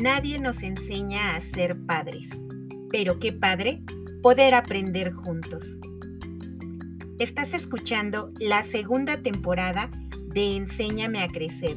nadie 0.00 0.38
nos 0.38 0.62
enseña 0.62 1.36
a 1.36 1.40
ser 1.40 1.78
padres, 1.84 2.26
pero 2.90 3.18
qué 3.18 3.32
padre 3.32 3.82
poder 4.22 4.54
aprender 4.54 5.12
juntos. 5.12 5.78
Estás 7.18 7.52
escuchando 7.52 8.32
la 8.38 8.64
segunda 8.64 9.22
temporada 9.22 9.90
de 10.28 10.56
Enséñame 10.56 11.22
a 11.22 11.28
Crecer, 11.28 11.76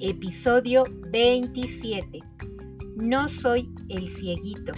episodio 0.00 0.84
27. 1.12 2.20
No 2.96 3.28
soy 3.28 3.72
el 3.88 4.08
cieguito, 4.08 4.72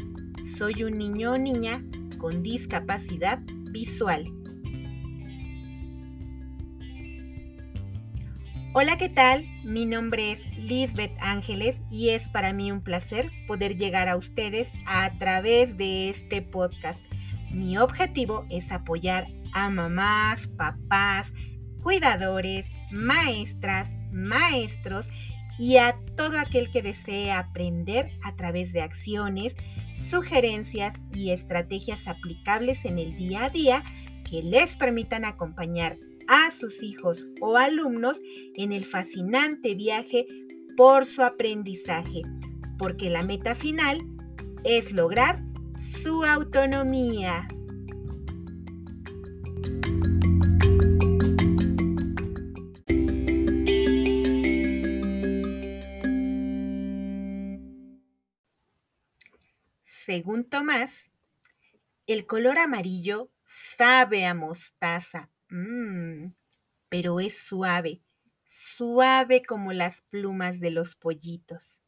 soy 0.59 0.85
un 0.85 0.99
niño 0.99 1.33
o 1.33 1.39
niña 1.39 1.83
con 2.19 2.43
discapacidad 2.43 3.41
visual. 3.71 4.25
Hola, 8.77 8.97
¿qué 8.97 9.09
tal? 9.09 9.47
Mi 9.63 9.87
nombre 9.87 10.33
es 10.33 10.41
Lisbeth 10.59 11.17
Ángeles 11.21 11.81
y 11.93 12.09
es 12.09 12.29
para 12.29 12.53
mí 12.53 12.73
un 12.73 12.83
placer 12.83 13.31
poder 13.47 13.77
llegar 13.77 14.09
a 14.09 14.17
ustedes 14.17 14.69
a 14.85 15.17
través 15.17 15.77
de 15.77 16.11
este 16.11 16.43
podcast. 16.43 17.01
Mi 17.53 17.79
objetivo 17.79 18.45
es 18.51 18.73
apoyar 18.73 19.29
a 19.53 19.71
mamás, 19.71 20.49
papás, 20.49 21.33
cuidadores, 21.85 22.67
maestras, 22.91 23.95
maestros 24.11 25.09
y 25.57 25.77
a 25.77 25.97
todo 26.17 26.41
aquel 26.41 26.69
que 26.73 26.83
desee 26.83 27.31
aprender 27.31 28.11
a 28.25 28.35
través 28.35 28.73
de 28.73 28.81
acciones, 28.81 29.55
sugerencias 30.11 30.95
y 31.15 31.31
estrategias 31.31 32.09
aplicables 32.09 32.85
en 32.87 32.99
el 32.99 33.15
día 33.15 33.45
a 33.45 33.51
día 33.51 33.85
que 34.29 34.43
les 34.43 34.75
permitan 34.75 35.25
acompañar 35.25 35.97
a 36.29 36.51
sus 36.51 36.83
hijos 36.83 37.27
o 37.41 37.57
alumnos 37.57 38.21
en 38.55 38.73
el 38.73 38.85
fascinante 38.85 39.75
viaje 39.75 40.27
por 40.77 41.07
su 41.07 41.23
aprendizaje, 41.23 42.23
porque 42.79 43.11
la 43.11 43.23
meta 43.23 43.55
final 43.55 44.01
es 44.65 44.93
lograr 44.93 45.43
su 46.03 46.25
autonomía. 46.25 47.49
Según 59.85 60.45
Tomás, 60.45 61.11
el 62.07 62.27
color 62.27 62.59
amarillo 62.59 63.31
sabe 63.47 64.27
a 64.27 64.35
mostaza 64.35 65.31
Mmm, 65.55 66.33
pero 66.89 67.21
es 67.21 67.39
suave, 67.39 68.03
suave 68.49 69.45
como 69.45 69.73
las 69.73 70.03
plumas 70.03 70.59
de 70.59 70.73
los 70.73 70.97
pollitos. 70.97 71.81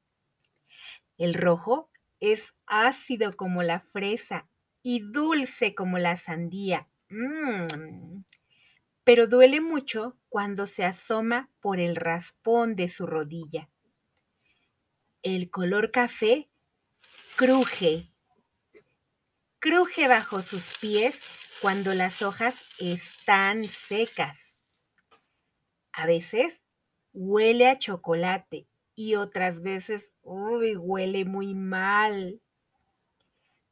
El 1.19 1.35
rojo 1.35 1.91
es 2.21 2.55
ácido 2.67 3.37
como 3.37 3.65
la 3.65 3.81
fresa 3.81 4.49
y 4.85 5.01
dulce 5.01 5.75
como 5.75 5.99
la 5.99 6.17
sandía. 6.17 6.89
Mmm, 7.09 8.23
pero 9.03 9.27
duele 9.27 9.61
mucho 9.61 10.17
cuando 10.29 10.69
se 10.69 10.85
asoma 10.85 11.51
por 11.61 11.81
el 11.81 11.97
raspón 11.97 12.77
de 12.77 12.87
su 12.87 13.05
rodilla. 13.05 13.69
El 15.25 15.51
color 15.51 15.91
café 15.91 16.49
cruje, 17.35 18.13
cruje 19.59 20.07
bajo 20.07 20.41
sus 20.43 20.79
pies 20.79 21.19
cuando 21.63 21.95
las 21.95 22.23
hojas 22.23 22.63
están 22.79 23.65
secas. 23.65 24.55
A 25.93 26.07
veces 26.07 26.63
huele 27.13 27.69
a 27.69 27.79
chocolate 27.79 28.69
y 28.95 29.15
otras 29.15 29.63
veces 29.63 30.11
uy, 30.23 30.77
huele 30.77 31.25
muy 31.25 31.55
mal. 31.55 32.43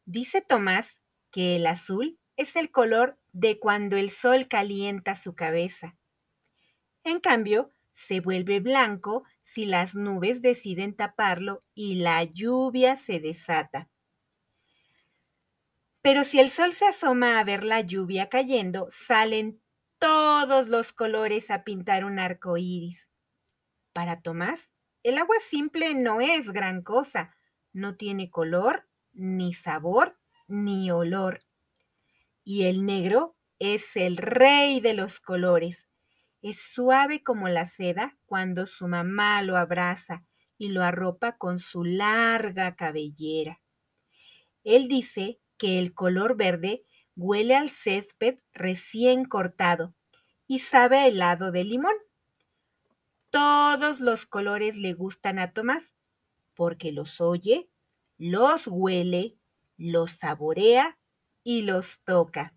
Dice 0.07 0.41
Tomás 0.41 0.97
que 1.31 1.57
el 1.57 1.67
azul 1.67 2.19
es 2.37 2.57
el 2.57 2.71
color 2.71 3.19
de 3.33 3.59
cuando 3.59 3.97
el 3.97 4.11
sol 4.11 4.49
calienta 4.49 5.17
su 5.17 5.35
cabeza. 5.35 5.97
En 7.05 7.21
cambio, 7.21 7.71
se 7.93 8.21
vuelve 8.21 8.61
blanco 8.61 9.25
si 9.43 9.67
las 9.67 9.95
nubes 9.95 10.43
deciden 10.43 10.95
taparlo 10.95 11.61
y 11.75 11.97
la 11.97 12.25
lluvia 12.25 12.97
se 12.97 13.21
desata. 13.21 13.91
Pero 16.05 16.25
si 16.25 16.39
el 16.39 16.51
sol 16.51 16.75
se 16.75 16.85
asoma 16.85 17.41
a 17.41 17.45
ver 17.45 17.65
la 17.65 17.81
lluvia 17.81 18.29
cayendo, 18.29 18.89
salen 18.91 19.63
todos 19.99 20.69
los 20.69 20.93
colores 20.93 21.51
a 21.51 21.65
pintar 21.65 22.05
un 22.05 22.19
arco 22.19 22.59
iris. 22.59 23.09
Para 23.95 24.21
Tomás, 24.21 24.69
el 25.03 25.17
agua 25.17 25.37
simple 25.49 25.95
no 25.95 26.21
es 26.21 26.51
gran 26.51 26.83
cosa. 26.83 27.35
No 27.73 27.97
tiene 27.97 28.29
color, 28.29 28.87
ni 29.15 29.55
sabor, 29.55 30.19
ni 30.47 30.91
olor. 30.91 31.41
Y 32.45 32.65
el 32.65 32.85
negro 32.85 33.39
es 33.59 33.97
el 33.97 34.19
rey 34.19 34.81
de 34.81 34.93
los 34.93 35.21
colores. 35.21 35.89
Es 36.43 36.61
suave 36.61 37.23
como 37.23 37.49
la 37.49 37.65
seda 37.65 38.19
cuando 38.27 38.67
su 38.67 38.89
mamá 38.89 39.41
lo 39.41 39.57
abraza 39.57 40.27
y 40.59 40.69
lo 40.69 40.85
arropa 40.85 41.39
con 41.39 41.59
su 41.59 41.83
larga 41.83 42.77
cabellera. 42.77 43.63
Él 44.65 44.87
dice 44.87 45.41
que 45.57 45.79
el 45.79 45.95
color 45.95 46.37
verde 46.37 46.85
huele 47.17 47.55
al 47.55 47.71
césped 47.71 48.39
recién 48.53 49.25
cortado 49.25 49.95
y 50.47 50.61
sabe 50.61 50.99
a 50.99 51.07
helado 51.07 51.53
de 51.53 51.65
limón. 51.65 51.95
Todos 53.31 54.01
los 54.01 54.27
colores 54.27 54.77
le 54.77 54.93
gustan 54.93 55.39
a 55.39 55.53
Tomás 55.53 55.93
porque 56.55 56.93
los 56.93 57.21
oye, 57.21 57.69
los 58.17 58.67
huele, 58.67 59.37
los 59.77 60.13
saborea 60.13 60.99
y 61.43 61.63
los 61.63 62.01
toca. 62.05 62.55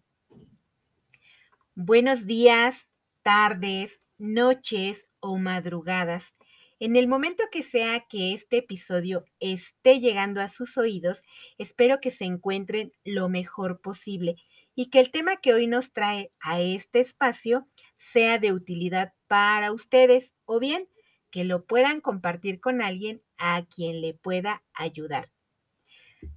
Buenos 1.76 2.26
días, 2.26 2.88
tardes, 3.24 4.00
noches 4.18 5.06
o 5.20 5.38
madrugadas. 5.38 6.34
En 6.80 6.96
el 6.96 7.08
momento 7.08 7.44
que 7.52 7.64
sea 7.64 8.06
que 8.08 8.34
este 8.34 8.58
episodio 8.58 9.26
esté 9.40 10.00
llegando 10.00 10.42
a 10.42 10.48
sus 10.48 10.78
oídos, 10.78 11.24
espero 11.58 12.00
que 12.00 12.12
se 12.12 12.26
encuentren 12.26 12.94
lo 13.04 13.30
mejor 13.30 13.82
posible 13.82 14.36
y 14.76 14.92
que 14.92 15.00
el 15.00 15.10
tema 15.10 15.38
que 15.38 15.56
hoy 15.56 15.66
nos 15.66 15.92
trae 15.92 16.32
a 16.40 16.62
este 16.62 17.00
espacio 17.00 17.68
sea 17.96 18.38
de 18.38 18.54
utilidad 18.54 19.14
para 19.26 19.72
ustedes 19.72 20.34
o 20.46 20.60
bien 20.60 20.88
que 21.32 21.46
lo 21.46 21.66
puedan 21.66 22.00
compartir 22.00 22.60
con 22.62 22.84
alguien 22.84 23.24
a 23.40 23.66
quien 23.66 24.00
le 24.00 24.14
pueda 24.14 24.64
ayudar. 24.76 25.32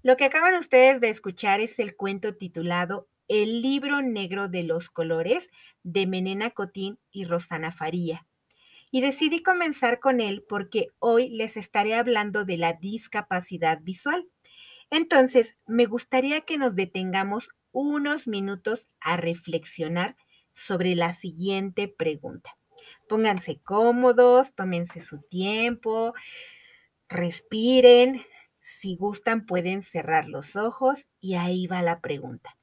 Lo 0.02 0.16
que 0.16 0.24
acaban 0.24 0.54
ustedes 0.54 1.02
de 1.02 1.10
escuchar 1.10 1.60
es 1.60 1.78
el 1.78 1.96
cuento 1.96 2.34
titulado 2.34 3.10
El 3.28 3.60
libro 3.60 4.00
negro 4.00 4.48
de 4.48 4.62
los 4.62 4.88
colores 4.88 5.50
de 5.82 6.06
Menena 6.06 6.48
Cotín 6.48 6.98
y 7.10 7.26
Rosana 7.26 7.72
Faría 7.72 8.26
y 8.90 9.00
decidí 9.00 9.42
comenzar 9.42 10.00
con 10.00 10.20
él 10.20 10.44
porque 10.48 10.88
hoy 10.98 11.28
les 11.30 11.56
estaré 11.56 11.94
hablando 11.94 12.44
de 12.44 12.56
la 12.56 12.72
discapacidad 12.72 13.80
visual. 13.82 14.28
Entonces, 14.90 15.56
me 15.66 15.86
gustaría 15.86 16.40
que 16.40 16.58
nos 16.58 16.74
detengamos 16.74 17.50
unos 17.72 18.26
minutos 18.26 18.88
a 19.00 19.16
reflexionar 19.16 20.16
sobre 20.54 20.94
la 20.94 21.12
siguiente 21.12 21.88
pregunta. 21.88 22.56
Pónganse 23.08 23.60
cómodos, 23.60 24.52
tómense 24.54 25.00
su 25.00 25.20
tiempo, 25.22 26.14
respiren. 27.08 28.22
Si 28.60 28.96
gustan, 28.96 29.46
pueden 29.46 29.82
cerrar 29.82 30.28
los 30.28 30.56
ojos 30.56 31.06
y 31.20 31.34
ahí 31.34 31.66
va 31.66 31.82
la 31.82 32.00
pregunta. 32.00 32.56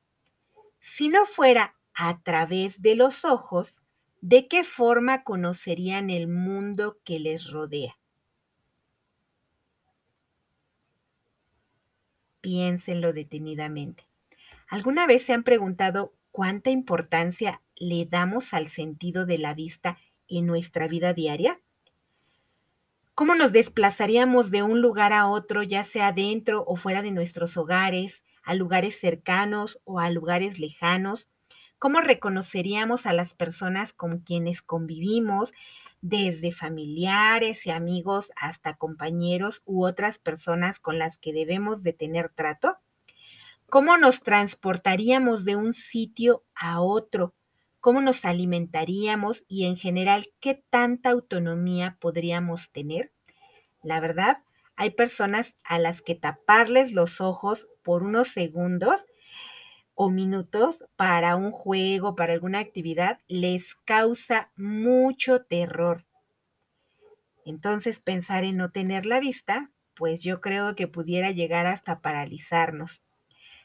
Si 0.80 1.10
no 1.10 1.26
fuera 1.26 1.76
a 1.94 2.22
través 2.22 2.82
de 2.82 2.96
los 2.96 3.26
ojos, 3.26 3.82
¿de 4.30 4.50
qué 4.50 4.66
forma 4.66 5.24
conocerían 5.24 6.10
el 6.10 6.28
mundo 6.28 6.98
que 7.06 7.18
les 7.18 7.50
rodea? 7.50 7.98
Piénsenlo 12.42 13.14
detenidamente. 13.14 14.06
¿Alguna 14.68 15.08
vez 15.08 15.24
se 15.24 15.32
han 15.32 15.46
preguntado 15.46 16.14
cuánta 16.32 16.72
importancia 16.72 17.62
le 17.78 18.04
damos 18.04 18.54
al 18.54 18.68
sentido 18.68 19.26
de 19.26 19.38
la 19.38 19.54
vista 19.54 19.98
en 20.28 20.46
nuestra 20.46 20.90
vida 20.90 21.14
diaria? 21.14 21.62
¿Cómo 23.16 23.34
nos 23.34 23.54
desplazaríamos 23.54 24.52
de 24.52 24.62
un 24.62 24.82
lugar 24.82 25.14
a 25.14 25.28
otro, 25.28 25.64
ya 25.64 25.86
sea 25.86 26.12
dentro 26.12 26.66
o 26.68 26.76
fuera 26.76 27.02
de 27.02 27.12
nuestros 27.12 27.56
hogares, 27.56 28.24
a 28.44 28.56
lugares 28.56 29.00
cercanos 29.00 29.80
o 29.86 30.02
a 30.02 30.10
lugares 30.10 30.60
lejanos? 30.60 31.30
¿Cómo 31.80 32.02
reconoceríamos 32.02 33.06
a 33.06 33.14
las 33.14 33.36
personas 33.36 33.94
con 33.94 34.20
quienes 34.20 34.64
convivimos, 34.64 35.54
desde 36.02 36.52
familiares 36.52 37.68
y 37.68 37.72
amigos 37.72 38.32
hasta 38.36 38.76
compañeros 38.76 39.62
u 39.66 39.86
otras 39.86 40.18
personas 40.18 40.80
con 40.80 40.98
las 40.98 41.18
que 41.18 41.34
debemos 41.34 41.84
de 41.84 41.94
tener 41.94 42.30
trato? 42.30 42.78
¿Cómo 43.70 43.98
nos 43.98 44.24
transportaríamos 44.24 45.46
de 45.46 45.56
un 45.56 45.74
sitio 45.76 46.44
a 46.56 46.82
otro? 46.82 47.36
¿Cómo 47.80 48.02
nos 48.02 48.26
alimentaríamos 48.26 49.44
y 49.48 49.66
en 49.66 49.78
general 49.78 50.30
qué 50.40 50.64
tanta 50.72 51.12
autonomía 51.12 51.98
podríamos 52.00 52.72
tener? 52.72 53.12
La 53.84 54.00
verdad, 54.00 54.38
hay 54.76 54.92
personas 54.92 55.58
a 55.64 55.78
las 55.78 56.02
que 56.02 56.16
taparles 56.16 56.92
los 56.92 57.22
ojos 57.22 57.68
por 57.84 58.04
unos 58.04 58.30
segundos 58.30 59.06
o 60.00 60.12
minutos 60.12 60.86
para 60.96 61.36
un 61.36 61.52
juego, 61.52 62.16
para 62.16 62.34
alguna 62.34 62.60
actividad, 62.60 63.20
les 63.28 63.74
causa 63.84 64.52
mucho 64.56 65.42
terror. 65.42 66.06
Entonces 67.48 68.00
pensar 68.00 68.44
en 68.44 68.58
no 68.58 68.70
tener 68.70 69.08
la 69.08 69.20
vista, 69.20 69.72
pues 69.96 70.22
yo 70.22 70.40
creo 70.40 70.76
que 70.76 70.88
pudiera 70.88 71.32
llegar 71.32 71.66
hasta 71.66 72.00
paralizarnos. 72.00 73.02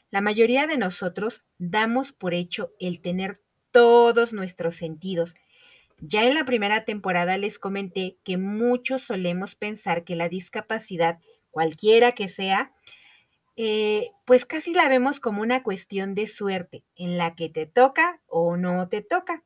La 0.09 0.21
mayoría 0.21 0.65
de 0.65 0.79
nosotros 0.79 1.45
damos 1.59 2.11
por 2.13 2.33
hecho 2.33 2.73
el 2.79 2.99
tener 2.99 3.39
todos 3.69 4.33
nuestros 4.33 4.75
sentidos. 4.75 5.35
Ya 5.99 6.23
en 6.25 6.33
la 6.33 6.45
primera 6.45 6.83
temporada 6.83 7.37
les 7.37 7.59
comenté 7.59 8.17
que 8.23 8.37
muchos 8.37 9.03
solemos 9.03 9.53
pensar 9.53 10.03
que 10.03 10.15
la 10.15 10.29
discapacidad, 10.29 11.19
cualquiera 11.51 12.13
que 12.13 12.27
sea, 12.27 12.73
eh, 13.55 14.11
pues 14.25 14.45
casi 14.45 14.73
la 14.73 14.89
vemos 14.89 15.19
como 15.19 15.41
una 15.41 15.63
cuestión 15.63 16.15
de 16.15 16.27
suerte, 16.27 16.83
en 16.95 17.17
la 17.17 17.35
que 17.35 17.49
te 17.49 17.65
toca 17.65 18.21
o 18.27 18.57
no 18.57 18.89
te 18.89 19.01
toca. 19.01 19.43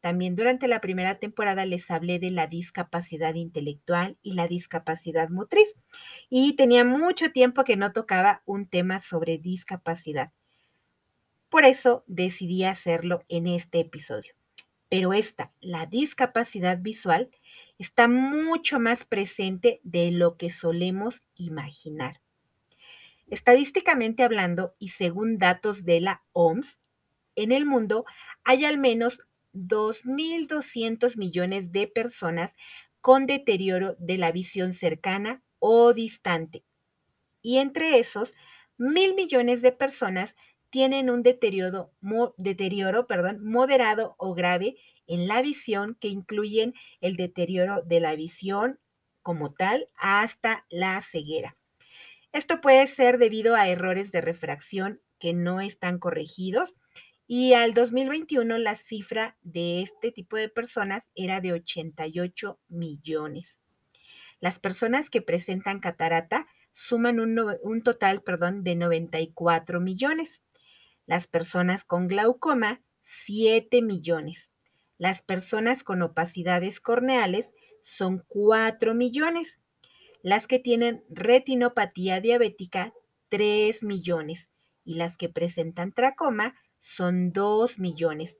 También 0.00 0.36
durante 0.36 0.68
la 0.68 0.80
primera 0.80 1.18
temporada 1.18 1.66
les 1.66 1.90
hablé 1.90 2.18
de 2.20 2.30
la 2.30 2.46
discapacidad 2.46 3.34
intelectual 3.34 4.16
y 4.22 4.34
la 4.34 4.46
discapacidad 4.46 5.28
motriz. 5.28 5.74
Y 6.30 6.54
tenía 6.54 6.84
mucho 6.84 7.32
tiempo 7.32 7.64
que 7.64 7.76
no 7.76 7.92
tocaba 7.92 8.42
un 8.46 8.66
tema 8.68 9.00
sobre 9.00 9.38
discapacidad. 9.38 10.32
Por 11.48 11.64
eso 11.64 12.04
decidí 12.06 12.64
hacerlo 12.64 13.24
en 13.28 13.48
este 13.48 13.80
episodio. 13.80 14.34
Pero 14.88 15.12
esta, 15.12 15.52
la 15.60 15.86
discapacidad 15.86 16.78
visual, 16.78 17.30
está 17.78 18.08
mucho 18.08 18.78
más 18.78 19.04
presente 19.04 19.80
de 19.82 20.12
lo 20.12 20.36
que 20.36 20.50
solemos 20.50 21.22
imaginar. 21.34 22.20
Estadísticamente 23.30 24.22
hablando 24.22 24.74
y 24.78 24.90
según 24.90 25.38
datos 25.38 25.84
de 25.84 26.00
la 26.00 26.24
OMS, 26.32 26.78
en 27.36 27.52
el 27.52 27.66
mundo 27.66 28.04
hay 28.44 28.64
al 28.64 28.78
menos 28.78 29.20
2.200 29.52 31.16
millones 31.16 31.72
de 31.72 31.86
personas 31.86 32.54
con 33.00 33.26
deterioro 33.26 33.96
de 33.98 34.18
la 34.18 34.32
visión 34.32 34.74
cercana 34.74 35.42
o 35.58 35.92
distante. 35.94 36.64
Y 37.42 37.58
entre 37.58 37.98
esos, 38.00 38.34
mil 38.78 39.14
millones 39.14 39.62
de 39.62 39.72
personas 39.72 40.36
tienen 40.70 41.10
un 41.10 41.22
deterioro, 41.24 41.92
moderado 43.40 44.16
o 44.18 44.34
grave 44.34 44.76
en 45.08 45.28
la 45.28 45.42
visión 45.42 45.96
que 46.00 46.08
incluyen 46.08 46.74
el 47.02 47.16
deterioro 47.16 47.82
de 47.84 48.00
la 48.00 48.16
visión 48.16 48.80
como 49.22 49.54
tal 49.54 49.90
hasta 49.96 50.66
la 50.70 51.02
ceguera. 51.02 51.57
Esto 52.32 52.60
puede 52.60 52.86
ser 52.86 53.18
debido 53.18 53.54
a 53.54 53.68
errores 53.68 54.12
de 54.12 54.20
refracción 54.20 55.00
que 55.18 55.32
no 55.32 55.60
están 55.60 55.98
corregidos 55.98 56.74
y 57.26 57.52
al 57.52 57.74
2021 57.74 58.56
la 58.58 58.74
cifra 58.74 59.36
de 59.42 59.82
este 59.82 60.12
tipo 60.12 60.36
de 60.36 60.48
personas 60.48 61.10
era 61.14 61.42
de 61.42 61.52
88 61.52 62.58
millones. 62.68 63.58
Las 64.40 64.58
personas 64.58 65.10
que 65.10 65.20
presentan 65.20 65.80
catarata 65.80 66.46
suman 66.72 67.20
un, 67.20 67.82
total 67.82 68.22
perdón, 68.22 68.62
de 68.64 68.76
94 68.76 69.80
millones. 69.80 70.42
Las 71.06 71.26
personas 71.26 71.84
con 71.84 72.06
glaucoma, 72.06 72.82
7 73.04 73.82
millones. 73.82 74.50
Las 74.96 75.22
personas 75.22 75.84
con 75.84 76.02
opacidades 76.02 76.80
corneales 76.80 77.52
son 77.82 78.24
4 78.28 78.94
millones. 78.94 79.58
Las 80.28 80.46
que 80.46 80.58
tienen 80.58 81.02
retinopatía 81.08 82.20
diabética, 82.20 82.92
3 83.30 83.82
millones. 83.82 84.50
Y 84.84 84.96
las 84.96 85.16
que 85.16 85.30
presentan 85.30 85.92
tracoma, 85.92 86.54
son 86.80 87.32
2 87.32 87.78
millones. 87.78 88.36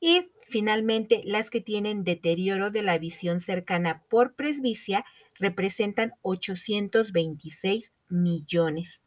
Y 0.00 0.32
finalmente, 0.48 1.22
las 1.24 1.48
que 1.48 1.60
tienen 1.60 2.02
deterioro 2.02 2.72
de 2.72 2.82
la 2.82 2.98
visión 2.98 3.38
cercana 3.38 4.02
por 4.08 4.34
presbicia 4.34 5.04
representan 5.38 6.14
826 6.22 7.92
millones. 8.08 9.00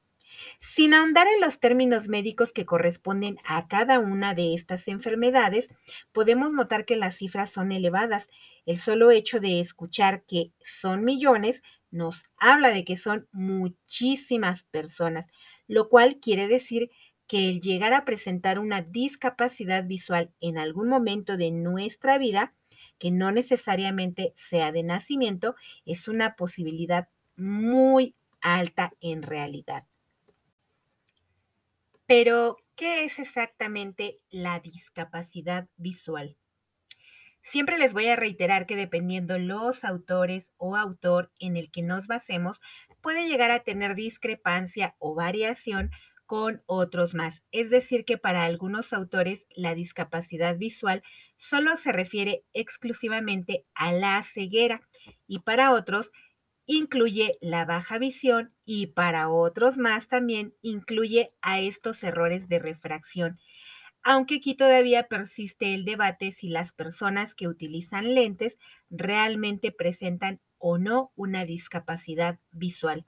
Sin 0.62 0.94
ahondar 0.94 1.28
en 1.28 1.42
los 1.42 1.60
términos 1.60 2.08
médicos 2.08 2.54
que 2.54 2.66
corresponden 2.66 3.38
a 3.44 3.68
cada 3.68 4.00
una 4.00 4.34
de 4.34 4.54
estas 4.54 4.88
enfermedades, 4.88 5.68
podemos 6.14 6.54
notar 6.54 6.86
que 6.86 6.96
las 6.96 7.16
cifras 7.16 7.52
son 7.52 7.74
elevadas. 7.74 8.30
El 8.66 8.78
solo 8.78 9.12
hecho 9.12 9.42
de 9.42 9.60
escuchar 9.60 10.24
que 10.24 10.54
son 10.62 11.04
millones 11.04 11.62
nos 11.94 12.26
habla 12.38 12.70
de 12.72 12.84
que 12.84 12.98
son 12.98 13.28
muchísimas 13.32 14.64
personas, 14.66 15.28
lo 15.68 15.90
cual 15.90 16.20
quiere 16.20 16.48
decir 16.50 16.92
que 17.28 17.50
el 17.50 17.62
llegar 17.62 17.94
a 17.94 18.06
presentar 18.06 18.60
una 18.60 18.82
discapacidad 18.82 19.86
visual 19.86 20.34
en 20.42 20.58
algún 20.58 20.90
momento 20.90 21.38
de 21.38 21.52
nuestra 21.52 22.18
vida, 22.18 22.56
que 23.00 23.12
no 23.12 23.32
necesariamente 23.32 24.34
sea 24.36 24.72
de 24.72 24.84
nacimiento, 24.84 25.56
es 25.86 26.08
una 26.08 26.36
posibilidad 26.36 27.10
muy 27.38 28.16
alta 28.42 28.94
en 29.02 29.24
realidad. 29.24 29.86
Pero, 32.06 32.58
¿qué 32.76 33.06
es 33.06 33.20
exactamente 33.20 34.20
la 34.30 34.60
discapacidad 34.60 35.68
visual? 35.78 36.38
Siempre 37.44 37.78
les 37.78 37.94
voy 37.94 38.08
a 38.08 38.16
reiterar 38.16 38.66
que 38.66 38.76
dependiendo 38.76 39.38
los 39.38 39.84
autores 39.84 40.50
o 40.58 40.76
autor 40.76 41.32
en 41.40 41.58
el 41.58 41.72
que 41.72 41.82
nos 41.82 42.08
basemos, 42.08 42.60
puede 43.02 43.28
llegar 43.28 43.52
a 43.52 43.60
tener 43.60 43.96
discrepancia 43.96 44.96
o 45.00 45.14
variación 45.14 45.92
con 46.26 46.64
otros 46.66 47.14
más. 47.14 47.44
Es 47.52 47.70
decir, 47.70 48.06
que 48.06 48.18
para 48.18 48.46
algunos 48.46 48.94
autores 48.94 49.46
la 49.56 49.76
discapacidad 49.76 50.58
visual 50.58 51.04
solo 51.38 51.76
se 51.78 51.92
refiere 51.92 52.46
exclusivamente 52.54 53.66
a 53.76 53.92
la 53.92 54.24
ceguera 54.24 54.82
y 55.28 55.40
para 55.40 55.74
otros 55.74 56.12
incluye 56.66 57.38
la 57.42 57.66
baja 57.66 57.98
visión 58.00 58.54
y 58.66 58.88
para 58.88 59.30
otros 59.30 59.78
más 59.78 60.08
también 60.08 60.56
incluye 60.62 61.34
a 61.42 61.60
estos 61.60 62.04
errores 62.04 62.48
de 62.50 62.60
refracción. 62.60 63.40
Aunque 64.04 64.36
aquí 64.36 64.54
todavía 64.56 65.08
persiste 65.08 65.74
el 65.74 65.86
debate 65.86 66.32
si 66.32 66.50
las 66.50 66.72
personas 66.72 67.36
que 67.36 67.48
utilizan 67.48 68.14
lentes 68.14 68.58
realmente 68.90 69.72
presentan 69.72 70.42
o 70.58 70.78
no 70.78 71.12
una 71.16 71.46
discapacidad 71.46 72.40
visual. 72.52 73.06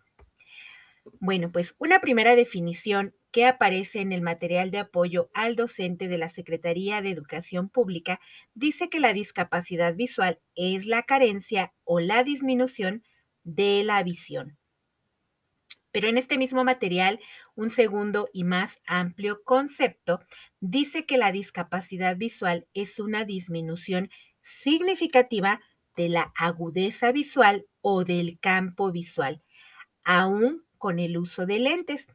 Bueno, 1.20 1.52
pues 1.52 1.76
una 1.78 2.00
primera 2.00 2.36
definición 2.36 3.14
que 3.32 3.46
aparece 3.46 4.00
en 4.00 4.12
el 4.12 4.22
material 4.22 4.72
de 4.72 4.80
apoyo 4.80 5.30
al 5.34 5.56
docente 5.56 6.08
de 6.08 6.18
la 6.18 6.30
Secretaría 6.30 7.02
de 7.02 7.12
Educación 7.12 7.70
Pública 7.70 8.20
dice 8.54 8.90
que 8.90 9.00
la 9.00 9.14
discapacidad 9.14 9.96
visual 9.96 10.40
es 10.56 10.86
la 10.86 11.04
carencia 11.04 11.74
o 11.84 12.00
la 12.00 12.24
disminución 12.24 13.04
de 13.44 13.84
la 13.84 14.02
visión. 14.04 14.58
Pero 15.96 16.10
en 16.10 16.18
este 16.18 16.38
mismo 16.38 16.66
material, 16.66 17.22
un 17.56 17.70
segundo 17.70 18.28
y 18.34 18.44
más 18.44 18.82
amplio 18.86 19.44
concepto 19.46 20.20
dice 20.60 21.06
que 21.06 21.18
la 21.18 21.32
discapacidad 21.32 22.18
visual 22.18 22.68
es 22.74 23.00
una 23.00 23.24
disminución 23.24 24.10
significativa 24.42 25.62
de 25.96 26.10
la 26.10 26.34
agudeza 26.36 27.14
visual 27.14 27.66
o 27.80 28.04
del 28.04 28.42
campo 28.42 28.92
visual, 28.92 29.42
aun 30.04 30.66
con 30.78 31.00
el 31.00 31.18
uso 31.18 31.46
de 31.46 31.60
lentes 31.60 32.08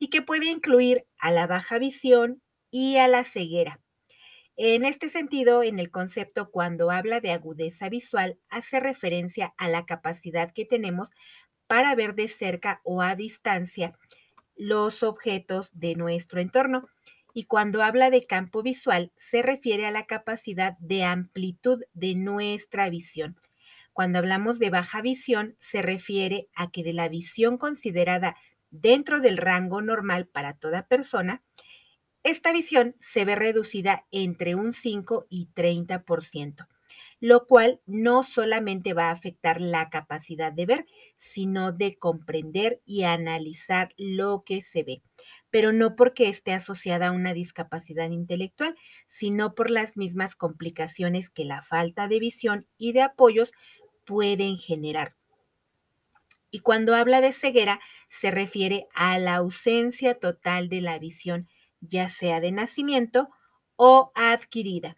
y 0.00 0.10
que 0.10 0.20
puede 0.20 0.46
incluir 0.46 1.06
a 1.16 1.30
la 1.30 1.46
baja 1.46 1.78
visión 1.78 2.42
y 2.72 2.96
a 2.96 3.06
la 3.06 3.22
ceguera. 3.22 3.80
En 4.56 4.84
este 4.84 5.08
sentido, 5.08 5.62
en 5.62 5.78
el 5.78 5.92
concepto 5.92 6.50
cuando 6.50 6.90
habla 6.90 7.20
de 7.20 7.30
agudeza 7.30 7.88
visual, 7.88 8.40
hace 8.48 8.80
referencia 8.80 9.54
a 9.56 9.68
la 9.68 9.86
capacidad 9.86 10.52
que 10.52 10.64
tenemos 10.64 11.10
para 11.68 11.94
ver 11.94 12.16
de 12.16 12.26
cerca 12.26 12.80
o 12.82 13.00
a 13.02 13.14
distancia 13.14 13.96
los 14.56 15.04
objetos 15.04 15.70
de 15.78 15.94
nuestro 15.94 16.40
entorno. 16.40 16.88
Y 17.32 17.44
cuando 17.44 17.84
habla 17.84 18.10
de 18.10 18.26
campo 18.26 18.62
visual, 18.64 19.12
se 19.16 19.42
refiere 19.42 19.86
a 19.86 19.92
la 19.92 20.06
capacidad 20.06 20.76
de 20.78 21.04
amplitud 21.04 21.84
de 21.94 22.16
nuestra 22.16 22.90
visión. 22.90 23.36
Cuando 23.92 24.18
hablamos 24.18 24.58
de 24.58 24.70
baja 24.70 25.02
visión, 25.02 25.56
se 25.60 25.82
refiere 25.82 26.48
a 26.56 26.70
que 26.70 26.82
de 26.82 26.92
la 26.92 27.08
visión 27.08 27.58
considerada 27.58 28.36
dentro 28.70 29.20
del 29.20 29.36
rango 29.36 29.80
normal 29.80 30.26
para 30.26 30.54
toda 30.54 30.86
persona, 30.86 31.42
esta 32.24 32.52
visión 32.52 32.96
se 33.00 33.24
ve 33.24 33.36
reducida 33.36 34.06
entre 34.10 34.54
un 34.54 34.72
5 34.72 35.26
y 35.28 35.48
30%, 35.54 36.66
lo 37.20 37.46
cual 37.46 37.80
no 37.86 38.22
solamente 38.22 38.94
va 38.94 39.08
a 39.08 39.12
afectar 39.12 39.60
la 39.60 39.90
capacidad 39.90 40.52
de 40.52 40.66
ver, 40.66 40.86
sino 41.16 41.72
de 41.72 41.96
comprender 41.96 42.80
y 42.84 43.02
analizar 43.04 43.92
lo 43.96 44.44
que 44.44 44.62
se 44.62 44.82
ve, 44.84 45.02
pero 45.50 45.72
no 45.72 45.96
porque 45.96 46.28
esté 46.28 46.52
asociada 46.52 47.08
a 47.08 47.12
una 47.12 47.34
discapacidad 47.34 48.10
intelectual, 48.10 48.76
sino 49.08 49.54
por 49.54 49.70
las 49.70 49.96
mismas 49.96 50.36
complicaciones 50.36 51.30
que 51.30 51.44
la 51.44 51.62
falta 51.62 52.06
de 52.08 52.20
visión 52.20 52.66
y 52.78 52.92
de 52.92 53.02
apoyos 53.02 53.52
pueden 54.04 54.56
generar. 54.56 55.16
Y 56.50 56.60
cuando 56.60 56.94
habla 56.94 57.20
de 57.20 57.32
ceguera, 57.32 57.80
se 58.08 58.30
refiere 58.30 58.86
a 58.94 59.18
la 59.18 59.36
ausencia 59.36 60.14
total 60.18 60.68
de 60.68 60.80
la 60.80 60.98
visión, 60.98 61.48
ya 61.80 62.08
sea 62.08 62.40
de 62.40 62.52
nacimiento 62.52 63.28
o 63.76 64.12
adquirida. 64.14 64.96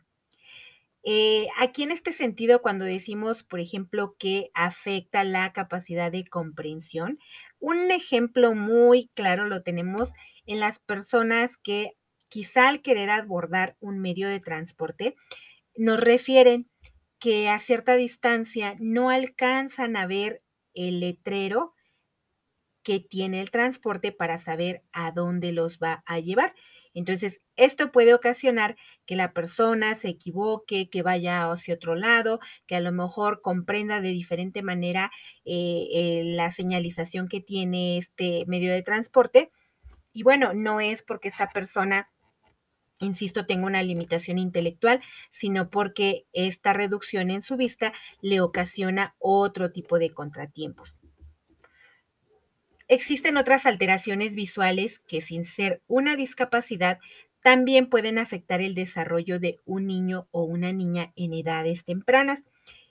Eh, 1.02 1.48
aquí 1.58 1.82
en 1.82 1.90
este 1.90 2.12
sentido, 2.12 2.60
cuando 2.60 2.84
decimos, 2.84 3.42
por 3.42 3.60
ejemplo, 3.60 4.16
que 4.18 4.50
afecta 4.54 5.24
la 5.24 5.52
capacidad 5.52 6.12
de 6.12 6.26
comprensión, 6.26 7.18
un 7.58 7.90
ejemplo 7.90 8.54
muy 8.54 9.10
claro 9.14 9.46
lo 9.46 9.62
tenemos 9.62 10.12
en 10.46 10.60
las 10.60 10.78
personas 10.78 11.56
que 11.56 11.96
quizá 12.28 12.68
al 12.68 12.82
querer 12.82 13.10
abordar 13.10 13.76
un 13.80 13.98
medio 13.98 14.28
de 14.28 14.40
transporte, 14.40 15.16
nos 15.76 16.00
refieren 16.00 16.70
que 17.18 17.48
a 17.48 17.58
cierta 17.58 17.96
distancia 17.96 18.76
no 18.80 19.10
alcanzan 19.10 19.96
a 19.96 20.06
ver 20.06 20.42
el 20.74 21.00
letrero 21.00 21.74
que 22.82 23.00
tiene 23.00 23.40
el 23.40 23.50
transporte 23.50 24.12
para 24.12 24.38
saber 24.38 24.82
a 24.92 25.12
dónde 25.12 25.52
los 25.52 25.78
va 25.78 26.02
a 26.06 26.18
llevar. 26.18 26.54
Entonces, 26.94 27.40
esto 27.56 27.92
puede 27.92 28.14
ocasionar 28.14 28.76
que 29.06 29.16
la 29.16 29.32
persona 29.32 29.94
se 29.94 30.08
equivoque, 30.08 30.88
que 30.90 31.02
vaya 31.02 31.50
hacia 31.50 31.74
otro 31.74 31.94
lado, 31.94 32.40
que 32.66 32.76
a 32.76 32.80
lo 32.80 32.92
mejor 32.92 33.40
comprenda 33.42 34.00
de 34.00 34.10
diferente 34.10 34.62
manera 34.62 35.10
eh, 35.44 35.88
eh, 35.92 36.22
la 36.24 36.50
señalización 36.50 37.28
que 37.28 37.40
tiene 37.40 37.98
este 37.98 38.44
medio 38.46 38.72
de 38.72 38.82
transporte. 38.82 39.50
Y 40.12 40.24
bueno, 40.24 40.52
no 40.54 40.80
es 40.80 41.02
porque 41.02 41.28
esta 41.28 41.50
persona 41.50 42.08
insisto, 43.00 43.46
tenga 43.46 43.66
una 43.66 43.82
limitación 43.82 44.38
intelectual, 44.38 45.00
sino 45.30 45.70
porque 45.70 46.26
esta 46.32 46.72
reducción 46.72 47.30
en 47.30 47.42
su 47.42 47.56
vista 47.56 47.92
le 48.20 48.40
ocasiona 48.40 49.16
otro 49.18 49.72
tipo 49.72 49.98
de 49.98 50.12
contratiempos. 50.12 50.99
Existen 52.90 53.36
otras 53.36 53.66
alteraciones 53.66 54.34
visuales 54.34 54.98
que 55.06 55.20
sin 55.20 55.44
ser 55.44 55.80
una 55.86 56.16
discapacidad 56.16 56.98
también 57.40 57.88
pueden 57.88 58.18
afectar 58.18 58.60
el 58.60 58.74
desarrollo 58.74 59.38
de 59.38 59.60
un 59.64 59.86
niño 59.86 60.26
o 60.32 60.42
una 60.42 60.72
niña 60.72 61.12
en 61.14 61.32
edades 61.32 61.84
tempranas. 61.84 62.42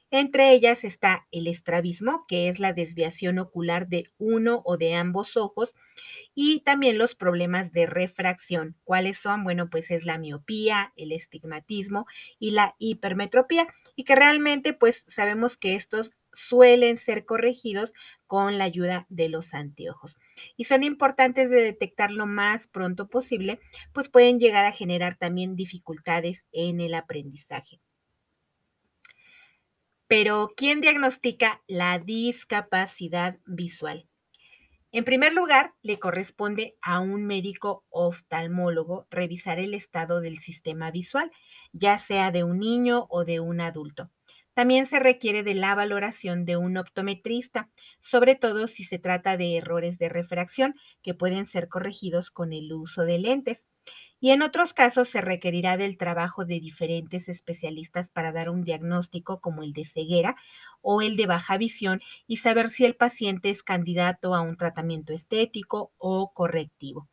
Entre 0.09 0.53
ellas 0.53 0.85
está 0.85 1.27
el 1.31 1.47
estrabismo, 1.47 2.23
que 2.29 2.47
es 2.47 2.59
la 2.59 2.71
desviación 2.71 3.39
ocular 3.39 3.89
de 3.89 4.05
uno 4.17 4.61
o 4.63 4.77
de 4.77 4.95
ambos 4.95 5.35
ojos, 5.35 5.75
y 6.33 6.61
también 6.61 6.97
los 6.97 7.13
problemas 7.13 7.73
de 7.73 7.85
refracción. 7.85 8.77
¿Cuáles 8.85 9.17
son? 9.19 9.43
Bueno, 9.43 9.69
pues 9.69 9.91
es 9.91 10.05
la 10.05 10.17
miopía, 10.17 10.93
el 10.95 11.11
estigmatismo 11.11 12.05
y 12.39 12.51
la 12.51 12.73
hipermetropía, 12.79 13.67
y 13.97 14.05
que 14.05 14.15
realmente 14.15 14.71
pues 14.71 15.03
sabemos 15.09 15.57
que 15.57 15.75
estos 15.75 16.13
suelen 16.33 16.97
ser 16.97 17.25
corregidos 17.25 17.93
con 18.27 18.57
la 18.57 18.65
ayuda 18.65 19.05
de 19.09 19.29
los 19.29 19.53
anteojos. 19.53 20.17
Y 20.57 20.65
son 20.65 20.83
importantes 20.83 21.49
de 21.49 21.61
detectar 21.61 22.11
lo 22.11 22.25
más 22.25 22.67
pronto 22.67 23.09
posible, 23.09 23.59
pues 23.93 24.09
pueden 24.09 24.39
llegar 24.39 24.65
a 24.65 24.71
generar 24.71 25.17
también 25.17 25.55
dificultades 25.55 26.45
en 26.51 26.81
el 26.81 26.93
aprendizaje. 26.93 27.79
Pero, 30.07 30.49
¿quién 30.57 30.81
diagnostica 30.81 31.61
la 31.67 31.99
discapacidad 31.99 33.37
visual? 33.45 34.07
En 34.91 35.05
primer 35.05 35.33
lugar, 35.33 35.75
le 35.83 35.99
corresponde 35.99 36.75
a 36.81 36.99
un 36.99 37.27
médico 37.27 37.85
oftalmólogo 37.89 39.05
revisar 39.11 39.59
el 39.59 39.75
estado 39.75 40.19
del 40.19 40.39
sistema 40.39 40.89
visual, 40.89 41.31
ya 41.73 41.99
sea 41.99 42.31
de 42.31 42.43
un 42.43 42.59
niño 42.59 43.05
o 43.11 43.23
de 43.23 43.39
un 43.39 43.61
adulto. 43.61 44.09
También 44.59 44.87
se 44.87 44.99
requiere 44.99 45.41
de 45.41 45.53
la 45.53 45.73
valoración 45.73 46.43
de 46.43 46.57
un 46.57 46.75
optometrista, 46.75 47.69
sobre 48.01 48.35
todo 48.35 48.67
si 48.67 48.83
se 48.83 48.99
trata 48.99 49.37
de 49.37 49.55
errores 49.55 49.97
de 49.97 50.09
refracción 50.09 50.75
que 51.01 51.13
pueden 51.13 51.45
ser 51.45 51.69
corregidos 51.69 52.29
con 52.29 52.51
el 52.51 52.73
uso 52.73 53.03
de 53.03 53.19
lentes. 53.19 53.63
Y 54.19 54.31
en 54.31 54.41
otros 54.41 54.73
casos 54.73 55.07
se 55.07 55.21
requerirá 55.21 55.77
del 55.77 55.97
trabajo 55.97 56.43
de 56.43 56.59
diferentes 56.59 57.29
especialistas 57.29 58.11
para 58.11 58.33
dar 58.33 58.49
un 58.49 58.65
diagnóstico 58.65 59.39
como 59.39 59.63
el 59.63 59.71
de 59.71 59.85
ceguera 59.85 60.35
o 60.81 61.01
el 61.01 61.15
de 61.15 61.25
baja 61.25 61.55
visión 61.57 62.01
y 62.27 62.35
saber 62.37 62.67
si 62.67 62.83
el 62.83 62.97
paciente 62.97 63.49
es 63.51 63.63
candidato 63.63 64.35
a 64.35 64.41
un 64.41 64.57
tratamiento 64.57 65.13
estético 65.13 65.93
o 65.97 66.33
correctivo. 66.33 67.07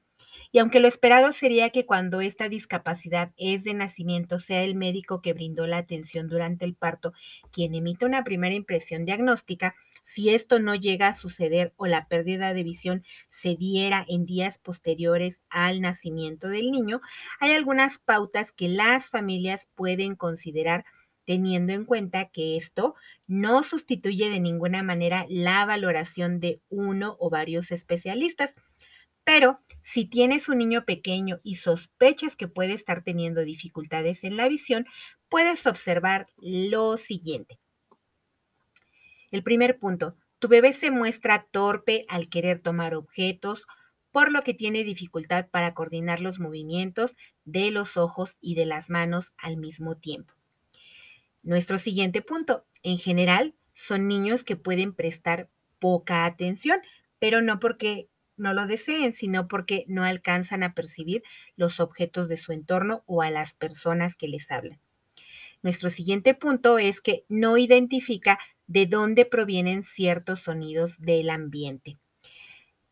Y 0.56 0.58
aunque 0.58 0.80
lo 0.80 0.88
esperado 0.88 1.32
sería 1.32 1.68
que 1.68 1.84
cuando 1.84 2.22
esta 2.22 2.48
discapacidad 2.48 3.30
es 3.36 3.62
de 3.62 3.74
nacimiento 3.74 4.38
sea 4.38 4.62
el 4.62 4.74
médico 4.74 5.20
que 5.20 5.34
brindó 5.34 5.66
la 5.66 5.76
atención 5.76 6.28
durante 6.28 6.64
el 6.64 6.74
parto 6.74 7.12
quien 7.52 7.74
emite 7.74 8.06
una 8.06 8.24
primera 8.24 8.54
impresión 8.54 9.04
diagnóstica, 9.04 9.74
si 10.00 10.30
esto 10.30 10.58
no 10.58 10.74
llega 10.74 11.08
a 11.08 11.14
suceder 11.14 11.74
o 11.76 11.86
la 11.86 12.08
pérdida 12.08 12.54
de 12.54 12.62
visión 12.62 13.04
se 13.28 13.54
diera 13.54 14.06
en 14.08 14.24
días 14.24 14.56
posteriores 14.56 15.42
al 15.50 15.82
nacimiento 15.82 16.48
del 16.48 16.70
niño, 16.70 17.02
hay 17.38 17.52
algunas 17.52 17.98
pautas 17.98 18.50
que 18.50 18.70
las 18.70 19.10
familias 19.10 19.68
pueden 19.74 20.14
considerar 20.14 20.86
teniendo 21.26 21.74
en 21.74 21.84
cuenta 21.84 22.30
que 22.30 22.56
esto 22.56 22.94
no 23.26 23.62
sustituye 23.62 24.30
de 24.30 24.40
ninguna 24.40 24.82
manera 24.82 25.26
la 25.28 25.66
valoración 25.66 26.40
de 26.40 26.62
uno 26.70 27.16
o 27.18 27.28
varios 27.28 27.72
especialistas. 27.72 28.54
Pero 29.26 29.58
si 29.82 30.04
tienes 30.04 30.48
un 30.48 30.58
niño 30.58 30.84
pequeño 30.84 31.40
y 31.42 31.56
sospechas 31.56 32.36
que 32.36 32.46
puede 32.46 32.74
estar 32.74 33.02
teniendo 33.02 33.42
dificultades 33.42 34.22
en 34.22 34.36
la 34.36 34.46
visión, 34.46 34.86
puedes 35.28 35.66
observar 35.66 36.28
lo 36.36 36.96
siguiente. 36.96 37.58
El 39.32 39.42
primer 39.42 39.80
punto, 39.80 40.16
tu 40.38 40.46
bebé 40.46 40.72
se 40.72 40.92
muestra 40.92 41.48
torpe 41.50 42.04
al 42.08 42.28
querer 42.28 42.60
tomar 42.60 42.94
objetos, 42.94 43.66
por 44.12 44.30
lo 44.30 44.44
que 44.44 44.54
tiene 44.54 44.84
dificultad 44.84 45.48
para 45.50 45.74
coordinar 45.74 46.20
los 46.20 46.38
movimientos 46.38 47.16
de 47.44 47.72
los 47.72 47.96
ojos 47.96 48.36
y 48.40 48.54
de 48.54 48.64
las 48.64 48.90
manos 48.90 49.32
al 49.38 49.56
mismo 49.56 49.96
tiempo. 49.96 50.34
Nuestro 51.42 51.78
siguiente 51.78 52.22
punto, 52.22 52.64
en 52.84 52.98
general, 52.98 53.56
son 53.74 54.06
niños 54.06 54.44
que 54.44 54.54
pueden 54.54 54.94
prestar 54.94 55.50
poca 55.80 56.26
atención, 56.26 56.80
pero 57.18 57.42
no 57.42 57.58
porque 57.58 58.08
no 58.36 58.54
lo 58.54 58.66
deseen, 58.66 59.12
sino 59.12 59.48
porque 59.48 59.84
no 59.88 60.04
alcanzan 60.04 60.62
a 60.62 60.74
percibir 60.74 61.22
los 61.56 61.80
objetos 61.80 62.28
de 62.28 62.36
su 62.36 62.52
entorno 62.52 63.02
o 63.06 63.22
a 63.22 63.30
las 63.30 63.54
personas 63.54 64.16
que 64.16 64.28
les 64.28 64.50
hablan. 64.50 64.80
Nuestro 65.62 65.90
siguiente 65.90 66.34
punto 66.34 66.78
es 66.78 67.00
que 67.00 67.24
no 67.28 67.58
identifica 67.58 68.38
de 68.66 68.86
dónde 68.86 69.24
provienen 69.24 69.82
ciertos 69.82 70.40
sonidos 70.40 71.00
del 71.00 71.30
ambiente. 71.30 71.98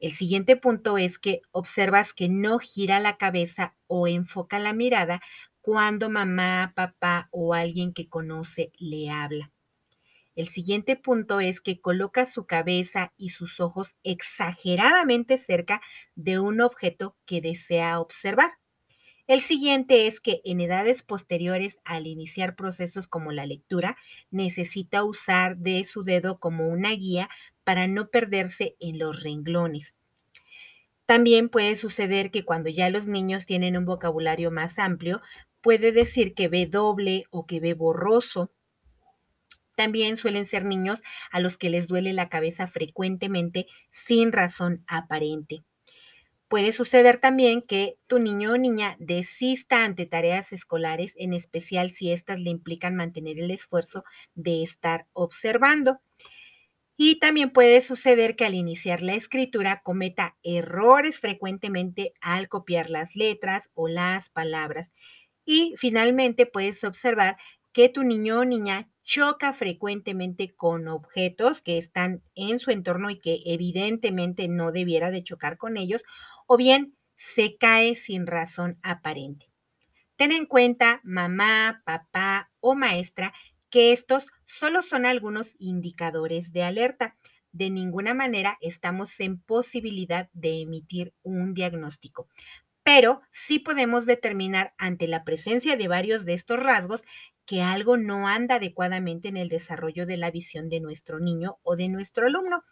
El 0.00 0.12
siguiente 0.12 0.56
punto 0.56 0.98
es 0.98 1.18
que 1.18 1.40
observas 1.50 2.12
que 2.12 2.28
no 2.28 2.58
gira 2.58 3.00
la 3.00 3.16
cabeza 3.16 3.74
o 3.86 4.06
enfoca 4.06 4.58
la 4.58 4.72
mirada 4.72 5.22
cuando 5.62 6.10
mamá, 6.10 6.72
papá 6.76 7.28
o 7.30 7.54
alguien 7.54 7.94
que 7.94 8.08
conoce 8.08 8.70
le 8.78 9.08
habla. 9.08 9.53
El 10.36 10.48
siguiente 10.48 10.96
punto 10.96 11.40
es 11.40 11.60
que 11.60 11.80
coloca 11.80 12.26
su 12.26 12.46
cabeza 12.46 13.12
y 13.16 13.28
sus 13.28 13.60
ojos 13.60 13.96
exageradamente 14.02 15.38
cerca 15.38 15.80
de 16.16 16.40
un 16.40 16.60
objeto 16.60 17.16
que 17.24 17.40
desea 17.40 18.00
observar. 18.00 18.52
El 19.26 19.40
siguiente 19.40 20.06
es 20.06 20.20
que 20.20 20.40
en 20.44 20.60
edades 20.60 21.02
posteriores 21.02 21.78
al 21.84 22.06
iniciar 22.06 22.56
procesos 22.56 23.06
como 23.06 23.32
la 23.32 23.46
lectura, 23.46 23.96
necesita 24.30 25.02
usar 25.04 25.56
de 25.56 25.84
su 25.84 26.02
dedo 26.02 26.38
como 26.38 26.68
una 26.68 26.90
guía 26.90 27.30
para 27.62 27.86
no 27.86 28.10
perderse 28.10 28.76
en 28.80 28.98
los 28.98 29.22
renglones. 29.22 29.94
También 31.06 31.48
puede 31.48 31.76
suceder 31.76 32.30
que 32.30 32.44
cuando 32.44 32.68
ya 32.70 32.90
los 32.90 33.06
niños 33.06 33.46
tienen 33.46 33.76
un 33.76 33.84
vocabulario 33.84 34.50
más 34.50 34.78
amplio, 34.78 35.22
puede 35.62 35.92
decir 35.92 36.34
que 36.34 36.48
ve 36.48 36.66
doble 36.66 37.24
o 37.30 37.46
que 37.46 37.60
ve 37.60 37.74
borroso 37.74 38.50
también 39.74 40.16
suelen 40.16 40.46
ser 40.46 40.64
niños 40.64 41.02
a 41.30 41.40
los 41.40 41.58
que 41.58 41.70
les 41.70 41.86
duele 41.88 42.12
la 42.12 42.28
cabeza 42.28 42.66
frecuentemente 42.66 43.66
sin 43.90 44.32
razón 44.32 44.84
aparente. 44.86 45.62
Puede 46.48 46.72
suceder 46.72 47.18
también 47.18 47.62
que 47.62 47.96
tu 48.06 48.18
niño 48.18 48.52
o 48.52 48.56
niña 48.58 48.96
desista 49.00 49.84
ante 49.84 50.06
tareas 50.06 50.52
escolares, 50.52 51.14
en 51.16 51.32
especial 51.32 51.90
si 51.90 52.12
éstas 52.12 52.40
le 52.40 52.50
implican 52.50 52.94
mantener 52.94 53.38
el 53.40 53.50
esfuerzo 53.50 54.04
de 54.34 54.62
estar 54.62 55.06
observando. 55.14 56.00
Y 56.96 57.18
también 57.18 57.50
puede 57.50 57.80
suceder 57.80 58.36
que 58.36 58.44
al 58.44 58.54
iniciar 58.54 59.02
la 59.02 59.14
escritura 59.14 59.80
cometa 59.82 60.36
errores 60.44 61.18
frecuentemente 61.18 62.12
al 62.20 62.48
copiar 62.48 62.88
las 62.88 63.16
letras 63.16 63.68
o 63.74 63.88
las 63.88 64.30
palabras. 64.30 64.92
Y 65.44 65.74
finalmente 65.76 66.46
puedes 66.46 66.84
observar 66.84 67.36
que 67.74 67.90
tu 67.90 68.04
niño 68.04 68.40
o 68.40 68.44
niña 68.46 68.88
choca 69.02 69.52
frecuentemente 69.52 70.54
con 70.54 70.88
objetos 70.88 71.60
que 71.60 71.76
están 71.78 72.22
en 72.34 72.58
su 72.58 72.70
entorno 72.70 73.10
y 73.10 73.20
que 73.20 73.40
evidentemente 73.46 74.48
no 74.48 74.72
debiera 74.72 75.10
de 75.10 75.24
chocar 75.24 75.58
con 75.58 75.76
ellos, 75.76 76.02
o 76.46 76.56
bien 76.56 76.96
se 77.18 77.58
cae 77.58 77.96
sin 77.96 78.26
razón 78.26 78.78
aparente. 78.82 79.50
Ten 80.16 80.32
en 80.32 80.46
cuenta, 80.46 81.00
mamá, 81.04 81.82
papá 81.84 82.50
o 82.60 82.74
maestra, 82.74 83.32
que 83.70 83.92
estos 83.92 84.28
solo 84.46 84.82
son 84.82 85.06
algunos 85.06 85.54
indicadores 85.58 86.52
de 86.52 86.62
alerta. 86.64 87.16
de 87.52 87.70
ninguna 87.70 88.14
manera 88.14 88.58
estamos 88.60 89.20
en 89.20 89.38
posibilidad 89.40 90.28
de 90.32 90.62
emitir 90.62 91.14
un 91.22 91.54
diagnóstico 91.54 92.28
pero 92.84 93.22
sí 93.32 93.58
podemos 93.58 94.06
determinar 94.06 94.74
ante 94.78 95.08
la 95.08 95.24
presencia 95.24 95.76
de 95.76 95.88
varios 95.88 96.24
de 96.24 96.34
estos 96.34 96.60
rasgos 96.62 97.02
que 97.46 97.62
algo 97.62 97.96
no 97.96 98.28
anda 98.28 98.56
adecuadamente 98.56 99.28
en 99.28 99.36
el 99.36 99.48
desarrollo 99.48 100.06
de 100.06 100.16
la 100.16 100.30
visión 100.30 100.68
de 100.68 100.80
nuestro 100.80 101.20
niño 101.20 101.58
o 101.62 101.76
de 101.76 101.88
nuestro 101.88 102.26
alumno, 102.26 102.64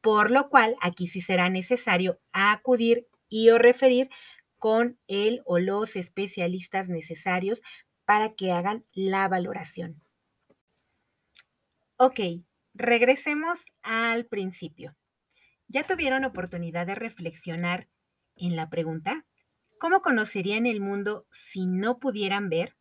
por 0.00 0.30
lo 0.30 0.48
cual 0.50 0.76
aquí 0.80 1.08
sí 1.08 1.20
será 1.20 1.48
necesario 1.50 2.20
acudir 2.32 3.08
y 3.28 3.50
o 3.50 3.58
referir 3.58 4.10
con 4.58 4.98
él 5.08 5.42
o 5.44 5.58
los 5.58 5.96
especialistas 5.96 6.88
necesarios 6.88 7.62
para 8.04 8.34
que 8.34 8.52
hagan 8.52 8.84
la 8.92 9.28
valoración. 9.28 10.02
Ok, 11.96 12.20
regresemos 12.74 13.64
al 13.82 14.26
principio. 14.26 14.96
¿Ya 15.68 15.86
tuvieron 15.86 16.24
oportunidad 16.24 16.86
de 16.86 16.94
reflexionar 16.94 17.88
en 18.36 18.56
la 18.56 18.70
pregunta? 18.70 19.26
¿Cómo 19.78 20.02
conocerían 20.02 20.66
el 20.66 20.80
mundo 20.80 21.26
si 21.32 21.66
no 21.66 21.98
pudieran 21.98 22.48
ver? 22.48 22.76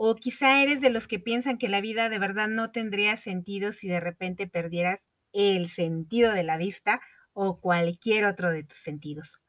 O 0.00 0.14
quizá 0.14 0.62
eres 0.62 0.80
de 0.80 0.90
los 0.90 1.08
que 1.08 1.18
piensan 1.18 1.58
que 1.58 1.68
la 1.68 1.80
vida 1.80 2.08
de 2.08 2.20
verdad 2.20 2.46
no 2.46 2.70
tendría 2.70 3.16
sentido 3.16 3.72
si 3.72 3.88
de 3.88 3.98
repente 3.98 4.46
perdieras 4.46 5.00
el 5.32 5.68
sentido 5.68 6.32
de 6.32 6.44
la 6.44 6.56
vista 6.56 7.00
o 7.32 7.60
cualquier 7.60 8.24
otro 8.24 8.52
de 8.52 8.62
tus 8.62 8.78
sentidos. 8.78 9.40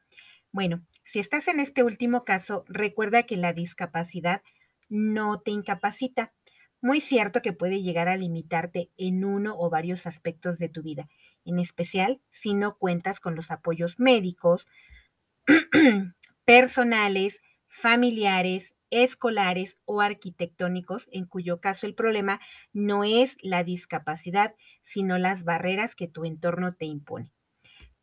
Bueno, 0.50 0.84
si 1.04 1.20
estás 1.20 1.46
en 1.46 1.60
este 1.60 1.84
último 1.84 2.24
caso, 2.24 2.64
recuerda 2.66 3.22
que 3.22 3.36
la 3.36 3.52
discapacidad 3.52 4.42
no 4.88 5.40
te 5.40 5.52
incapacita. 5.52 6.34
Muy 6.80 6.98
cierto 6.98 7.42
que 7.42 7.52
puede 7.52 7.80
llegar 7.80 8.08
a 8.08 8.16
limitarte 8.16 8.90
en 8.96 9.24
uno 9.24 9.54
o 9.56 9.70
varios 9.70 10.04
aspectos 10.04 10.58
de 10.58 10.68
tu 10.68 10.82
vida, 10.82 11.08
en 11.44 11.60
especial 11.60 12.20
si 12.32 12.54
no 12.54 12.76
cuentas 12.76 13.20
con 13.20 13.36
los 13.36 13.52
apoyos 13.52 14.00
médicos, 14.00 14.66
personales, 16.44 17.40
familiares, 17.68 18.74
escolares 18.90 19.76
o 19.84 20.00
arquitectónicos, 20.00 21.08
en 21.12 21.26
cuyo 21.26 21.60
caso 21.60 21.86
el 21.86 21.94
problema 21.94 22.40
no 22.72 23.04
es 23.04 23.36
la 23.42 23.64
discapacidad, 23.64 24.54
sino 24.82 25.18
las 25.18 25.44
barreras 25.44 25.94
que 25.94 26.08
tu 26.08 26.24
entorno 26.24 26.74
te 26.74 26.86
impone. 26.86 27.32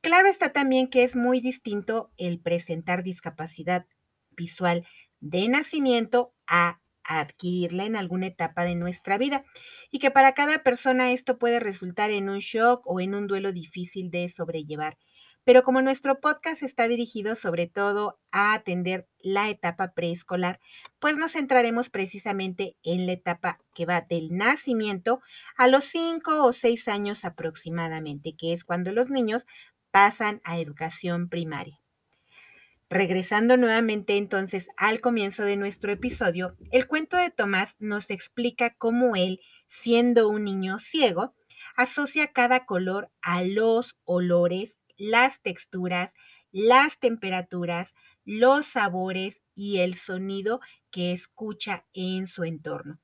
Claro 0.02 0.28
está 0.28 0.54
también 0.54 0.88
que 0.90 1.04
es 1.04 1.16
muy 1.16 1.42
distinto 1.42 2.12
el 2.18 2.40
presentar 2.40 3.04
discapacidad 3.04 3.86
visual 4.32 4.86
de 5.20 5.48
nacimiento 5.50 6.34
a 6.48 6.82
adquirirla 7.04 7.86
en 7.86 7.96
alguna 7.96 8.28
etapa 8.28 8.64
de 8.64 8.76
nuestra 8.76 9.18
vida 9.18 9.46
y 9.92 10.00
que 10.00 10.12
para 10.12 10.34
cada 10.34 10.64
persona 10.64 11.12
esto 11.12 11.38
puede 11.40 11.60
resultar 11.60 12.12
en 12.12 12.30
un 12.30 12.40
shock 12.40 12.82
o 12.86 13.00
en 13.00 13.16
un 13.16 13.28
duelo 13.28 13.52
difícil 13.54 14.12
de 14.12 14.30
sobrellevar. 14.30 14.98
Pero 15.48 15.64
como 15.64 15.82
nuestro 15.82 16.20
podcast 16.20 16.62
está 16.62 16.90
dirigido 16.90 17.38
sobre 17.38 17.68
todo 17.68 18.20
a 18.32 18.54
atender 18.54 19.08
la 19.20 19.50
etapa 19.50 19.94
preescolar, 19.94 20.60
pues 21.00 21.16
nos 21.16 21.32
centraremos 21.32 21.90
precisamente 21.90 22.76
en 22.84 23.06
la 23.06 23.14
etapa 23.14 23.58
que 23.74 23.86
va 23.86 24.02
del 24.02 24.36
nacimiento 24.36 25.22
a 25.56 25.70
los 25.70 25.86
5 25.86 26.44
o 26.44 26.52
6 26.52 26.90
años 26.90 27.24
aproximadamente, 27.24 28.36
que 28.36 28.52
es 28.52 28.66
cuando 28.66 28.92
los 28.92 29.10
niños 29.10 29.46
pasan 29.90 30.42
a 30.44 30.60
educación 30.60 31.30
primaria. 31.30 31.80
Regresando 32.90 33.56
nuevamente 33.56 34.18
entonces 34.18 34.68
al 34.76 35.00
comienzo 35.00 35.44
de 35.44 35.56
nuestro 35.56 35.94
episodio, 35.94 36.58
el 36.72 36.88
cuento 36.88 37.16
de 37.16 37.30
Tomás 37.30 37.78
nos 37.80 38.10
explica 38.10 38.72
cómo 38.72 39.16
él, 39.16 39.40
siendo 39.70 40.28
un 40.28 40.44
niño 40.44 40.78
ciego, 40.78 41.36
asocia 41.78 42.34
cada 42.34 42.66
color 42.66 43.10
a 43.22 43.44
los 43.44 43.96
olores 44.04 44.77
las 44.98 45.42
texturas, 45.42 46.14
las 46.52 47.00
temperaturas, 47.00 47.94
los 48.26 48.66
sabores 48.66 49.42
y 49.56 49.78
el 49.78 49.96
sonido 49.96 50.60
que 50.92 51.12
escucha 51.12 51.86
en 51.94 52.28
su 52.28 52.44
entorno. 52.44 53.00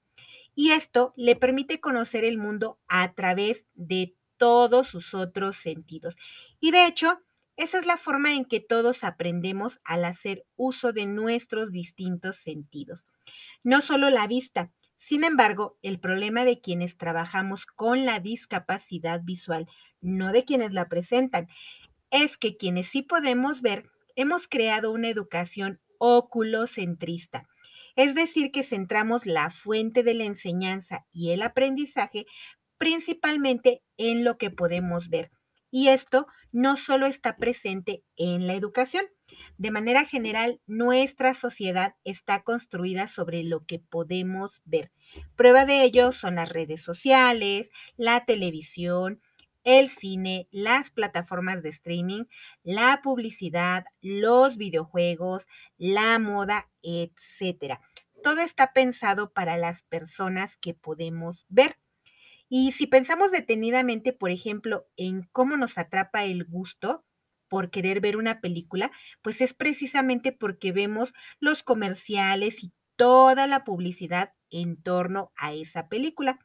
Y 0.55 0.71
esto 0.71 1.13
le 1.15 1.35
permite 1.35 1.79
conocer 1.79 2.25
el 2.25 2.37
mundo 2.37 2.79
a 2.87 3.13
través 3.13 3.65
de 3.73 4.15
todos 4.37 4.87
sus 4.87 5.13
otros 5.13 5.57
sentidos. 5.57 6.15
Y 6.59 6.71
de 6.71 6.85
hecho, 6.85 7.21
esa 7.55 7.79
es 7.79 7.85
la 7.85 7.97
forma 7.97 8.33
en 8.33 8.45
que 8.45 8.59
todos 8.59 9.03
aprendemos 9.03 9.79
al 9.83 10.05
hacer 10.05 10.45
uso 10.55 10.91
de 10.91 11.05
nuestros 11.05 11.71
distintos 11.71 12.37
sentidos. 12.37 13.05
No 13.63 13.81
solo 13.81 14.09
la 14.09 14.27
vista, 14.27 14.71
sin 14.97 15.23
embargo, 15.23 15.77
el 15.81 15.99
problema 15.99 16.45
de 16.45 16.61
quienes 16.61 16.97
trabajamos 16.97 17.65
con 17.65 18.05
la 18.05 18.19
discapacidad 18.19 19.21
visual, 19.21 19.67
no 19.99 20.31
de 20.31 20.45
quienes 20.45 20.71
la 20.71 20.87
presentan, 20.87 21.49
es 22.13 22.37
que 22.37 22.55
quienes 22.55 22.87
sí 22.87 23.01
podemos 23.01 23.61
ver, 23.61 23.89
hemos 24.15 24.47
creado 24.47 24.91
una 24.91 25.09
educación 25.09 25.81
oculocentrista, 25.97 27.49
es 27.95 28.13
decir, 28.13 28.51
que 28.51 28.63
centramos 28.63 29.25
la 29.25 29.49
fuente 29.49 30.03
de 30.03 30.13
la 30.13 30.25
enseñanza 30.25 31.07
y 31.11 31.31
el 31.31 31.41
aprendizaje 31.41 32.25
principalmente 32.77 33.81
en 33.97 34.23
lo 34.23 34.37
que 34.37 34.51
podemos 34.51 35.09
ver. 35.09 35.31
Y 35.71 35.87
esto 35.87 36.27
no 36.51 36.77
solo 36.77 37.07
está 37.07 37.37
presente 37.37 38.03
en 38.15 38.45
la 38.45 38.53
educación. 38.53 39.05
De 39.57 39.71
manera 39.71 40.05
general, 40.05 40.61
nuestra 40.67 41.33
sociedad 41.33 41.95
está 42.03 42.43
construida 42.43 43.07
sobre 43.07 43.43
lo 43.43 43.65
que 43.65 43.79
podemos 43.79 44.61
ver. 44.65 44.91
Prueba 45.35 45.65
de 45.65 45.83
ello 45.83 46.11
son 46.11 46.35
las 46.35 46.49
redes 46.49 46.83
sociales, 46.83 47.71
la 47.97 48.25
televisión, 48.25 49.19
el 49.63 49.89
cine, 49.89 50.47
las 50.51 50.89
plataformas 50.91 51.63
de 51.63 51.69
streaming, 51.69 52.25
la 52.63 53.01
publicidad, 53.01 53.85
los 54.01 54.57
videojuegos, 54.57 55.47
la 55.77 56.19
moda, 56.19 56.69
etcétera. 56.81 57.81
Todo 58.21 58.41
está 58.41 58.73
pensado 58.73 59.33
para 59.33 59.57
las 59.57 59.83
personas 59.83 60.57
que 60.57 60.73
podemos 60.73 61.45
ver. 61.49 61.77
Y 62.49 62.71
si 62.73 62.87
pensamos 62.87 63.31
detenidamente, 63.31 64.13
por 64.13 64.29
ejemplo, 64.29 64.87
en 64.95 65.23
cómo 65.31 65.57
nos 65.57 65.77
atrapa 65.77 66.23
el 66.23 66.45
gusto 66.45 67.03
por 67.49 67.71
querer 67.71 67.99
ver 67.99 68.17
una 68.17 68.41
película, 68.41 68.91
pues 69.21 69.41
es 69.41 69.53
precisamente 69.53 70.31
porque 70.31 70.71
vemos 70.71 71.13
los 71.39 71.63
comerciales 71.63 72.63
y 72.63 72.71
toda 72.95 73.47
la 73.47 73.63
publicidad 73.63 74.33
en 74.49 74.81
torno 74.81 75.31
a 75.35 75.53
esa 75.53 75.89
película. 75.89 76.39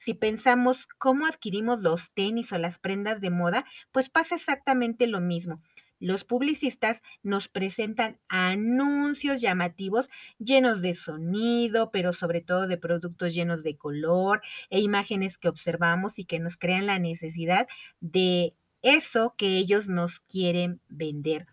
Si 0.00 0.14
pensamos 0.14 0.86
cómo 0.96 1.26
adquirimos 1.26 1.80
los 1.80 2.10
tenis 2.12 2.54
o 2.54 2.58
las 2.58 2.78
prendas 2.78 3.20
de 3.20 3.28
moda, 3.28 3.66
pues 3.92 4.08
pasa 4.08 4.34
exactamente 4.34 5.06
lo 5.06 5.20
mismo. 5.20 5.60
Los 5.98 6.24
publicistas 6.24 7.02
nos 7.22 7.48
presentan 7.48 8.18
anuncios 8.26 9.42
llamativos 9.42 10.08
llenos 10.38 10.80
de 10.80 10.94
sonido, 10.94 11.90
pero 11.90 12.14
sobre 12.14 12.40
todo 12.40 12.66
de 12.66 12.78
productos 12.78 13.34
llenos 13.34 13.62
de 13.62 13.76
color 13.76 14.40
e 14.70 14.80
imágenes 14.80 15.36
que 15.36 15.50
observamos 15.50 16.18
y 16.18 16.24
que 16.24 16.38
nos 16.38 16.56
crean 16.56 16.86
la 16.86 16.98
necesidad 16.98 17.68
de 18.00 18.54
eso 18.80 19.34
que 19.36 19.58
ellos 19.58 19.86
nos 19.86 20.20
quieren 20.20 20.80
vender. 20.88 21.46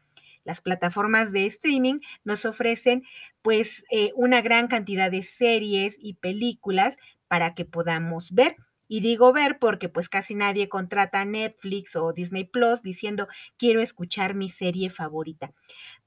Las 0.46 0.62
plataformas 0.62 1.34
de 1.34 1.46
streaming 1.48 2.00
nos 2.24 2.46
ofrecen 2.46 3.04
pues 3.42 3.84
eh, 3.92 4.14
una 4.16 4.42
gran 4.42 4.70
cantidad 4.70 5.12
de 5.12 5.24
series 5.24 5.98
y 6.00 6.14
películas 6.14 6.96
para 7.28 7.54
que 7.54 7.66
podamos 7.66 8.32
ver. 8.32 8.56
Y 8.90 9.02
digo 9.02 9.34
ver 9.34 9.60
porque 9.60 9.90
pues 9.90 10.08
casi 10.10 10.34
nadie 10.34 10.70
contrata 10.70 11.26
Netflix 11.26 11.96
o 11.96 12.14
Disney 12.14 12.46
Plus 12.46 12.82
diciendo 12.82 13.28
quiero 13.58 13.82
escuchar 13.82 14.34
mi 14.34 14.50
serie 14.50 14.90
favorita. 14.90 15.52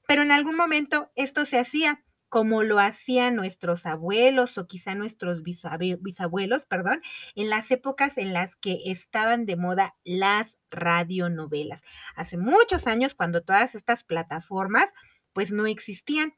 Pero 0.07 0.23
en 0.23 0.31
algún 0.31 0.55
momento 0.55 1.11
esto 1.15 1.45
se 1.45 1.59
hacía 1.59 2.03
como 2.31 2.63
lo 2.63 2.79
hacían 2.79 3.35
nuestros 3.35 3.85
abuelos 3.85 4.57
o 4.57 4.65
quizá 4.65 4.95
nuestros 4.95 5.43
bisabuelos, 5.43 6.65
perdón, 6.65 7.01
en 7.35 7.49
las 7.49 7.69
épocas 7.71 8.17
en 8.17 8.31
las 8.31 8.55
que 8.55 8.79
estaban 8.85 9.45
de 9.45 9.57
moda 9.57 9.95
las 10.05 10.57
radionovelas. 10.69 11.81
Hace 12.15 12.37
muchos 12.37 12.87
años 12.87 13.15
cuando 13.15 13.43
todas 13.43 13.75
estas 13.75 14.05
plataformas 14.05 14.93
pues 15.33 15.51
no 15.51 15.67
existían. 15.67 16.33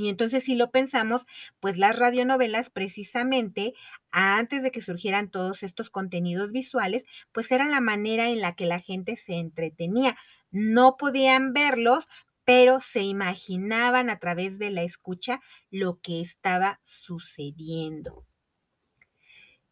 Y 0.00 0.08
entonces 0.08 0.44
si 0.44 0.54
lo 0.54 0.70
pensamos, 0.70 1.26
pues 1.60 1.76
las 1.76 1.94
radionovelas 1.94 2.70
precisamente 2.70 3.74
antes 4.10 4.62
de 4.62 4.70
que 4.70 4.80
surgieran 4.80 5.30
todos 5.30 5.62
estos 5.62 5.90
contenidos 5.90 6.52
visuales, 6.52 7.04
pues 7.32 7.52
era 7.52 7.68
la 7.68 7.82
manera 7.82 8.30
en 8.30 8.40
la 8.40 8.54
que 8.54 8.64
la 8.64 8.80
gente 8.80 9.16
se 9.16 9.34
entretenía. 9.34 10.16
No 10.50 10.96
podían 10.96 11.52
verlos, 11.52 12.08
pero 12.44 12.80
se 12.80 13.02
imaginaban 13.02 14.08
a 14.08 14.18
través 14.18 14.58
de 14.58 14.70
la 14.70 14.84
escucha 14.84 15.42
lo 15.70 16.00
que 16.00 16.22
estaba 16.22 16.80
sucediendo. 16.82 18.24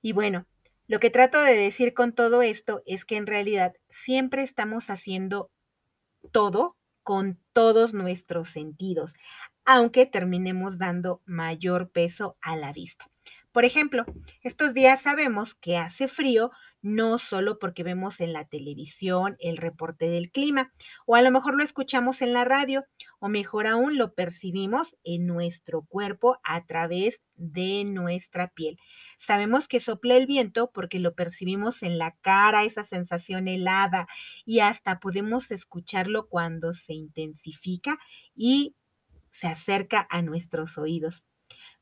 Y 0.03 0.13
bueno, 0.13 0.47
lo 0.89 1.01
que 1.01 1.09
trato 1.09 1.41
de 1.41 1.55
decir 1.55 1.95
con 1.95 2.13
todo 2.13 2.43
esto 2.43 2.83
es 2.85 3.07
que 3.07 3.17
en 3.17 3.27
realidad 3.27 3.73
siempre 3.89 4.43
estamos 4.43 4.91
haciendo 4.91 5.51
todo 6.33 6.77
con 7.03 7.41
todos 7.55 7.95
nuestros 7.95 8.51
sentidos 8.51 9.15
aunque 9.71 10.07
terminemos 10.07 10.79
dando 10.79 11.21
mayor 11.27 11.91
peso 11.91 12.39
a 12.41 12.57
la 12.57 12.73
vista. 12.73 13.11
Por 13.53 13.67
ejemplo, 13.67 14.07
estos 14.43 14.73
días 14.73 15.03
sabemos 15.03 15.55
que 15.55 15.77
hace 15.77 16.09
frío, 16.09 16.51
no 16.81 17.19
solo 17.19 17.59
porque 17.59 17.83
vemos 17.83 18.21
en 18.21 18.33
la 18.33 18.47
televisión 18.47 19.37
el 19.41 19.59
reporte 19.59 20.09
del 20.09 20.31
clima, 20.31 20.73
o 21.05 21.17
a 21.17 21.23
lo 21.23 21.31
mejor 21.31 21.55
lo 21.55 21.63
escuchamos 21.65 22.23
en 22.23 22.33
la 22.33 22.47
radio, 22.47 22.87
o 23.19 23.29
mejor 23.29 23.67
aún 23.67 23.99
lo 23.99 24.15
percibimos 24.15 24.97
en 25.05 25.27
nuestro 25.27 25.83
cuerpo 25.83 26.39
a 26.45 26.65
través 26.65 27.21
de 27.35 27.85
nuestra 27.85 28.49
piel. 28.49 28.79
Sabemos 29.19 29.69
que 29.69 29.81
sopla 29.81 30.17
el 30.17 30.27
viento 30.27 30.71
porque 30.73 30.99
lo 30.99 31.15
percibimos 31.15 31.83
en 31.83 31.99
la 31.99 32.17
cara, 32.23 32.65
esa 32.65 32.85
sensación 32.85 33.49
helada, 33.49 34.07
y 34.47 34.61
hasta 34.61 34.99
podemos 34.99 35.51
escucharlo 35.51 36.29
cuando 36.29 36.73
se 36.73 36.95
intensifica 36.95 37.99
y 38.35 38.77
se 39.39 39.47
acerca 39.47 40.07
a 40.11 40.23
nuestros 40.23 40.79
oídos. 40.79 41.25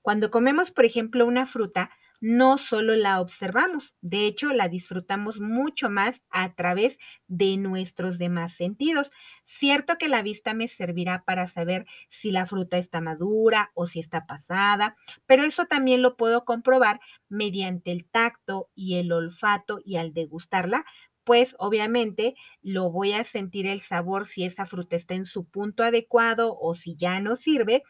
Cuando 0.02 0.30
comemos, 0.30 0.70
por 0.70 0.84
ejemplo, 0.84 1.26
una 1.26 1.46
fruta, 1.46 1.90
no 2.20 2.58
solo 2.58 2.96
la 2.96 3.20
observamos, 3.20 3.94
de 4.00 4.26
hecho 4.26 4.52
la 4.52 4.68
disfrutamos 4.68 5.40
mucho 5.40 5.90
más 5.90 6.22
a 6.30 6.54
través 6.54 6.98
de 7.26 7.56
nuestros 7.56 8.18
demás 8.18 8.54
sentidos. 8.54 9.10
Cierto 9.44 9.98
que 9.98 10.08
la 10.08 10.22
vista 10.22 10.54
me 10.54 10.68
servirá 10.68 11.24
para 11.24 11.46
saber 11.46 11.86
si 12.08 12.30
la 12.30 12.46
fruta 12.46 12.78
está 12.78 13.00
madura 13.00 13.70
o 13.74 13.86
si 13.86 14.00
está 14.00 14.26
pasada, 14.26 14.96
pero 15.26 15.44
eso 15.44 15.64
también 15.66 16.02
lo 16.02 16.16
puedo 16.16 16.44
comprobar 16.44 17.00
mediante 17.28 17.90
el 17.90 18.06
tacto 18.06 18.70
y 18.74 18.96
el 18.96 19.12
olfato 19.12 19.80
y 19.84 19.96
al 19.96 20.14
degustarla, 20.14 20.84
pues 21.26 21.56
obviamente 21.58 22.36
lo 22.62 22.90
voy 22.92 23.12
a 23.14 23.24
sentir 23.24 23.66
el 23.66 23.82
sabor 23.82 24.26
si 24.26 24.44
esa 24.46 24.66
fruta 24.66 24.96
está 24.96 25.14
en 25.16 25.26
su 25.26 25.44
punto 25.46 25.84
adecuado 25.84 26.56
o 26.60 26.76
si 26.76 26.96
ya 26.96 27.20
no 27.20 27.36
sirve 27.36 27.82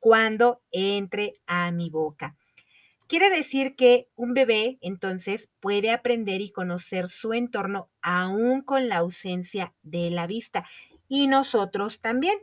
cuando 0.00 0.62
entre 0.72 1.34
a 1.46 1.70
mi 1.72 1.90
boca. 1.90 2.36
Quiere 3.08 3.30
decir 3.30 3.74
que 3.76 4.08
un 4.16 4.34
bebé 4.34 4.78
entonces 4.82 5.48
puede 5.60 5.90
aprender 5.92 6.42
y 6.42 6.50
conocer 6.52 7.08
su 7.08 7.32
entorno 7.34 7.90
aún 8.02 8.62
con 8.62 8.88
la 8.88 8.98
ausencia 8.98 9.74
de 9.82 10.10
la 10.10 10.26
vista 10.26 10.66
y 11.08 11.26
nosotros 11.26 12.00
también. 12.00 12.38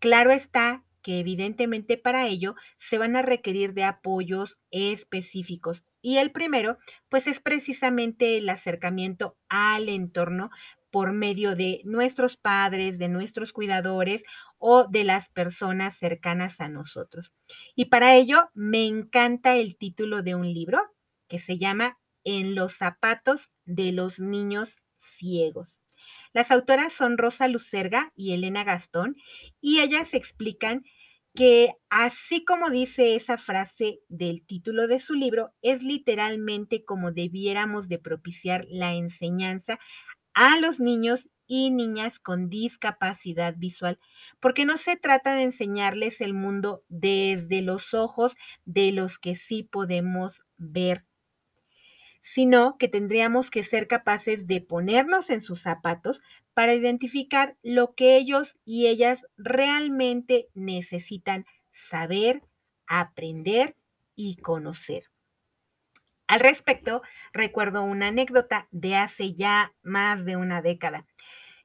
Claro 0.00 0.32
está 0.32 0.85
que 1.06 1.20
evidentemente 1.20 1.96
para 1.96 2.26
ello 2.26 2.56
se 2.78 2.98
van 2.98 3.14
a 3.14 3.22
requerir 3.22 3.74
de 3.74 3.84
apoyos 3.84 4.58
específicos 4.72 5.84
y 6.02 6.16
el 6.16 6.32
primero 6.32 6.78
pues 7.08 7.28
es 7.28 7.38
precisamente 7.38 8.36
el 8.36 8.48
acercamiento 8.48 9.38
al 9.48 9.88
entorno 9.88 10.50
por 10.90 11.12
medio 11.12 11.54
de 11.54 11.80
nuestros 11.84 12.36
padres, 12.36 12.98
de 12.98 13.08
nuestros 13.08 13.52
cuidadores 13.52 14.24
o 14.58 14.88
de 14.88 15.04
las 15.04 15.30
personas 15.30 15.96
cercanas 15.96 16.60
a 16.60 16.68
nosotros. 16.68 17.32
Y 17.76 17.84
para 17.84 18.16
ello 18.16 18.50
me 18.52 18.84
encanta 18.84 19.54
el 19.54 19.76
título 19.76 20.24
de 20.24 20.34
un 20.34 20.52
libro 20.52 20.80
que 21.28 21.38
se 21.38 21.56
llama 21.56 22.00
En 22.24 22.56
los 22.56 22.72
zapatos 22.72 23.50
de 23.64 23.92
los 23.92 24.18
niños 24.18 24.78
ciegos. 24.98 25.78
Las 26.32 26.50
autoras 26.50 26.92
son 26.92 27.16
Rosa 27.16 27.48
Lucerga 27.48 28.12
y 28.14 28.32
Elena 28.32 28.64
Gastón 28.64 29.16
y 29.60 29.80
ellas 29.80 30.14
explican 30.14 30.84
que 31.36 31.74
así 31.90 32.44
como 32.44 32.70
dice 32.70 33.14
esa 33.16 33.38
frase 33.38 34.00
del 34.08 34.44
título 34.44 34.88
de 34.88 35.00
su 35.00 35.14
libro, 35.14 35.52
es 35.62 35.82
literalmente 35.82 36.84
como 36.84 37.12
debiéramos 37.12 37.88
de 37.88 37.98
propiciar 37.98 38.66
la 38.70 38.94
enseñanza 38.94 39.78
a 40.34 40.58
los 40.60 40.80
niños 40.80 41.28
y 41.46 41.70
niñas 41.70 42.18
con 42.18 42.48
discapacidad 42.50 43.54
visual, 43.56 43.98
porque 44.40 44.64
no 44.64 44.78
se 44.78 44.96
trata 44.96 45.34
de 45.36 45.44
enseñarles 45.44 46.20
el 46.20 46.34
mundo 46.34 46.84
desde 46.88 47.62
los 47.62 47.94
ojos 47.94 48.36
de 48.64 48.92
los 48.92 49.18
que 49.18 49.36
sí 49.36 49.62
podemos 49.62 50.42
ver, 50.56 51.04
sino 52.28 52.76
que 52.76 52.88
tendríamos 52.88 53.52
que 53.52 53.62
ser 53.62 53.86
capaces 53.86 54.48
de 54.48 54.60
ponernos 54.60 55.30
en 55.30 55.40
sus 55.40 55.60
zapatos 55.60 56.22
para 56.54 56.74
identificar 56.74 57.56
lo 57.62 57.94
que 57.94 58.16
ellos 58.16 58.56
y 58.64 58.88
ellas 58.88 59.24
realmente 59.36 60.48
necesitan 60.52 61.46
saber, 61.70 62.42
aprender 62.88 63.76
y 64.16 64.38
conocer. 64.38 65.04
Al 66.26 66.40
respecto, 66.40 67.00
recuerdo 67.32 67.84
una 67.84 68.08
anécdota 68.08 68.66
de 68.72 68.96
hace 68.96 69.34
ya 69.34 69.72
más 69.84 70.24
de 70.24 70.34
una 70.34 70.62
década. 70.62 71.06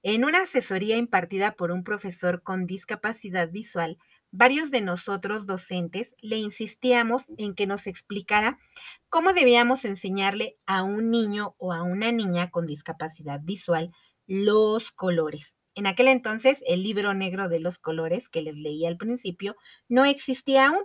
En 0.03 0.23
una 0.23 0.43
asesoría 0.43 0.95
impartida 0.95 1.53
por 1.53 1.71
un 1.71 1.83
profesor 1.83 2.43
con 2.43 2.67
discapacidad 2.67 3.49
visual, 3.49 3.97
varios 4.31 4.71
de 4.71 4.81
nosotros 4.81 5.45
docentes 5.45 6.13
le 6.21 6.37
insistíamos 6.37 7.25
en 7.37 7.53
que 7.53 7.67
nos 7.67 7.87
explicara 7.87 8.59
cómo 9.09 9.33
debíamos 9.33 9.85
enseñarle 9.85 10.57
a 10.65 10.83
un 10.83 11.11
niño 11.11 11.55
o 11.57 11.73
a 11.73 11.83
una 11.83 12.11
niña 12.11 12.49
con 12.49 12.65
discapacidad 12.65 13.41
visual 13.43 13.91
los 14.27 14.91
colores. 14.91 15.55
En 15.75 15.87
aquel 15.87 16.07
entonces, 16.09 16.61
el 16.67 16.83
libro 16.83 17.13
negro 17.13 17.47
de 17.47 17.59
los 17.59 17.77
colores 17.77 18.27
que 18.29 18.41
les 18.41 18.55
leí 18.57 18.85
al 18.85 18.97
principio 18.97 19.55
no 19.87 20.05
existía 20.05 20.67
aún. 20.67 20.83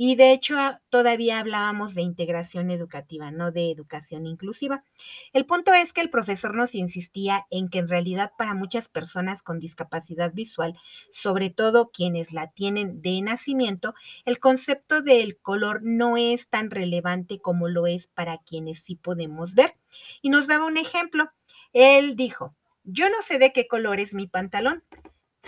Y 0.00 0.14
de 0.14 0.30
hecho, 0.30 0.54
ah, 0.56 0.80
todavía 0.90 1.40
hablábamos 1.40 1.96
de 1.96 2.02
integración 2.02 2.70
educativa, 2.70 3.32
no 3.32 3.50
de 3.50 3.72
educación 3.72 4.26
inclusiva. 4.26 4.84
El 5.32 5.44
punto 5.44 5.74
es 5.74 5.92
que 5.92 6.00
el 6.00 6.08
profesor 6.08 6.54
nos 6.54 6.76
insistía 6.76 7.46
en 7.50 7.68
que 7.68 7.80
en 7.80 7.88
realidad 7.88 8.30
para 8.38 8.54
muchas 8.54 8.86
personas 8.88 9.42
con 9.42 9.58
discapacidad 9.58 10.32
visual, 10.32 10.78
sobre 11.10 11.50
todo 11.50 11.90
quienes 11.90 12.32
la 12.32 12.46
tienen 12.46 13.02
de 13.02 13.20
nacimiento, 13.22 13.92
el 14.24 14.38
concepto 14.38 15.02
del 15.02 15.36
color 15.36 15.80
no 15.82 16.16
es 16.16 16.46
tan 16.46 16.70
relevante 16.70 17.40
como 17.40 17.66
lo 17.66 17.88
es 17.88 18.06
para 18.06 18.38
quienes 18.38 18.78
sí 18.78 18.94
podemos 18.94 19.56
ver. 19.56 19.74
Y 20.22 20.30
nos 20.30 20.46
daba 20.46 20.66
un 20.66 20.76
ejemplo. 20.76 21.28
Él 21.72 22.14
dijo, 22.14 22.54
yo 22.84 23.10
no 23.10 23.20
sé 23.22 23.40
de 23.40 23.52
qué 23.52 23.66
color 23.66 23.98
es 23.98 24.14
mi 24.14 24.28
pantalón, 24.28 24.84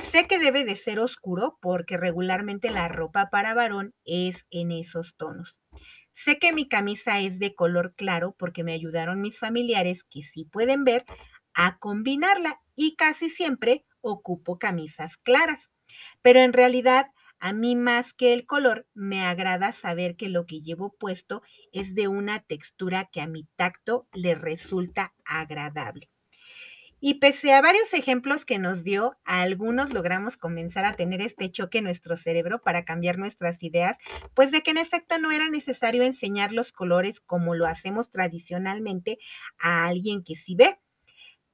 Sé 0.01 0.27
que 0.27 0.39
debe 0.39 0.65
de 0.65 0.77
ser 0.77 0.99
oscuro 0.99 1.59
porque 1.61 1.97
regularmente 1.97 2.71
la 2.71 2.89
ropa 2.89 3.31
para 3.31 3.55
varón 3.55 3.95
es 4.05 4.47
en 4.51 4.73
esos 4.73 5.17
tonos. 5.17 5.59
Sé 6.13 6.39
que 6.39 6.53
mi 6.53 6.69
camisa 6.69 7.21
es 7.21 7.39
de 7.39 7.55
color 7.55 7.95
claro 7.95 8.35
porque 8.39 8.65
me 8.65 8.73
ayudaron 8.73 9.21
mis 9.21 9.39
familiares 9.39 10.03
que 10.05 10.23
sí 10.23 10.45
pueden 10.45 10.85
ver 10.85 11.05
a 11.55 11.79
combinarla 11.79 12.61
y 12.75 12.97
casi 12.97 13.31
siempre 13.31 13.85
ocupo 14.01 14.59
camisas 14.59 15.17
claras. 15.19 15.71
Pero 16.23 16.41
en 16.41 16.53
realidad 16.53 17.07
a 17.39 17.53
mí 17.53 17.77
más 17.77 18.13
que 18.13 18.33
el 18.33 18.47
color 18.47 18.87
me 18.95 19.25
agrada 19.25 19.73
saber 19.73 20.17
que 20.17 20.29
lo 20.29 20.47
que 20.47 20.61
llevo 20.61 20.95
puesto 20.99 21.43
es 21.73 21.95
de 21.95 22.09
una 22.09 22.41
textura 22.41 23.09
que 23.11 23.21
a 23.21 23.27
mi 23.27 23.45
tacto 23.57 24.09
le 24.13 24.35
resulta 24.35 25.15
agradable. 25.25 26.11
Y 27.03 27.15
pese 27.15 27.55
a 27.55 27.63
varios 27.63 27.95
ejemplos 27.95 28.45
que 28.45 28.59
nos 28.59 28.85
dio, 28.85 29.17
a 29.25 29.41
algunos 29.41 29.91
logramos 29.93 30.37
comenzar 30.37 30.85
a 30.85 30.97
tener 30.97 31.23
este 31.23 31.51
choque 31.51 31.79
en 31.79 31.85
nuestro 31.85 32.17
cerebro 32.17 32.61
para 32.63 32.85
cambiar 32.85 33.17
nuestras 33.17 33.63
ideas, 33.63 33.97
pues 34.35 34.51
de 34.51 34.63
que 34.63 34.71
en 34.73 34.77
efecto 34.77 35.19
no 35.19 35.33
era 35.33 35.49
necesario 35.49 36.03
enseñar 36.03 36.53
los 36.53 36.73
colores 36.73 37.21
como 37.21 37.55
lo 37.55 37.67
hacemos 37.67 38.11
tradicionalmente 38.11 39.19
a 39.59 39.87
alguien 39.87 40.23
que 40.23 40.37
sí 40.37 40.55
ve. 40.55 40.79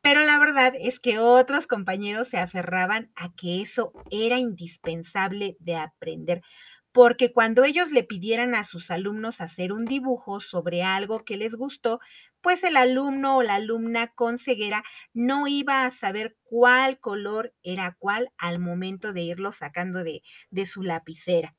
Pero 0.03 0.21
la 0.21 0.39
verdad 0.39 0.75
es 0.79 1.01
que 1.01 1.19
otros 1.19 1.67
compañeros 1.67 2.29
se 2.29 2.39
aferraban 2.39 3.11
a 3.17 3.35
que 3.35 3.63
eso 3.63 3.93
era 4.11 4.39
indispensable 4.39 5.57
de 5.61 5.77
aprender, 5.77 6.43
porque 6.97 7.31
cuando 7.31 7.65
ellos 7.65 7.91
le 7.93 8.05
pidieran 8.05 8.55
a 8.55 8.65
sus 8.65 8.91
alumnos 8.91 9.43
hacer 9.43 9.71
un 9.71 9.85
dibujo 9.85 10.41
sobre 10.41 10.83
algo 10.83 11.27
que 11.27 11.37
les 11.37 11.55
gustó, 11.55 12.01
pues 12.41 12.65
el 12.65 12.75
alumno 12.75 13.37
o 13.37 13.43
la 13.43 13.57
alumna 13.57 14.15
con 14.15 14.39
ceguera 14.39 14.83
no 15.13 15.47
iba 15.47 15.85
a 15.85 15.91
saber 15.91 16.39
cuál 16.45 16.99
color 16.99 17.53
era 17.63 17.95
cuál 17.99 18.33
al 18.39 18.61
momento 18.61 19.13
de 19.13 19.21
irlo 19.21 19.53
sacando 19.53 20.05
de, 20.05 20.23
de 20.51 20.65
su 20.65 20.83
lapicera. 20.83 21.55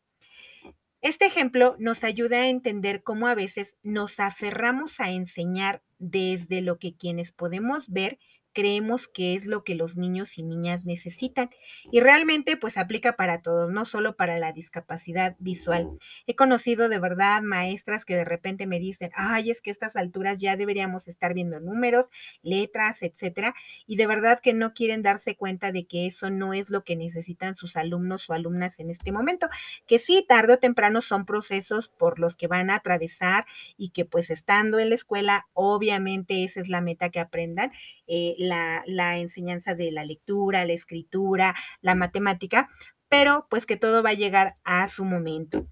Este 1.02 1.26
ejemplo 1.28 1.76
nos 1.78 2.04
ayuda 2.04 2.38
a 2.38 2.48
entender 2.48 3.04
cómo 3.04 3.28
a 3.28 3.36
veces 3.36 3.76
nos 3.84 4.20
aferramos 4.20 5.00
a 5.00 5.12
enseñar 5.12 5.84
desde 6.00 6.62
lo 6.62 6.80
que 6.80 6.96
quienes 6.98 7.32
podemos 7.32 7.90
ver 7.90 8.18
creemos 8.58 9.08
que 9.08 9.36
es 9.36 9.46
lo 9.46 9.64
que 9.64 9.76
los 9.76 9.98
niños 9.98 10.40
y 10.40 10.42
niñas 10.42 10.84
necesitan. 10.84 11.52
Y 11.92 12.00
realmente 12.00 12.58
pues 12.58 12.76
aplica 12.76 13.16
para 13.16 13.44
todos, 13.44 13.72
no 13.72 13.86
solo 13.86 14.16
para 14.16 14.40
la 14.40 14.52
discapacidad 14.52 15.36
visual. 15.38 15.92
He 16.26 16.36
conocido 16.36 16.90
de 16.90 16.98
verdad 16.98 17.44
maestras 17.44 18.04
que 18.04 18.16
de 18.16 18.26
repente 18.26 18.66
me 18.66 18.80
dicen, 18.80 19.12
ay, 19.14 19.52
es 19.52 19.62
que 19.62 19.70
a 19.70 19.74
estas 19.74 19.96
alturas 19.96 20.42
ya 20.42 20.58
deberíamos 20.58 21.08
estar 21.08 21.36
viendo 21.36 21.60
números, 21.60 22.08
letras, 22.42 23.04
etcétera, 23.04 23.54
y 23.86 23.96
de 23.96 24.08
verdad 24.08 24.40
que 24.42 24.56
no 24.56 24.74
quieren 24.74 25.04
darse 25.04 25.36
cuenta 25.36 25.72
de 25.72 25.86
que 25.86 26.08
eso 26.08 26.32
no 26.32 26.56
es 26.56 26.72
lo 26.72 26.84
que 26.84 26.96
necesitan 26.96 27.54
sus 27.54 27.78
alumnos 27.78 28.28
o 28.28 28.34
alumnas 28.34 28.80
en 28.80 28.90
este 28.90 29.12
momento, 29.12 29.50
que 29.86 30.00
sí, 30.00 30.26
tarde 30.28 30.54
o 30.54 30.58
temprano 30.58 31.04
son 31.04 31.28
procesos 31.28 31.90
por 31.90 32.18
los 32.18 32.36
que 32.36 32.48
van 32.48 32.72
a 32.72 32.76
atravesar 32.78 33.46
y 33.78 33.90
que 33.90 34.04
pues 34.04 34.32
estando 34.32 34.80
en 34.80 34.90
la 34.90 34.96
escuela, 34.96 35.48
obviamente 35.54 36.44
esa 36.44 36.60
es 36.60 36.70
la 36.70 36.82
meta 36.82 37.12
que 37.12 37.20
aprendan. 37.20 37.72
Eh, 38.08 38.36
la, 38.40 39.18
enseñanza 39.18 39.76
de 39.76 39.92
la 39.92 40.06
lectura, 40.06 40.66
la 40.66 40.74
escritura, 40.74 41.56
la 41.82 41.96
matemática, 41.96 42.70
pero 43.10 43.48
pues 43.50 43.66
que 43.66 43.78
todo 43.78 44.02
va 44.04 44.12
a 44.12 44.14
llegar 44.14 44.56
a 44.64 44.88
su 44.88 45.06
momento. 45.06 45.68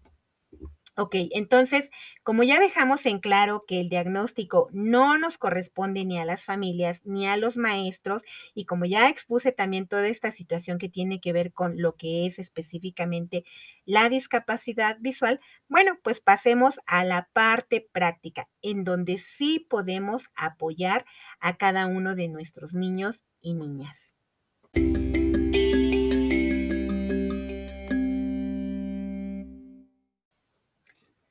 Ok, 0.98 1.16
entonces, 1.32 1.90
como 2.24 2.44
ya 2.44 2.58
dejamos 2.58 3.06
en 3.06 3.20
claro 3.20 3.66
que 3.68 3.82
el 3.82 3.90
diagnóstico 3.90 4.70
no 4.72 5.18
nos 5.18 5.38
corresponde 5.38 6.06
ni 6.06 6.18
a 6.18 6.24
las 6.24 6.44
familias 6.46 7.02
ni 7.04 7.28
a 7.28 7.36
los 7.36 7.58
maestros, 7.58 8.22
y 8.54 8.64
como 8.66 8.86
ya 8.86 9.10
expuse 9.10 9.52
también 9.52 9.88
toda 9.90 10.08
esta 10.08 10.32
situación 10.32 10.78
que 10.78 10.88
tiene 10.88 11.20
que 11.20 11.34
ver 11.34 11.52
con 11.52 11.82
lo 11.82 11.96
que 11.98 12.26
es 12.26 12.40
específicamente 12.40 13.44
la 13.86 14.08
discapacidad 14.08 14.98
visual, 15.02 15.42
bueno, 15.68 16.00
pues 16.02 16.22
pasemos 16.22 16.80
a 16.86 17.04
la 17.04 17.28
parte 17.34 17.86
práctica, 17.92 18.48
en 18.62 18.86
donde 18.86 19.18
sí 19.18 19.60
podemos 19.70 20.30
apoyar 20.36 21.06
a 21.42 21.58
cada 21.58 21.88
uno 21.88 22.16
de 22.16 22.30
nuestros 22.30 22.74
niños 22.74 23.26
y 23.42 23.54
niñas. 23.56 24.15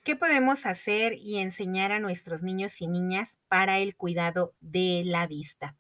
¿Qué 0.04 0.16
podemos 0.16 0.66
hacer 0.66 1.14
y 1.14 1.38
enseñar 1.38 1.90
a 1.90 1.98
nuestros 1.98 2.42
niños 2.42 2.82
y 2.82 2.88
niñas 2.88 3.38
para 3.48 3.78
el 3.78 3.96
cuidado 3.96 4.54
de 4.60 5.02
la 5.02 5.26
vista? 5.26 5.78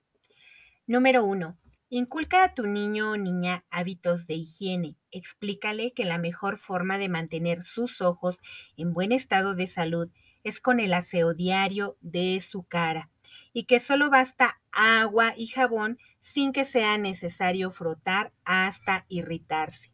Número 0.86 1.22
uno, 1.22 1.58
inculca 1.90 2.42
a 2.42 2.54
tu 2.54 2.62
niño 2.62 3.10
o 3.10 3.16
niña 3.18 3.66
hábitos 3.68 4.26
de 4.26 4.36
higiene. 4.36 4.96
Explícale 5.10 5.92
que 5.92 6.06
la 6.06 6.16
mejor 6.16 6.56
forma 6.56 6.96
de 6.96 7.10
mantener 7.10 7.62
sus 7.62 8.00
ojos 8.00 8.38
en 8.78 8.94
buen 8.94 9.12
estado 9.12 9.54
de 9.54 9.66
salud 9.66 10.10
es 10.42 10.58
con 10.58 10.80
el 10.80 10.94
aseo 10.94 11.34
diario 11.34 11.98
de 12.00 12.40
su 12.40 12.62
cara 12.62 13.10
y 13.52 13.64
que 13.64 13.78
solo 13.78 14.08
basta 14.08 14.58
agua 14.72 15.34
y 15.36 15.48
jabón 15.48 15.98
sin 16.22 16.54
que 16.54 16.64
sea 16.64 16.96
necesario 16.96 17.70
frotar 17.70 18.32
hasta 18.46 19.04
irritarse. 19.10 19.92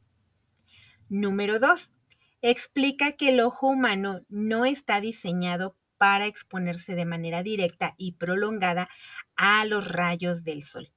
Número 1.08 1.58
2 1.58 1.94
explica 2.42 3.12
que 3.12 3.30
el 3.30 3.40
ojo 3.40 3.68
humano 3.68 4.20
no 4.28 4.64
está 4.64 5.00
diseñado 5.00 5.76
para 5.98 6.26
exponerse 6.26 6.94
de 6.94 7.04
manera 7.04 7.42
directa 7.42 7.94
y 7.98 8.12
prolongada 8.12 8.88
a 9.36 9.64
los 9.66 9.88
rayos 9.88 10.44
del 10.44 10.64
sol. 10.64 10.90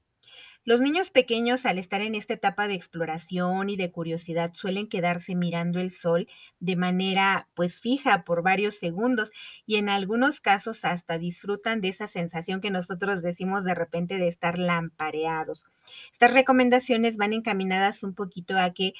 Los 0.66 0.80
niños 0.80 1.10
pequeños 1.10 1.66
al 1.66 1.78
estar 1.78 2.00
en 2.00 2.16
esta 2.16 2.36
etapa 2.36 2.70
de 2.70 2.74
exploración 2.74 3.70
y 3.70 3.76
de 3.76 3.92
curiosidad 3.92 4.52
suelen 4.54 4.88
quedarse 4.88 5.36
mirando 5.36 5.82
el 5.82 5.92
sol 5.92 6.30
de 6.62 6.78
manera 6.78 7.50
pues 7.54 7.82
fija 7.82 8.24
por 8.24 8.44
varios 8.44 8.76
segundos 8.76 9.32
y 9.66 9.76
en 9.76 9.90
algunos 9.90 10.40
casos 10.40 10.86
hasta 10.86 11.18
disfrutan 11.18 11.82
de 11.82 11.90
esa 11.90 12.08
sensación 12.08 12.62
que 12.62 12.72
nosotros 12.72 13.22
decimos 13.22 13.66
de 13.66 13.76
repente 13.76 14.18
de 14.18 14.30
estar 14.30 14.58
lampareados. 14.58 15.66
Estas 16.14 16.34
recomendaciones 16.34 17.18
van 17.18 17.34
encaminadas 17.34 18.02
un 18.02 18.16
poquito 18.16 18.58
a 18.58 18.74
que 18.74 18.94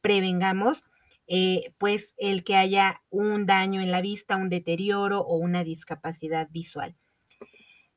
prevengamos 0.00 0.82
eh, 1.26 1.72
pues 1.78 2.14
el 2.16 2.44
que 2.44 2.56
haya 2.56 3.02
un 3.10 3.46
daño 3.46 3.80
en 3.80 3.90
la 3.90 4.00
vista, 4.00 4.36
un 4.36 4.48
deterioro 4.48 5.20
o 5.20 5.36
una 5.36 5.64
discapacidad 5.64 6.48
visual. 6.50 6.96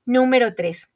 Número 0.05 0.55
3. 0.55 0.89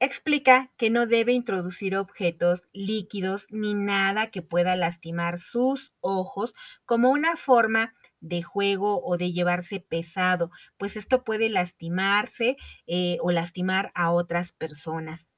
Explica 0.00 0.70
que 0.76 0.90
no 0.90 1.06
debe 1.06 1.32
introducir 1.32 1.96
objetos 1.96 2.62
líquidos 2.72 3.46
ni 3.50 3.74
nada 3.74 4.30
que 4.30 4.42
pueda 4.42 4.76
lastimar 4.76 5.38
sus 5.38 5.92
ojos 6.00 6.54
como 6.84 7.10
una 7.10 7.36
forma 7.36 7.94
de 8.20 8.42
juego 8.42 9.02
o 9.04 9.16
de 9.16 9.32
llevarse 9.32 9.80
pesado, 9.80 10.50
pues 10.76 10.96
esto 10.96 11.24
puede 11.24 11.48
lastimarse 11.48 12.56
eh, 12.86 13.18
o 13.22 13.30
lastimar 13.30 13.90
a 13.94 14.10
otras 14.10 14.52
personas. 14.52 15.28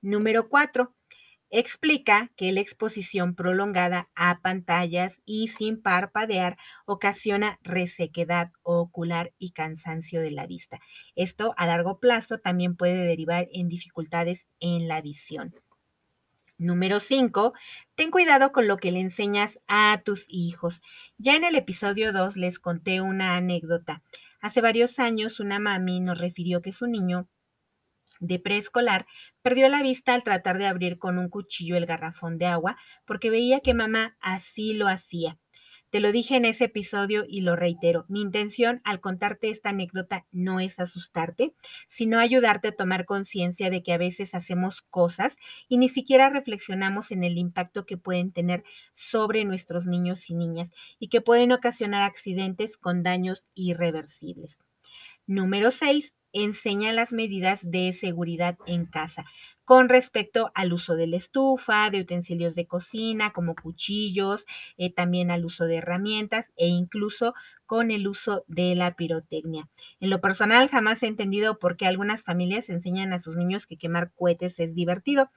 Número 0.00 0.48
4 0.48 0.94
explica 1.50 2.30
que 2.36 2.52
la 2.52 2.60
exposición 2.60 3.34
prolongada 3.34 4.08
a 4.14 4.40
pantallas 4.40 5.20
y 5.24 5.48
sin 5.48 5.80
parpadear 5.80 6.56
ocasiona 6.86 7.58
resequedad 7.62 8.50
ocular 8.62 9.32
y 9.38 9.52
cansancio 9.52 10.20
de 10.20 10.30
la 10.30 10.46
vista. 10.46 10.80
Esto 11.14 11.54
a 11.56 11.66
largo 11.66 12.00
plazo 12.00 12.38
también 12.38 12.76
puede 12.76 13.04
derivar 13.04 13.48
en 13.52 13.68
dificultades 13.68 14.46
en 14.60 14.88
la 14.88 15.00
visión. 15.00 15.54
Número 16.56 17.00
5. 17.00 17.52
Ten 17.96 18.10
cuidado 18.10 18.52
con 18.52 18.68
lo 18.68 18.76
que 18.76 18.92
le 18.92 19.00
enseñas 19.00 19.58
a 19.66 20.00
tus 20.04 20.26
hijos. 20.28 20.82
Ya 21.18 21.34
en 21.34 21.44
el 21.44 21.56
episodio 21.56 22.12
2 22.12 22.36
les 22.36 22.60
conté 22.60 23.00
una 23.00 23.36
anécdota. 23.36 24.02
Hace 24.40 24.60
varios 24.60 24.98
años 24.98 25.40
una 25.40 25.58
mami 25.58 26.00
nos 26.00 26.18
refirió 26.18 26.62
que 26.62 26.72
su 26.72 26.86
niño 26.86 27.28
de 28.20 28.38
preescolar 28.38 29.06
perdió 29.42 29.68
la 29.68 29.82
vista 29.82 30.14
al 30.14 30.24
tratar 30.24 30.58
de 30.58 30.66
abrir 30.66 30.98
con 30.98 31.18
un 31.18 31.28
cuchillo 31.28 31.76
el 31.76 31.86
garrafón 31.86 32.38
de 32.38 32.46
agua 32.46 32.76
porque 33.04 33.30
veía 33.30 33.60
que 33.60 33.74
mamá 33.74 34.16
así 34.20 34.74
lo 34.74 34.88
hacía. 34.88 35.38
Te 35.94 36.00
lo 36.00 36.10
dije 36.10 36.34
en 36.34 36.44
ese 36.44 36.64
episodio 36.64 37.24
y 37.28 37.42
lo 37.42 37.54
reitero. 37.54 38.04
Mi 38.08 38.20
intención 38.20 38.80
al 38.82 39.00
contarte 39.00 39.48
esta 39.50 39.68
anécdota 39.68 40.26
no 40.32 40.58
es 40.58 40.80
asustarte, 40.80 41.54
sino 41.86 42.18
ayudarte 42.18 42.66
a 42.66 42.72
tomar 42.72 43.04
conciencia 43.04 43.70
de 43.70 43.84
que 43.84 43.92
a 43.92 43.96
veces 43.96 44.34
hacemos 44.34 44.82
cosas 44.82 45.36
y 45.68 45.78
ni 45.78 45.88
siquiera 45.88 46.30
reflexionamos 46.30 47.12
en 47.12 47.22
el 47.22 47.38
impacto 47.38 47.86
que 47.86 47.96
pueden 47.96 48.32
tener 48.32 48.64
sobre 48.92 49.44
nuestros 49.44 49.86
niños 49.86 50.28
y 50.30 50.34
niñas 50.34 50.72
y 50.98 51.10
que 51.10 51.20
pueden 51.20 51.52
ocasionar 51.52 52.02
accidentes 52.02 52.76
con 52.76 53.04
daños 53.04 53.46
irreversibles. 53.54 54.58
Número 55.28 55.70
6 55.70 56.12
enseña 56.34 56.92
las 56.92 57.12
medidas 57.12 57.60
de 57.62 57.92
seguridad 57.92 58.58
en 58.66 58.84
casa 58.86 59.24
con 59.64 59.88
respecto 59.88 60.50
al 60.54 60.72
uso 60.72 60.94
de 60.94 61.06
la 61.06 61.16
estufa, 61.16 61.90
de 61.90 62.00
utensilios 62.00 62.54
de 62.54 62.66
cocina 62.66 63.32
como 63.32 63.54
cuchillos, 63.54 64.44
eh, 64.76 64.92
también 64.92 65.30
al 65.30 65.44
uso 65.44 65.64
de 65.64 65.76
herramientas 65.76 66.52
e 66.56 66.66
incluso 66.66 67.34
con 67.66 67.90
el 67.90 68.06
uso 68.06 68.44
de 68.46 68.74
la 68.74 68.94
pirotecnia. 68.94 69.68
En 70.00 70.10
lo 70.10 70.20
personal 70.20 70.68
jamás 70.68 71.02
he 71.02 71.06
entendido 71.06 71.58
por 71.58 71.76
qué 71.76 71.86
algunas 71.86 72.22
familias 72.22 72.68
enseñan 72.68 73.12
a 73.12 73.20
sus 73.20 73.36
niños 73.36 73.66
que 73.66 73.78
quemar 73.78 74.12
cohetes 74.12 74.60
es 74.60 74.74
divertido, 74.74 75.30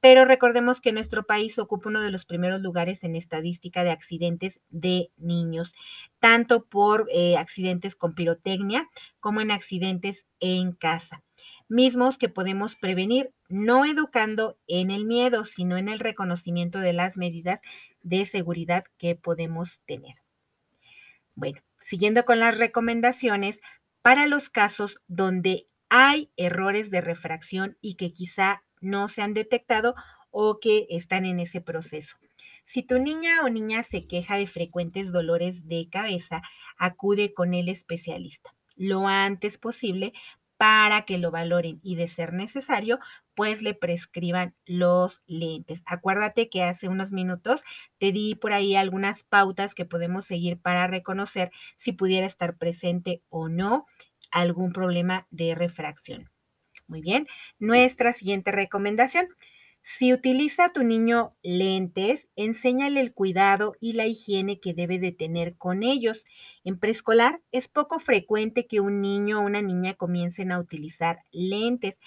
pero 0.00 0.24
recordemos 0.24 0.80
que 0.80 0.92
nuestro 0.92 1.24
país 1.24 1.58
ocupa 1.58 1.88
uno 1.88 2.02
de 2.02 2.10
los 2.10 2.26
primeros 2.26 2.60
lugares 2.60 3.02
en 3.02 3.16
estadística 3.16 3.82
de 3.82 3.90
accidentes 3.90 4.60
de 4.68 5.10
niños, 5.16 5.74
tanto 6.18 6.64
por 6.66 7.06
eh, 7.12 7.36
accidentes 7.38 7.96
con 7.96 8.14
pirotecnia 8.14 8.88
como 9.20 9.40
en 9.40 9.50
accidentes 9.50 10.26
en 10.38 10.72
casa 10.72 11.22
mismos 11.70 12.18
que 12.18 12.28
podemos 12.28 12.76
prevenir, 12.76 13.32
no 13.48 13.84
educando 13.84 14.58
en 14.66 14.90
el 14.90 15.06
miedo, 15.06 15.44
sino 15.44 15.78
en 15.78 15.88
el 15.88 15.98
reconocimiento 15.98 16.80
de 16.80 16.92
las 16.92 17.16
medidas 17.16 17.60
de 18.02 18.26
seguridad 18.26 18.84
que 18.98 19.16
podemos 19.16 19.80
tener. 19.86 20.16
Bueno, 21.34 21.60
siguiendo 21.78 22.24
con 22.24 22.40
las 22.40 22.58
recomendaciones, 22.58 23.60
para 24.02 24.26
los 24.26 24.50
casos 24.50 25.00
donde 25.06 25.66
hay 25.88 26.30
errores 26.36 26.90
de 26.90 27.00
refracción 27.00 27.76
y 27.80 27.94
que 27.94 28.12
quizá 28.12 28.62
no 28.80 29.08
se 29.08 29.22
han 29.22 29.34
detectado 29.34 29.94
o 30.30 30.58
que 30.58 30.86
están 30.90 31.24
en 31.24 31.40
ese 31.40 31.60
proceso. 31.60 32.16
Si 32.64 32.82
tu 32.82 32.98
niña 32.98 33.40
o 33.44 33.48
niña 33.48 33.82
se 33.82 34.06
queja 34.06 34.36
de 34.36 34.46
frecuentes 34.46 35.12
dolores 35.12 35.66
de 35.66 35.88
cabeza, 35.90 36.42
acude 36.78 37.34
con 37.34 37.52
el 37.54 37.68
especialista 37.68 38.54
lo 38.80 39.06
antes 39.06 39.58
posible 39.58 40.14
para 40.60 41.06
que 41.06 41.16
lo 41.16 41.30
valoren 41.30 41.80
y 41.82 41.94
de 41.96 42.06
ser 42.06 42.34
necesario, 42.34 42.98
pues 43.34 43.62
le 43.62 43.72
prescriban 43.72 44.54
los 44.66 45.22
lentes. 45.26 45.82
Acuérdate 45.86 46.50
que 46.50 46.64
hace 46.64 46.86
unos 46.86 47.12
minutos 47.12 47.62
te 47.96 48.12
di 48.12 48.34
por 48.34 48.52
ahí 48.52 48.76
algunas 48.76 49.22
pautas 49.22 49.74
que 49.74 49.86
podemos 49.86 50.26
seguir 50.26 50.60
para 50.60 50.86
reconocer 50.86 51.50
si 51.78 51.92
pudiera 51.92 52.26
estar 52.26 52.58
presente 52.58 53.22
o 53.30 53.48
no 53.48 53.86
algún 54.30 54.74
problema 54.74 55.26
de 55.30 55.54
refracción. 55.54 56.30
Muy 56.86 57.00
bien, 57.00 57.26
nuestra 57.58 58.12
siguiente 58.12 58.52
recomendación. 58.52 59.28
Si 59.82 60.12
utiliza 60.12 60.66
a 60.66 60.72
tu 60.72 60.82
niño 60.82 61.34
lentes, 61.42 62.28
enséñale 62.36 63.00
el 63.00 63.12
cuidado 63.14 63.74
y 63.80 63.94
la 63.94 64.06
higiene 64.06 64.60
que 64.60 64.74
debe 64.74 64.98
de 64.98 65.10
tener 65.12 65.56
con 65.56 65.82
ellos. 65.82 66.24
En 66.64 66.78
preescolar 66.78 67.40
es 67.50 67.66
poco 67.68 67.98
frecuente 67.98 68.66
que 68.66 68.80
un 68.80 69.00
niño 69.00 69.38
o 69.40 69.42
una 69.46 69.62
niña 69.62 69.94
comiencen 69.94 70.52
a 70.52 70.58
utilizar 70.60 71.20
lentes, 71.32 71.98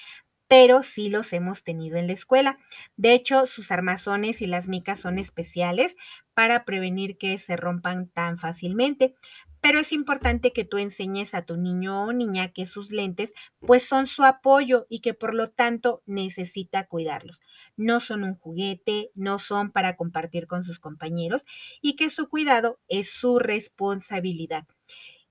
pero 0.48 0.84
sí 0.84 1.10
los 1.10 1.34
hemos 1.34 1.64
tenido 1.64 1.98
en 1.98 2.08
la 2.08 2.14
escuela. 2.14 2.60
De 2.98 3.14
hecho, 3.14 3.48
sus 3.48 3.72
armazones 3.72 4.42
y 4.42 4.48
las 4.48 4.68
micas 4.68 5.00
son 5.00 5.20
especiales 5.20 5.96
para 6.36 6.66
prevenir 6.66 7.18
que 7.18 7.38
se 7.40 7.56
rompan 7.58 8.10
tan 8.10 8.38
fácilmente 8.38 9.16
pero 9.62 9.80
es 9.80 9.94
importante 9.94 10.52
que 10.52 10.66
tú 10.66 10.78
enseñes 10.78 11.34
a 11.34 11.44
tu 11.46 11.56
niño 11.56 12.04
o 12.04 12.12
niña 12.14 12.50
que 12.52 12.66
sus 12.66 12.92
lentes 12.92 13.34
pues 13.66 13.84
son 13.84 14.08
su 14.08 14.24
apoyo 14.26 14.86
y 14.90 15.00
que 15.00 15.14
por 15.14 15.34
lo 15.34 15.50
tanto 15.52 16.04
necesita 16.06 16.86
cuidarlos. 16.88 17.40
No 17.78 18.00
son 18.00 18.24
un 18.24 18.36
juguete, 18.36 19.12
no 19.16 19.40
son 19.40 19.72
para 19.72 19.96
compartir 19.96 20.48
con 20.48 20.64
sus 20.64 20.80
compañeros 20.80 21.46
y 21.82 21.96
que 21.96 22.10
su 22.10 22.30
cuidado 22.30 22.80
es 22.88 23.12
su 23.12 23.40
responsabilidad. 23.40 24.68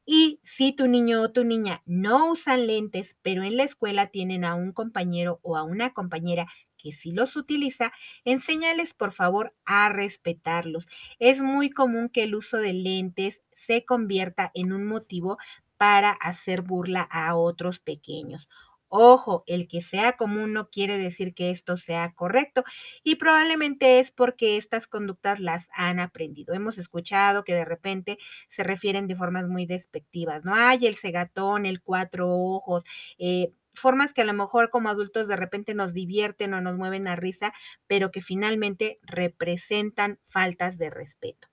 Y 0.05 0.41
si 0.43 0.73
tu 0.73 0.89
niño 0.89 1.23
o 1.23 1.31
tu 1.33 1.45
niña 1.45 1.83
no 1.87 2.31
usan 2.33 2.67
lentes, 2.67 3.17
pero 3.23 3.43
en 3.45 3.57
la 3.57 3.65
escuela 3.65 4.09
tienen 4.09 4.45
a 4.45 4.55
un 4.55 4.73
compañero 4.73 5.39
o 5.43 5.57
a 5.57 5.63
una 5.63 5.93
compañera 5.95 6.47
que 6.77 6.93
si 6.93 7.13
los 7.13 7.37
utiliza, 7.37 7.93
enséñales 8.25 8.93
por 8.95 9.13
favor 9.13 9.55
a 9.65 9.89
respetarlos. 9.89 10.89
Es 11.21 11.41
muy 11.41 11.71
común 11.71 12.09
que 12.09 12.25
el 12.25 12.35
uso 12.35 12.57
de 12.59 12.73
lentes 12.73 13.43
se 13.53 13.85
convierta 13.85 14.51
en 14.55 14.73
un 14.73 14.87
motivo 14.87 15.39
para 15.77 16.11
hacer 16.11 16.63
burla 16.63 17.03
a 17.03 17.37
otros 17.37 17.79
pequeños. 17.79 18.49
Ojo, 18.95 19.43
el 19.47 19.69
que 19.69 19.81
sea 19.81 20.19
común 20.19 20.53
no 20.53 20.69
quiere 20.69 20.99
decir 20.99 21.33
que 21.33 21.51
esto 21.51 21.79
sea 21.79 22.13
correcto 22.15 22.63
y 23.03 23.15
probablemente 23.17 24.01
es 24.01 24.11
porque 24.11 24.59
estas 24.59 24.87
conductas 24.87 25.41
las 25.41 25.69
han 25.75 25.99
aprendido. 25.99 26.53
Hemos 26.53 26.77
escuchado 26.77 27.43
que 27.43 27.55
de 27.55 27.65
repente 27.65 28.19
se 28.51 28.63
refieren 28.65 29.07
de 29.07 29.17
formas 29.17 29.49
muy 29.49 29.65
despectivas, 29.65 30.45
¿no? 30.45 30.55
Hay 30.55 30.87
el 30.87 30.97
cegatón, 30.97 31.65
el 31.65 31.81
cuatro 31.81 32.29
ojos, 32.31 32.85
eh, 33.19 33.53
formas 33.75 34.13
que 34.13 34.21
a 34.21 34.25
lo 34.27 34.35
mejor 34.35 34.69
como 34.69 34.91
adultos 34.91 35.27
de 35.27 35.37
repente 35.37 35.75
nos 35.75 35.95
divierten 35.95 36.53
o 36.53 36.61
nos 36.61 36.77
mueven 36.77 37.09
a 37.09 37.17
risa, 37.17 37.55
pero 37.87 38.11
que 38.11 38.21
finalmente 38.21 38.99
representan 39.03 40.19
faltas 40.29 40.77
de 40.77 40.91
respeto. 40.91 41.49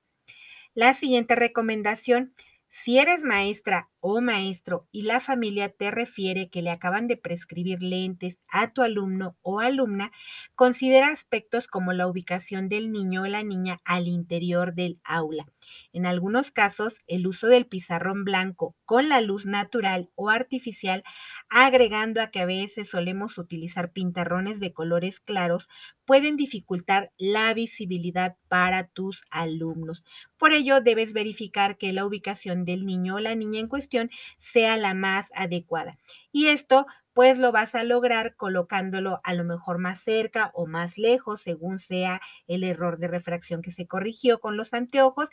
La 0.73 0.93
siguiente 0.93 1.35
recomendación, 1.35 2.33
si 2.69 2.99
eres 2.99 3.23
maestra 3.23 3.89
o 4.01 4.21
maestro 4.21 4.87
y 4.91 5.03
la 5.03 5.19
familia 5.19 5.69
te 5.69 5.91
refiere 5.91 6.49
que 6.49 6.61
le 6.61 6.69
acaban 6.69 7.07
de 7.07 7.17
prescribir 7.17 7.81
lentes 7.81 8.39
a 8.47 8.71
tu 8.71 8.81
alumno 8.81 9.37
o 9.41 9.59
alumna, 9.59 10.11
considera 10.55 11.09
aspectos 11.09 11.67
como 11.67 11.91
la 11.93 12.07
ubicación 12.07 12.69
del 12.69 12.91
niño 12.91 13.23
o 13.23 13.27
la 13.27 13.43
niña 13.43 13.79
al 13.83 14.07
interior 14.07 14.73
del 14.73 14.99
aula. 15.03 15.45
En 15.93 16.05
algunos 16.05 16.51
casos, 16.51 16.99
el 17.07 17.27
uso 17.27 17.47
del 17.47 17.67
pizarrón 17.67 18.23
blanco 18.23 18.75
con 18.85 19.09
la 19.09 19.21
luz 19.21 19.45
natural 19.45 20.09
o 20.15 20.29
artificial, 20.29 21.03
agregando 21.49 22.21
a 22.21 22.31
que 22.31 22.39
a 22.39 22.45
veces 22.45 22.89
solemos 22.89 23.37
utilizar 23.37 23.91
pintarrones 23.91 24.59
de 24.59 24.73
colores 24.73 25.19
claros, 25.19 25.67
pueden 26.05 26.37
dificultar 26.37 27.11
la 27.17 27.53
visibilidad 27.53 28.37
para 28.47 28.87
tus 28.87 29.23
alumnos. 29.29 30.03
Por 30.37 30.53
ello, 30.53 30.81
debes 30.81 31.13
verificar 31.13 31.77
que 31.77 31.93
la 31.93 32.05
ubicación 32.05 32.65
del 32.65 32.85
niño 32.85 33.15
o 33.15 33.19
la 33.19 33.35
niña 33.35 33.59
en 33.59 33.67
cuestión 33.67 33.88
sea 34.37 34.77
la 34.77 34.93
más 34.93 35.29
adecuada. 35.35 35.97
Y 36.31 36.47
esto 36.47 36.85
pues 37.13 37.37
lo 37.37 37.51
vas 37.51 37.75
a 37.75 37.83
lograr 37.83 38.35
colocándolo 38.37 39.19
a 39.25 39.33
lo 39.33 39.43
mejor 39.43 39.77
más 39.77 39.99
cerca 39.99 40.51
o 40.53 40.67
más 40.67 40.97
lejos, 40.97 41.41
según 41.41 41.77
sea 41.77 42.21
el 42.47 42.63
error 42.63 42.97
de 42.97 43.09
refracción 43.09 43.61
que 43.61 43.71
se 43.71 43.87
corrigió 43.87 44.39
con 44.39 44.55
los 44.55 44.73
anteojos. 44.73 45.27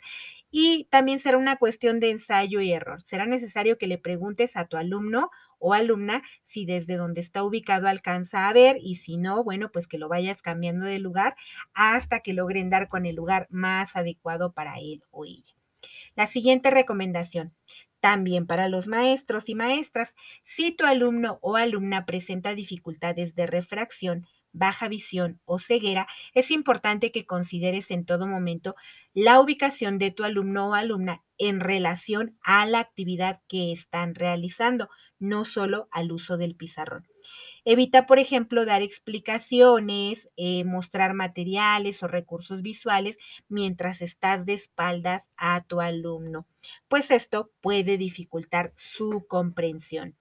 Y 0.51 0.87
también 0.89 1.19
será 1.19 1.37
una 1.37 1.55
cuestión 1.55 2.01
de 2.01 2.09
ensayo 2.11 2.59
y 2.59 2.73
error. 2.73 3.01
Será 3.03 3.25
necesario 3.25 3.77
que 3.77 3.87
le 3.87 3.97
preguntes 3.97 4.57
a 4.57 4.65
tu 4.65 4.75
alumno 4.75 5.29
o 5.59 5.73
alumna 5.73 6.23
si 6.43 6.65
desde 6.65 6.97
donde 6.97 7.21
está 7.21 7.43
ubicado 7.43 7.87
alcanza 7.87 8.47
a 8.49 8.53
ver 8.53 8.77
y 8.81 8.95
si 8.95 9.15
no, 9.17 9.43
bueno, 9.43 9.71
pues 9.71 9.87
que 9.87 9.97
lo 9.97 10.09
vayas 10.09 10.41
cambiando 10.41 10.85
de 10.85 10.99
lugar 10.99 11.35
hasta 11.73 12.19
que 12.19 12.33
logren 12.33 12.69
dar 12.69 12.89
con 12.89 13.05
el 13.05 13.15
lugar 13.15 13.47
más 13.49 13.95
adecuado 13.95 14.51
para 14.51 14.77
él 14.79 15.03
o 15.11 15.25
ella. 15.25 15.53
La 16.15 16.27
siguiente 16.27 16.71
recomendación. 16.71 17.53
También 18.07 18.47
para 18.47 18.69
los 18.69 18.87
maestros 18.87 19.49
y 19.49 19.55
maestras, 19.55 20.15
si 20.45 20.71
tu 20.71 20.85
alumno 20.85 21.39
o 21.41 21.57
alumna 21.57 22.05
presenta 22.05 22.55
dificultades 22.55 23.35
de 23.35 23.47
refracción, 23.47 24.25
baja 24.53 24.87
visión 24.87 25.41
o 25.45 25.59
ceguera, 25.59 26.07
es 26.33 26.49
importante 26.51 27.11
que 27.11 27.25
consideres 27.25 27.91
en 27.91 28.05
todo 28.05 28.25
momento 28.25 28.75
la 29.13 29.41
ubicación 29.41 29.97
de 29.97 30.11
tu 30.11 30.23
alumno 30.23 30.69
o 30.69 30.73
alumna 30.73 31.23
en 31.37 31.59
relación 31.59 32.37
a 32.43 32.65
la 32.65 32.79
actividad 32.79 33.41
que 33.49 33.71
están 33.73 34.15
realizando, 34.15 34.89
no 35.19 35.43
solo 35.43 35.89
al 35.91 36.11
uso 36.13 36.37
del 36.37 36.55
pizarrón. 36.55 37.07
Evita, 37.69 38.05
por 38.05 38.17
ejemplo, 38.17 38.63
dar 38.63 38.81
explicaciones, 38.81 40.29
eh, 40.37 40.63
mostrar 40.63 41.13
materiales 41.13 42.01
o 42.01 42.07
recursos 42.07 42.61
visuales 42.61 43.17
mientras 43.49 44.01
estás 44.01 44.45
de 44.45 44.53
espaldas 44.53 45.29
a 45.35 45.65
tu 45.65 45.81
alumno, 45.81 46.47
pues 46.87 47.11
esto 47.11 47.51
puede 47.59 47.97
dificultar 47.97 48.71
su 48.77 49.25
comprensión. 49.27 50.15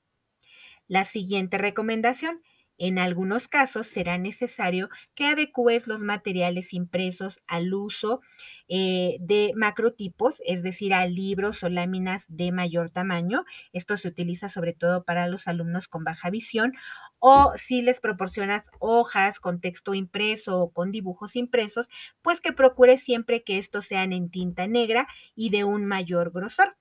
La 0.89 1.05
siguiente 1.05 1.57
recomendación 1.57 2.43
en 2.79 2.99
algunos 2.99 3.49
casos 3.49 3.87
será 3.87 4.19
necesario 4.19 4.89
que 5.15 5.27
adecues 5.27 5.87
los 5.87 6.01
materiales 6.01 6.73
impresos 6.73 7.41
al 7.47 7.73
uso 7.75 8.21
eh, 8.69 9.17
de 9.21 9.53
macrotipos, 9.57 10.43
es 10.45 10.63
decir, 10.63 10.93
a 10.93 11.07
libros 11.07 11.63
o 11.63 11.69
láminas 11.69 12.25
de 12.29 12.53
mayor 12.53 12.91
tamaño. 12.91 13.45
Esto 13.73 13.97
se 13.97 14.09
utiliza 14.09 14.49
sobre 14.49 14.73
todo 14.73 15.05
para 15.05 15.29
los 15.29 15.47
alumnos 15.49 15.89
con 15.89 16.05
baja 16.05 16.31
visión 16.31 16.73
o 17.19 17.53
si 17.57 17.83
les 17.83 18.01
proporcionas 18.01 18.67
hojas 18.79 19.41
con 19.41 19.61
texto 19.61 19.95
impreso 19.95 20.61
o 20.61 20.73
con 20.73 20.93
dibujos 20.93 21.37
impresos, 21.37 21.89
pues 22.23 22.41
que 22.41 22.53
procures 22.53 23.03
siempre 23.03 23.43
que 23.43 23.59
estos 23.59 23.87
sean 23.87 24.13
en 24.13 24.31
tinta 24.31 24.67
negra 24.67 25.09
y 25.35 25.51
de 25.51 25.65
un 25.65 25.87
mayor 25.87 26.33
grosor. 26.33 26.77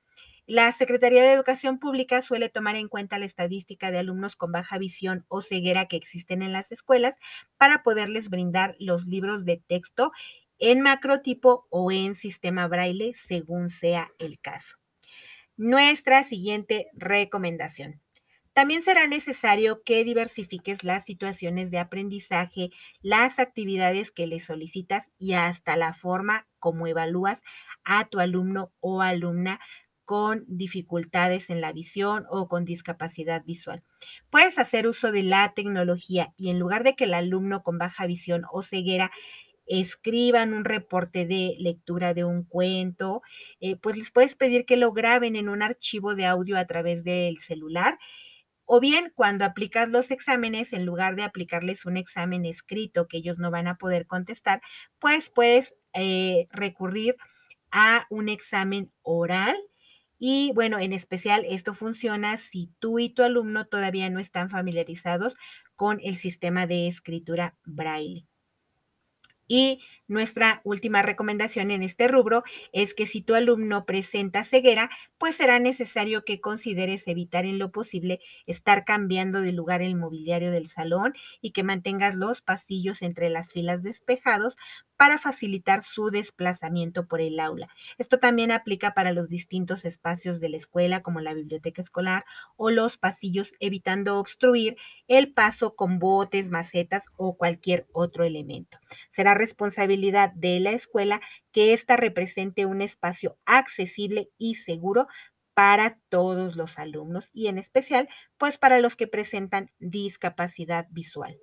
La 0.47 0.71
Secretaría 0.71 1.23
de 1.23 1.31
Educación 1.31 1.79
Pública 1.79 2.21
suele 2.21 2.49
tomar 2.49 2.75
en 2.75 2.87
cuenta 2.87 3.17
la 3.17 3.25
estadística 3.25 3.89
de 3.89 3.97
alumnos 3.97 4.35
con 4.35 4.51
baja 4.51 4.77
visión 4.77 5.25
o 5.27 5.41
ceguera 5.41 5.87
que 5.87 5.97
existen 5.97 6.43
en 6.43 6.53
las 6.53 6.71
escuelas 6.71 7.15
para 7.57 7.81
poderles 7.81 8.29
brindar 8.29 8.75
los 8.77 9.07
libros 9.07 9.43
de 9.43 9.57
texto 9.67 10.11
en 10.59 10.81
macrotipo 10.81 11.65
o 11.71 11.91
en 11.91 12.13
sistema 12.13 12.67
braille, 12.67 13.13
según 13.15 13.71
sea 13.71 14.11
el 14.19 14.39
caso. 14.39 14.75
Nuestra 15.57 16.23
siguiente 16.23 16.89
recomendación. 16.93 18.01
También 18.53 18.83
será 18.83 19.07
necesario 19.07 19.81
que 19.83 20.03
diversifiques 20.03 20.83
las 20.83 21.05
situaciones 21.05 21.71
de 21.71 21.79
aprendizaje, 21.79 22.69
las 23.01 23.39
actividades 23.39 24.11
que 24.11 24.27
le 24.27 24.39
solicitas 24.39 25.09
y 25.17 25.33
hasta 25.33 25.75
la 25.75 25.93
forma 25.93 26.47
como 26.59 26.87
evalúas 26.87 27.41
a 27.83 28.05
tu 28.05 28.19
alumno 28.19 28.71
o 28.79 29.01
alumna 29.01 29.59
con 30.05 30.45
dificultades 30.47 31.49
en 31.49 31.61
la 31.61 31.73
visión 31.73 32.25
o 32.29 32.47
con 32.47 32.63
discapacidad 32.63 33.43
visual. 33.43 33.83
Puedes 34.29 34.59
hacer 34.59 34.87
uso 34.87 35.11
de 35.11 35.23
la 35.23 35.53
tecnología 35.55 36.33
y 36.37 36.49
en 36.49 36.59
lugar 36.59 36.83
de 36.83 36.95
que 36.95 37.05
el 37.05 37.13
alumno 37.13 37.63
con 37.63 37.77
baja 37.77 38.05
visión 38.05 38.43
o 38.51 38.61
ceguera 38.61 39.11
escriban 39.65 40.53
un 40.53 40.63
reporte 40.63 41.25
de 41.25 41.55
lectura 41.57 42.13
de 42.13 42.23
un 42.23 42.43
cuento, 42.43 43.21
eh, 43.59 43.75
pues 43.77 43.97
les 43.97 44.11
puedes 44.11 44.35
pedir 44.35 44.65
que 44.65 44.77
lo 44.77 44.91
graben 44.93 45.35
en 45.35 45.49
un 45.49 45.63
archivo 45.63 46.15
de 46.15 46.25
audio 46.25 46.57
a 46.57 46.65
través 46.65 47.03
del 47.03 47.39
celular. 47.39 47.97
O 48.65 48.79
bien, 48.79 49.11
cuando 49.15 49.45
aplicas 49.45 49.89
los 49.89 50.11
exámenes, 50.11 50.73
en 50.73 50.85
lugar 50.85 51.15
de 51.15 51.23
aplicarles 51.23 51.85
un 51.85 51.97
examen 51.97 52.45
escrito 52.45 53.07
que 53.07 53.17
ellos 53.17 53.37
no 53.37 53.51
van 53.51 53.67
a 53.67 53.77
poder 53.77 54.07
contestar, 54.07 54.61
pues 54.99 55.29
puedes 55.29 55.75
eh, 55.93 56.47
recurrir 56.51 57.15
a 57.71 58.07
un 58.09 58.29
examen 58.29 58.91
oral 59.01 59.55
y 60.19 60.51
bueno, 60.55 60.79
en 60.79 60.93
especial 60.93 61.45
esto 61.47 61.73
funciona 61.73 62.37
si 62.37 62.71
tú 62.79 62.99
y 62.99 63.09
tu 63.09 63.23
alumno 63.23 63.65
todavía 63.67 64.09
no 64.09 64.19
están 64.19 64.49
familiarizados 64.49 65.35
con 65.75 65.99
el 66.03 66.15
sistema 66.15 66.67
de 66.67 66.87
escritura 66.87 67.57
braille. 67.65 68.25
Y 69.47 69.79
nuestra 70.07 70.61
última 70.63 71.03
recomendación 71.03 71.69
en 71.69 71.83
este 71.83 72.07
rubro 72.07 72.43
es 72.73 72.95
que 72.95 73.05
si 73.05 73.21
tu 73.21 73.35
alumno 73.35 73.85
presenta 73.85 74.43
ceguera, 74.43 74.89
pues 75.19 75.35
será 75.35 75.59
necesario 75.59 76.23
que 76.25 76.41
consideres 76.41 77.07
evitar 77.07 77.45
en 77.45 77.59
lo 77.59 77.71
posible 77.71 78.19
estar 78.47 78.85
cambiando 78.85 79.41
de 79.41 79.51
lugar 79.51 79.83
el 79.83 79.95
mobiliario 79.95 80.49
del 80.51 80.67
salón 80.67 81.13
y 81.41 81.51
que 81.51 81.61
mantengas 81.63 82.15
los 82.15 82.41
pasillos 82.41 83.03
entre 83.03 83.29
las 83.29 83.51
filas 83.51 83.83
despejados 83.83 84.55
para 84.97 85.17
facilitar 85.17 85.81
su 85.81 86.09
desplazamiento 86.09 87.07
por 87.07 87.21
el 87.21 87.39
aula. 87.39 87.67
Esto 87.97 88.19
también 88.19 88.51
aplica 88.51 88.93
para 88.93 89.11
los 89.11 89.29
distintos 89.29 89.85
espacios 89.85 90.39
de 90.39 90.49
la 90.49 90.57
escuela 90.57 91.01
como 91.01 91.19
la 91.21 91.33
biblioteca 91.33 91.81
escolar 91.81 92.25
o 92.55 92.71
los 92.71 92.97
pasillos, 92.97 93.53
evitando 93.59 94.17
obstruir 94.19 94.77
el 95.07 95.33
paso 95.33 95.75
con 95.75 95.99
botes, 95.99 96.49
macetas 96.49 97.05
o 97.17 97.37
cualquier 97.37 97.87
otro 97.93 98.23
elemento. 98.23 98.77
Será 99.09 99.33
responsabilidad 99.33 100.31
de 100.33 100.59
la 100.59 100.71
escuela 100.71 101.21
que 101.51 101.73
ésta 101.73 101.97
represente 101.97 102.65
un 102.65 102.81
espacio 102.81 103.37
accesible 103.45 104.29
y 104.37 104.55
seguro 104.55 105.07
para 105.53 105.99
todos 106.09 106.55
los 106.57 106.77
alumnos 106.77 107.29
y 107.33 107.47
en 107.47 107.57
especial 107.57 108.09
pues 108.37 108.57
para 108.57 108.79
los 108.79 108.95
que 108.95 109.07
presentan 109.07 109.71
discapacidad 109.79 110.87
visual. 110.91 111.39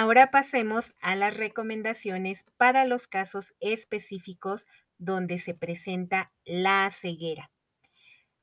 Ahora 0.00 0.30
pasemos 0.30 0.94
a 1.00 1.16
las 1.16 1.36
recomendaciones 1.36 2.44
para 2.56 2.84
los 2.84 3.08
casos 3.08 3.52
específicos 3.58 4.64
donde 4.96 5.40
se 5.40 5.54
presenta 5.54 6.30
la 6.44 6.88
ceguera. 6.92 7.50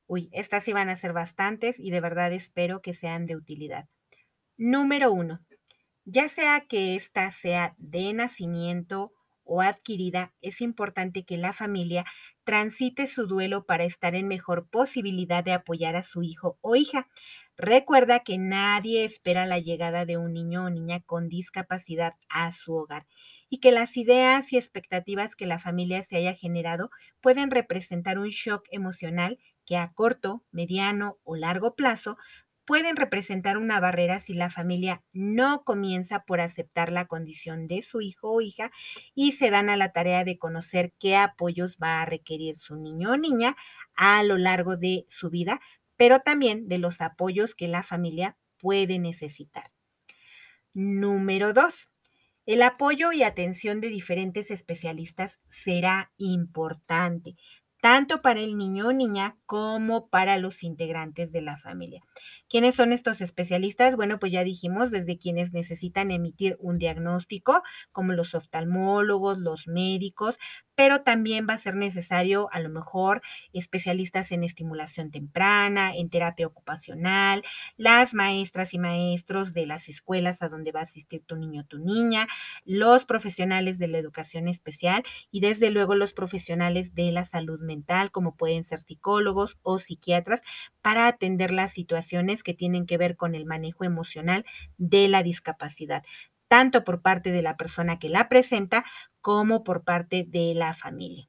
Uy, 0.06 0.28
estas 0.34 0.68
iban 0.68 0.90
a 0.90 0.98
ser 0.98 1.14
bastantes 1.14 1.80
y 1.80 1.92
de 1.92 2.02
verdad 2.02 2.34
espero 2.34 2.82
que 2.82 2.94
sean 2.94 3.26
de 3.26 3.38
utilidad. 3.38 3.88
Número 4.58 5.14
uno, 5.14 5.46
ya 6.04 6.28
sea 6.28 6.66
que 6.68 6.98
ésta 6.98 7.32
sea 7.32 7.74
de 7.78 8.12
nacimiento 8.12 9.14
o 9.46 9.62
adquirida, 9.62 10.34
es 10.42 10.60
importante 10.60 11.24
que 11.24 11.38
la 11.38 11.54
familia 11.54 12.04
transite 12.44 13.08
su 13.08 13.28
duelo 13.28 13.66
para 13.66 13.86
estar 13.86 14.14
en 14.14 14.28
mejor 14.28 14.68
posibilidad 14.68 15.42
de 15.42 15.54
apoyar 15.54 15.96
a 15.96 16.04
su 16.04 16.22
hijo 16.22 16.58
o 16.60 16.76
hija. 16.76 17.08
Recuerda 17.58 18.20
que 18.20 18.38
nadie 18.38 19.06
espera 19.06 19.46
la 19.46 19.60
llegada 19.60 20.06
de 20.06 20.18
un 20.18 20.34
niño 20.34 20.66
o 20.66 20.70
niña 20.70 21.00
con 21.02 21.30
discapacidad 21.30 22.16
a 22.28 22.52
su 22.52 22.74
hogar 22.74 23.08
y 23.50 23.60
que 23.60 23.72
las 23.72 23.96
ideas 23.96 24.52
y 24.52 24.58
expectativas 24.58 25.36
que 25.36 25.46
la 25.46 25.60
familia 25.60 26.04
se 26.04 26.18
haya 26.18 26.34
generado 26.34 26.90
pueden 27.22 27.52
representar 27.52 28.20
un 28.20 28.28
shock 28.28 28.66
emocional 28.72 29.40
que 29.66 29.78
a 29.78 29.94
corto, 29.94 30.44
mediano 30.52 31.18
o 31.24 31.36
largo 31.38 31.76
plazo 31.76 32.18
pueden 32.66 32.96
representar 32.96 33.58
una 33.58 33.80
barrera 33.80 34.20
si 34.20 34.34
la 34.34 34.50
familia 34.50 35.04
no 35.14 35.64
comienza 35.64 36.26
por 36.26 36.42
aceptar 36.42 36.92
la 36.92 37.06
condición 37.06 37.68
de 37.68 37.82
su 37.84 38.02
hijo 38.02 38.32
o 38.32 38.42
hija 38.42 38.72
y 39.14 39.34
se 39.34 39.52
dan 39.52 39.70
a 39.70 39.78
la 39.78 39.92
tarea 39.94 40.24
de 40.24 40.38
conocer 40.38 40.94
qué 41.00 41.16
apoyos 41.16 41.78
va 41.82 42.02
a 42.02 42.06
requerir 42.06 42.58
su 42.58 42.76
niño 42.76 43.12
o 43.12 43.18
niña 43.18 43.56
a 43.96 44.24
lo 44.24 44.38
largo 44.38 44.78
de 44.78 45.06
su 45.08 45.30
vida, 45.30 45.60
pero 45.98 46.20
también 46.20 46.68
de 46.68 46.78
los 46.78 47.02
apoyos 47.02 47.56
que 47.56 47.68
la 47.68 47.84
familia 47.84 48.38
puede 48.60 49.00
necesitar. 49.00 49.72
Número 50.74 51.54
dos, 51.54 51.90
el 52.46 52.62
apoyo 52.62 53.12
y 53.12 53.24
atención 53.24 53.82
de 53.82 53.90
diferentes 53.90 54.52
especialistas 54.52 55.40
será 55.50 56.12
importante, 56.18 57.36
tanto 57.82 58.22
para 58.22 58.40
el 58.40 58.58
niño 58.58 58.88
o 58.88 58.94
niña 58.94 59.38
como 59.46 60.10
para 60.10 60.38
los 60.38 60.64
integrantes 60.64 61.32
de 61.32 61.42
la 61.42 61.58
familia. 61.58 62.02
¿Quiénes 62.50 62.76
son 62.76 62.94
estos 62.94 63.22
especialistas? 63.22 63.96
Bueno, 63.96 64.20
pues 64.20 64.32
ya 64.32 64.44
dijimos, 64.44 64.92
desde 64.92 65.18
quienes 65.18 65.54
necesitan 65.54 66.12
emitir 66.12 66.58
un 66.60 66.78
diagnóstico, 66.78 67.64
como 67.92 68.14
los 68.14 68.36
oftalmólogos, 68.36 69.40
los 69.40 69.68
médicos, 69.68 70.38
pero 70.76 71.02
también 71.04 71.48
va 71.50 71.54
a 71.54 71.58
ser 71.58 71.76
necesario 71.76 72.50
a 72.52 72.60
lo 72.60 72.70
mejor 72.70 73.22
especialistas 73.54 74.32
en 74.32 74.44
estimulación 74.44 75.12
temprana, 75.12 75.96
en 75.96 76.10
terapia 76.10 76.48
ocupacional, 76.48 77.44
las 77.78 78.14
maestras 78.14 78.74
y 78.74 78.80
maestros 78.80 79.54
de 79.54 79.66
las 79.66 79.90
escuelas 79.90 80.42
a 80.42 80.50
donde 80.50 80.72
va 80.72 80.82
a 80.82 80.84
asistir 80.84 81.24
tu 81.26 81.36
niño 81.36 81.62
o 81.62 81.66
tu 81.66 81.80
niña, 81.80 82.28
los 82.66 83.06
profesionales 83.06 83.78
de 83.80 83.88
la 83.88 83.98
educación 83.98 84.48
especial 84.48 85.04
y 85.32 85.40
desde 85.42 85.70
luego 85.72 85.96
los 85.96 86.14
profesionales 86.14 86.94
de 86.96 87.12
la 87.12 87.26
salud 87.26 87.60
mental, 87.60 88.12
como 88.12 88.36
pueden 88.36 88.64
ser 88.64 88.80
psicólogos 88.80 89.58
o 89.62 89.80
psiquiatras, 89.80 90.42
para 90.82 91.08
atender 91.08 91.52
las 91.52 91.72
situaciones 91.72 92.44
que 92.44 92.54
tienen 92.54 92.86
que 92.86 92.98
ver 92.98 93.16
con 93.16 93.36
el 93.36 93.46
manejo 93.46 93.84
emocional 93.84 94.46
de 94.78 95.08
la 95.08 95.24
discapacidad 95.24 96.04
tanto 96.56 96.86
por 96.86 97.02
parte 97.02 97.34
de 97.34 97.42
la 97.42 97.58
persona 97.58 98.00
que 98.00 98.08
la 98.08 98.30
presenta 98.30 98.86
como 99.20 99.66
por 99.66 99.84
parte 99.84 100.24
de 100.26 100.54
la 100.56 100.74
familia. 100.74 101.28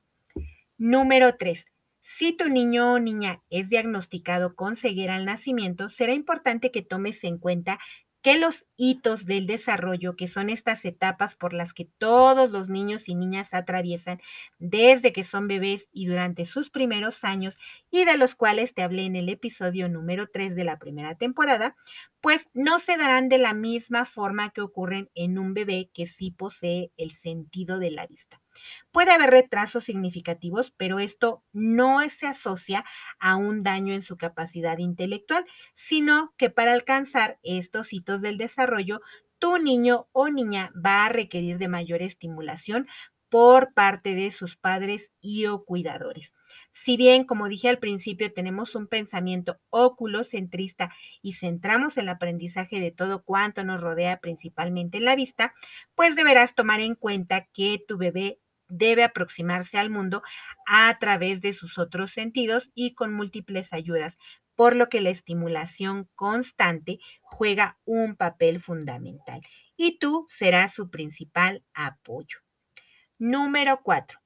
Número 0.78 1.36
3. 1.36 1.66
Si 2.00 2.32
tu 2.32 2.48
niño 2.48 2.92
o 2.92 2.98
niña 3.00 3.42
es 3.50 3.68
diagnosticado 3.68 4.54
con 4.54 4.76
ceguera 4.76 5.16
al 5.16 5.24
nacimiento, 5.24 5.88
será 5.88 6.12
importante 6.12 6.70
que 6.70 6.82
tomes 6.82 7.24
en 7.24 7.38
cuenta 7.38 7.80
que 8.26 8.36
los 8.36 8.64
hitos 8.76 9.24
del 9.24 9.46
desarrollo, 9.46 10.16
que 10.16 10.26
son 10.26 10.50
estas 10.50 10.84
etapas 10.84 11.36
por 11.36 11.52
las 11.52 11.72
que 11.72 11.84
todos 11.84 12.50
los 12.50 12.68
niños 12.68 13.08
y 13.08 13.14
niñas 13.14 13.54
atraviesan 13.54 14.20
desde 14.58 15.12
que 15.12 15.22
son 15.22 15.46
bebés 15.46 15.86
y 15.92 16.06
durante 16.06 16.44
sus 16.44 16.68
primeros 16.68 17.22
años, 17.22 17.56
y 17.88 18.04
de 18.04 18.16
los 18.16 18.34
cuales 18.34 18.74
te 18.74 18.82
hablé 18.82 19.04
en 19.04 19.14
el 19.14 19.28
episodio 19.28 19.88
número 19.88 20.26
3 20.26 20.56
de 20.56 20.64
la 20.64 20.80
primera 20.80 21.14
temporada, 21.14 21.76
pues 22.20 22.48
no 22.52 22.80
se 22.80 22.96
darán 22.96 23.28
de 23.28 23.38
la 23.38 23.54
misma 23.54 24.04
forma 24.04 24.50
que 24.50 24.60
ocurren 24.60 25.08
en 25.14 25.38
un 25.38 25.54
bebé 25.54 25.88
que 25.94 26.06
sí 26.06 26.32
posee 26.32 26.90
el 26.96 27.12
sentido 27.12 27.78
de 27.78 27.92
la 27.92 28.08
vista. 28.08 28.42
Puede 28.92 29.12
haber 29.12 29.30
retrasos 29.30 29.84
significativos, 29.84 30.72
pero 30.76 30.98
esto 30.98 31.42
no 31.52 32.00
se 32.08 32.26
asocia 32.26 32.84
a 33.18 33.36
un 33.36 33.62
daño 33.62 33.94
en 33.94 34.02
su 34.02 34.16
capacidad 34.16 34.78
intelectual, 34.78 35.44
sino 35.74 36.34
que 36.36 36.50
para 36.50 36.72
alcanzar 36.72 37.38
estos 37.42 37.92
hitos 37.92 38.22
del 38.22 38.38
desarrollo, 38.38 39.00
tu 39.38 39.58
niño 39.58 40.08
o 40.12 40.28
niña 40.28 40.72
va 40.74 41.04
a 41.04 41.08
requerir 41.08 41.58
de 41.58 41.68
mayor 41.68 42.02
estimulación 42.02 42.86
por 43.28 43.74
parte 43.74 44.14
de 44.14 44.30
sus 44.30 44.56
padres 44.56 45.10
y 45.20 45.46
o 45.46 45.64
cuidadores. 45.64 46.32
Si 46.72 46.96
bien, 46.96 47.24
como 47.24 47.48
dije 47.48 47.68
al 47.68 47.78
principio, 47.78 48.32
tenemos 48.32 48.74
un 48.74 48.86
pensamiento 48.86 49.58
oculocentrista 49.70 50.92
y 51.22 51.34
centramos 51.34 51.96
el 51.96 52.08
aprendizaje 52.08 52.80
de 52.80 52.92
todo 52.92 53.24
cuanto 53.24 53.64
nos 53.64 53.80
rodea 53.80 54.20
principalmente 54.20 54.98
en 54.98 55.04
la 55.04 55.16
vista, 55.16 55.54
pues 55.94 56.14
deberás 56.14 56.54
tomar 56.54 56.80
en 56.80 56.94
cuenta 56.94 57.46
que 57.52 57.82
tu 57.86 57.98
bebé 57.98 58.38
debe 58.68 59.04
aproximarse 59.04 59.78
al 59.78 59.90
mundo 59.90 60.22
a 60.66 60.98
través 60.98 61.40
de 61.40 61.52
sus 61.52 61.78
otros 61.78 62.10
sentidos 62.10 62.70
y 62.74 62.94
con 62.94 63.12
múltiples 63.12 63.72
ayudas, 63.72 64.16
por 64.54 64.74
lo 64.74 64.88
que 64.88 65.00
la 65.00 65.10
estimulación 65.10 66.08
constante 66.14 66.98
juega 67.20 67.78
un 67.84 68.16
papel 68.16 68.60
fundamental 68.60 69.42
y 69.76 69.98
tú 69.98 70.26
serás 70.28 70.74
su 70.74 70.90
principal 70.90 71.62
apoyo. 71.74 72.38
Número 73.18 73.80
4. 73.82 74.20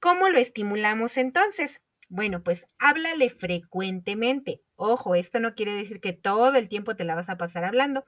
¿Cómo 0.00 0.28
lo 0.28 0.38
estimulamos 0.38 1.16
entonces? 1.16 1.80
Bueno, 2.08 2.42
pues 2.42 2.66
háblale 2.78 3.30
frecuentemente. 3.30 4.60
Ojo, 4.76 5.14
esto 5.14 5.40
no 5.40 5.54
quiere 5.54 5.72
decir 5.72 6.00
que 6.00 6.12
todo 6.12 6.56
el 6.56 6.68
tiempo 6.68 6.96
te 6.96 7.04
la 7.04 7.14
vas 7.14 7.28
a 7.28 7.38
pasar 7.38 7.64
hablando, 7.64 8.04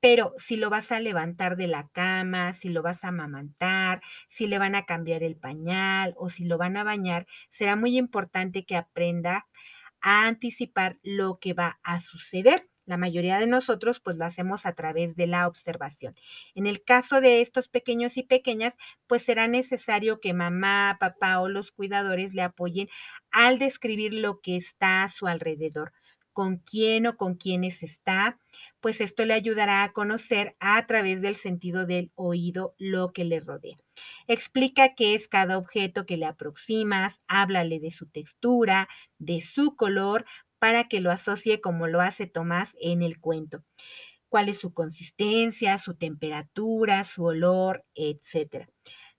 pero 0.00 0.34
si 0.38 0.56
lo 0.56 0.70
vas 0.70 0.92
a 0.92 1.00
levantar 1.00 1.56
de 1.56 1.66
la 1.68 1.88
cama, 1.88 2.52
si 2.52 2.68
lo 2.68 2.82
vas 2.82 3.04
a 3.04 3.08
amamantar, 3.08 4.02
si 4.28 4.46
le 4.46 4.58
van 4.58 4.74
a 4.74 4.84
cambiar 4.86 5.22
el 5.22 5.36
pañal 5.36 6.14
o 6.16 6.28
si 6.28 6.44
lo 6.44 6.58
van 6.58 6.76
a 6.76 6.84
bañar, 6.84 7.26
será 7.50 7.76
muy 7.76 7.96
importante 7.98 8.64
que 8.64 8.76
aprenda 8.76 9.46
a 10.00 10.26
anticipar 10.26 10.98
lo 11.02 11.38
que 11.40 11.54
va 11.54 11.78
a 11.82 12.00
suceder. 12.00 12.68
La 12.84 12.96
mayoría 12.96 13.38
de 13.38 13.48
nosotros 13.48 13.98
pues 13.98 14.16
lo 14.16 14.24
hacemos 14.24 14.64
a 14.64 14.72
través 14.74 15.16
de 15.16 15.26
la 15.26 15.48
observación. 15.48 16.14
En 16.54 16.66
el 16.68 16.84
caso 16.84 17.20
de 17.20 17.40
estos 17.40 17.68
pequeños 17.68 18.16
y 18.16 18.22
pequeñas, 18.22 18.76
pues 19.08 19.22
será 19.24 19.48
necesario 19.48 20.20
que 20.20 20.32
mamá, 20.34 20.96
papá 21.00 21.40
o 21.40 21.48
los 21.48 21.72
cuidadores 21.72 22.32
le 22.32 22.42
apoyen 22.42 22.88
al 23.32 23.58
describir 23.58 24.14
lo 24.14 24.40
que 24.40 24.56
está 24.56 25.02
a 25.02 25.08
su 25.08 25.26
alrededor, 25.26 25.92
con 26.32 26.58
quién 26.58 27.06
o 27.08 27.16
con 27.16 27.34
quiénes 27.34 27.82
está, 27.82 28.38
pues 28.80 29.00
esto 29.00 29.24
le 29.24 29.34
ayudará 29.34 29.82
a 29.82 29.92
conocer 29.92 30.56
a 30.60 30.86
través 30.86 31.22
del 31.22 31.36
sentido 31.36 31.86
del 31.86 32.12
oído 32.14 32.74
lo 32.78 33.12
que 33.12 33.24
le 33.24 33.40
rodea. 33.40 33.76
Explica 34.28 34.94
qué 34.94 35.14
es 35.14 35.28
cada 35.28 35.58
objeto 35.58 36.06
que 36.06 36.16
le 36.16 36.26
aproximas, 36.26 37.20
háblale 37.28 37.80
de 37.80 37.90
su 37.90 38.06
textura, 38.06 38.88
de 39.18 39.40
su 39.40 39.76
color, 39.76 40.24
para 40.58 40.88
que 40.88 41.00
lo 41.00 41.10
asocie 41.10 41.60
como 41.60 41.86
lo 41.86 42.00
hace 42.00 42.26
Tomás 42.26 42.76
en 42.80 43.02
el 43.02 43.18
cuento. 43.20 43.62
Cuál 44.28 44.48
es 44.48 44.58
su 44.58 44.74
consistencia, 44.74 45.78
su 45.78 45.94
temperatura, 45.94 47.04
su 47.04 47.24
olor, 47.24 47.84
etc. 47.94 48.68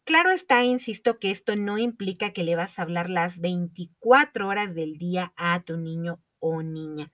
Claro 0.03 0.32
está, 0.32 0.64
insisto, 0.64 1.20
que 1.20 1.32
esto 1.32 1.55
no 1.55 1.78
implica 1.78 2.32
que 2.34 2.43
le 2.43 2.55
vas 2.55 2.80
a 2.80 2.84
hablar 2.84 3.10
las 3.10 3.39
24 3.39 4.47
horas 4.47 4.76
del 4.76 4.97
día 4.97 5.34
a 5.36 5.64
tu 5.64 5.78
niño 5.78 6.22
o 6.39 6.62
niña. 6.64 7.12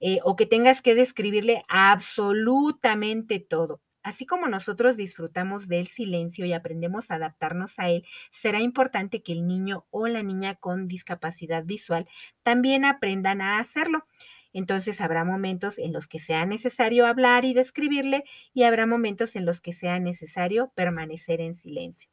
Eh, 0.00 0.18
o 0.24 0.34
que 0.36 0.46
tengas 0.46 0.82
que 0.82 0.94
describirle 0.94 1.64
absolutamente 1.68 3.38
todo. 3.38 3.80
Así 4.02 4.24
como 4.24 4.48
nosotros 4.48 4.96
disfrutamos 4.96 5.68
del 5.68 5.86
silencio 5.86 6.46
y 6.46 6.54
aprendemos 6.54 7.10
a 7.10 7.16
adaptarnos 7.16 7.78
a 7.78 7.90
él, 7.90 8.06
será 8.30 8.60
importante 8.60 9.22
que 9.22 9.32
el 9.32 9.46
niño 9.46 9.86
o 9.90 10.08
la 10.08 10.22
niña 10.22 10.54
con 10.54 10.88
discapacidad 10.88 11.64
visual 11.64 12.08
también 12.42 12.86
aprendan 12.86 13.42
a 13.42 13.58
hacerlo. 13.58 14.06
Entonces 14.54 15.00
habrá 15.02 15.24
momentos 15.24 15.78
en 15.78 15.92
los 15.92 16.06
que 16.06 16.18
sea 16.18 16.46
necesario 16.46 17.06
hablar 17.06 17.44
y 17.44 17.52
describirle 17.52 18.24
y 18.54 18.62
habrá 18.64 18.86
momentos 18.86 19.36
en 19.36 19.44
los 19.44 19.60
que 19.60 19.74
sea 19.74 20.00
necesario 20.00 20.72
permanecer 20.74 21.40
en 21.42 21.54
silencio. 21.54 22.10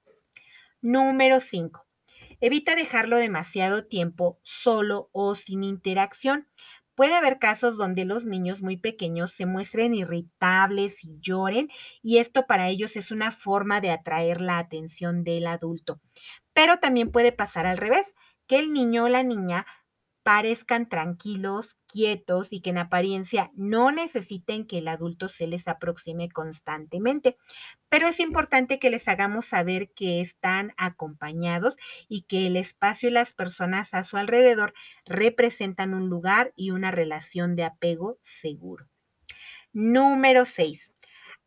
Número 0.81 1.39
5. 1.39 1.87
Evita 2.39 2.75
dejarlo 2.75 3.17
demasiado 3.17 3.85
tiempo 3.85 4.39
solo 4.43 5.09
o 5.11 5.33
sin 5.33 5.63
interacción. 5.63 6.47
Puede 6.97 7.13
haber 7.13 7.37
casos 7.37 7.77
donde 7.77 8.05
los 8.05 8.25
niños 8.25 8.63
muy 8.63 8.75
pequeños 8.75 9.29
se 9.31 9.45
muestren 9.45 9.93
irritables 9.93 11.03
y 11.03 11.19
lloren 11.21 11.69
y 12.01 12.17
esto 12.17 12.47
para 12.47 12.69
ellos 12.69 12.95
es 12.95 13.11
una 13.11 13.31
forma 13.31 13.81
de 13.81 13.91
atraer 13.91 14.41
la 14.41 14.57
atención 14.57 15.23
del 15.23 15.45
adulto. 15.45 16.01
Pero 16.53 16.79
también 16.79 17.11
puede 17.11 17.31
pasar 17.31 17.67
al 17.67 17.77
revés, 17.77 18.15
que 18.47 18.57
el 18.57 18.73
niño 18.73 19.03
o 19.03 19.09
la 19.09 19.21
niña 19.21 19.67
parezcan 20.27 20.89
tranquilos, 20.89 21.77
quietos 21.87 22.51
y 22.51 22.59
que 22.59 22.71
en 22.71 22.79
apariencia 22.79 23.49
no 23.55 23.93
necesiten 23.93 24.67
que 24.67 24.79
el 24.79 24.89
adulto 24.89 25.29
se 25.29 25.47
les 25.47 25.69
aproxime 25.69 26.27
constantemente. 26.27 27.37
Pero 27.87 28.09
es 28.09 28.19
importante 28.19 28.77
que 28.77 28.89
les 28.89 29.07
hagamos 29.07 29.45
saber 29.45 29.89
que 29.93 30.19
están 30.19 30.73
acompañados 30.75 31.77
y 32.09 32.23
que 32.23 32.45
el 32.47 32.57
espacio 32.57 33.07
y 33.07 33.13
las 33.13 33.31
personas 33.31 33.93
a 33.93 34.03
su 34.03 34.17
alrededor 34.17 34.73
representan 35.05 35.93
un 35.93 36.09
lugar 36.09 36.51
y 36.57 36.71
una 36.71 36.91
relación 36.91 37.55
de 37.55 37.63
apego 37.63 38.19
seguro. 38.23 38.89
Número 39.71 40.43
6. 40.43 40.91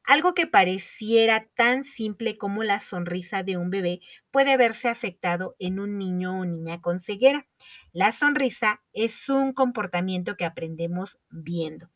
Algo 0.04 0.32
que 0.34 0.46
pareciera 0.46 1.48
tan 1.54 1.84
simple 1.84 2.38
como 2.38 2.64
la 2.64 2.80
sonrisa 2.80 3.42
de 3.42 3.58
un 3.58 3.68
bebé 3.68 4.00
puede 4.30 4.56
verse 4.56 4.88
afectado 4.88 5.54
en 5.58 5.80
un 5.80 5.98
niño 5.98 6.40
o 6.40 6.46
niña 6.46 6.80
con 6.80 7.00
ceguera. 7.00 7.49
La 7.92 8.12
sonrisa 8.12 8.82
es 8.92 9.28
un 9.28 9.52
comportamiento 9.52 10.36
que 10.36 10.44
aprendemos 10.44 11.18
viendo. 11.30 11.90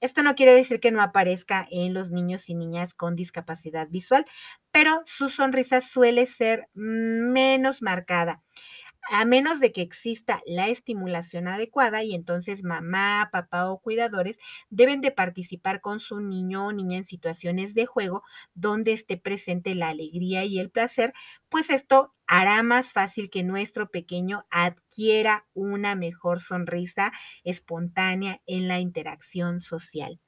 Esto 0.00 0.22
no 0.22 0.36
quiere 0.36 0.54
decir 0.54 0.78
que 0.78 0.92
no 0.92 1.02
aparezca 1.02 1.66
en 1.70 1.92
los 1.92 2.10
niños 2.12 2.48
y 2.48 2.54
niñas 2.54 2.94
con 2.94 3.16
discapacidad 3.16 3.88
visual, 3.88 4.26
pero 4.70 5.02
su 5.06 5.28
sonrisa 5.28 5.80
suele 5.80 6.26
ser 6.26 6.68
menos 6.74 7.82
marcada 7.82 8.42
a 9.10 9.24
menos 9.24 9.60
de 9.60 9.72
que 9.72 9.80
exista 9.82 10.42
la 10.46 10.68
estimulación 10.68 11.48
adecuada 11.48 12.02
y 12.02 12.14
entonces 12.14 12.62
mamá, 12.62 13.28
papá 13.32 13.70
o 13.70 13.80
cuidadores 13.80 14.38
deben 14.70 15.00
de 15.00 15.10
participar 15.10 15.80
con 15.80 15.98
su 16.00 16.20
niño 16.20 16.66
o 16.66 16.72
niña 16.72 16.98
en 16.98 17.04
situaciones 17.06 17.74
de 17.74 17.86
juego 17.86 18.22
donde 18.54 18.92
esté 18.92 19.16
presente 19.16 19.74
la 19.74 19.88
alegría 19.88 20.44
y 20.44 20.58
el 20.58 20.70
placer, 20.70 21.14
pues 21.48 21.70
esto 21.70 22.14
hará 22.28 22.62
más 22.62 22.92
fácil 22.92 23.30
que 23.30 23.42
nuestro 23.42 23.90
pequeño 23.90 24.46
adquiera 24.50 25.46
una 25.54 25.94
mejor 25.96 26.40
sonrisa 26.40 27.10
espontánea 27.42 28.40
en 28.46 28.68
la 28.68 28.78
interacción 28.78 29.60
social. 29.60 30.20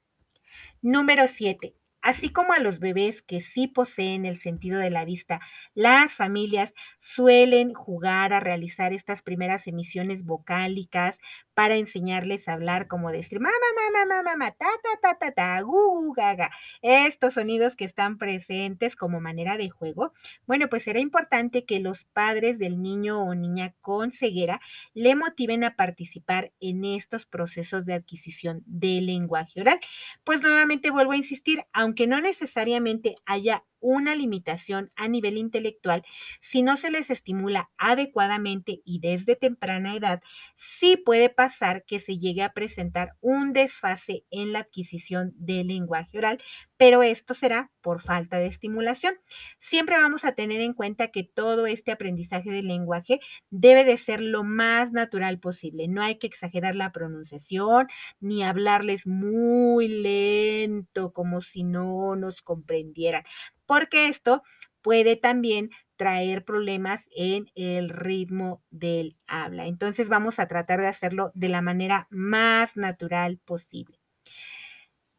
Número 0.81 1.27
7. 1.27 1.75
Así 2.01 2.29
como 2.29 2.53
a 2.53 2.59
los 2.59 2.79
bebés 2.79 3.21
que 3.21 3.41
sí 3.41 3.67
poseen 3.67 4.25
el 4.25 4.37
sentido 4.37 4.79
de 4.79 4.89
la 4.89 5.05
vista, 5.05 5.39
las 5.75 6.13
familias 6.15 6.73
suelen 6.99 7.75
jugar 7.75 8.33
a 8.33 8.39
realizar 8.39 8.91
estas 8.91 9.21
primeras 9.21 9.67
emisiones 9.67 10.23
vocálicas 10.25 11.19
para 11.61 11.75
enseñarles 11.75 12.47
a 12.47 12.53
hablar, 12.53 12.87
como 12.87 13.11
decir 13.11 13.39
mamá, 13.39 13.53
mamá, 13.75 14.05
mamá, 14.07 14.23
mamá, 14.31 14.49
ta, 14.49 14.65
ta, 14.81 14.99
ta, 14.99 15.19
ta, 15.19 15.31
ta, 15.31 15.61
gu, 15.61 16.11
gaga. 16.11 16.49
Estos 16.81 17.35
sonidos 17.35 17.75
que 17.75 17.85
están 17.85 18.17
presentes 18.17 18.95
como 18.95 19.21
manera 19.21 19.57
de 19.57 19.69
juego. 19.69 20.11
Bueno, 20.47 20.69
pues 20.69 20.81
será 20.81 20.99
importante 20.99 21.63
que 21.67 21.79
los 21.79 22.05
padres 22.05 22.57
del 22.57 22.81
niño 22.81 23.23
o 23.23 23.35
niña 23.35 23.75
con 23.79 24.11
ceguera 24.11 24.59
le 24.95 25.13
motiven 25.13 25.63
a 25.63 25.75
participar 25.75 26.51
en 26.61 26.83
estos 26.83 27.27
procesos 27.27 27.85
de 27.85 27.93
adquisición 27.93 28.63
del 28.65 29.05
lenguaje 29.05 29.61
oral. 29.61 29.79
Pues 30.23 30.41
nuevamente 30.41 30.89
vuelvo 30.89 31.11
a 31.11 31.17
insistir, 31.17 31.63
aunque 31.73 32.07
no 32.07 32.21
necesariamente 32.21 33.17
haya 33.27 33.65
una 33.81 34.15
limitación 34.15 34.91
a 34.95 35.07
nivel 35.07 35.37
intelectual, 35.37 36.03
si 36.39 36.61
no 36.61 36.77
se 36.77 36.91
les 36.91 37.09
estimula 37.09 37.69
adecuadamente 37.77 38.81
y 38.85 38.99
desde 38.99 39.35
temprana 39.35 39.95
edad, 39.95 40.21
sí 40.55 40.97
puede 40.97 41.29
pasar 41.29 41.83
que 41.85 41.99
se 41.99 42.17
llegue 42.17 42.43
a 42.43 42.53
presentar 42.53 43.15
un 43.21 43.53
desfase 43.53 44.23
en 44.31 44.53
la 44.53 44.59
adquisición 44.59 45.33
del 45.35 45.67
lenguaje 45.67 46.17
oral, 46.17 46.41
pero 46.81 47.03
esto 47.03 47.35
será 47.35 47.71
por 47.81 48.01
falta 48.01 48.39
de 48.39 48.47
estimulación. 48.47 49.13
Siempre 49.59 49.97
vamos 49.97 50.25
a 50.25 50.31
tener 50.31 50.61
en 50.61 50.73
cuenta 50.73 51.09
que 51.09 51.23
todo 51.23 51.67
este 51.67 51.91
aprendizaje 51.91 52.49
del 52.49 52.67
lenguaje 52.67 53.19
debe 53.51 53.83
de 53.85 53.97
ser 53.97 54.19
lo 54.19 54.43
más 54.43 54.91
natural 54.91 55.39
posible. 55.39 55.87
No 55.87 56.01
hay 56.01 56.17
que 56.17 56.25
exagerar 56.25 56.73
la 56.73 56.91
pronunciación 56.91 57.87
ni 58.19 58.41
hablarles 58.41 59.05
muy 59.05 59.89
lento 59.89 61.13
como 61.13 61.41
si 61.41 61.63
no 61.63 62.15
nos 62.15 62.41
comprendieran 62.41 63.25
porque 63.67 64.07
esto 64.07 64.41
puede 64.81 65.15
también 65.17 65.69
traer 65.97 66.43
problemas 66.43 67.07
en 67.15 67.45
el 67.53 67.89
ritmo 67.89 68.63
del 68.71 69.17
habla. 69.27 69.67
Entonces 69.67 70.09
vamos 70.09 70.39
a 70.39 70.47
tratar 70.47 70.79
de 70.81 70.87
hacerlo 70.87 71.31
de 71.35 71.49
la 71.49 71.61
manera 71.61 72.07
más 72.09 72.75
natural 72.75 73.37
posible. 73.45 74.00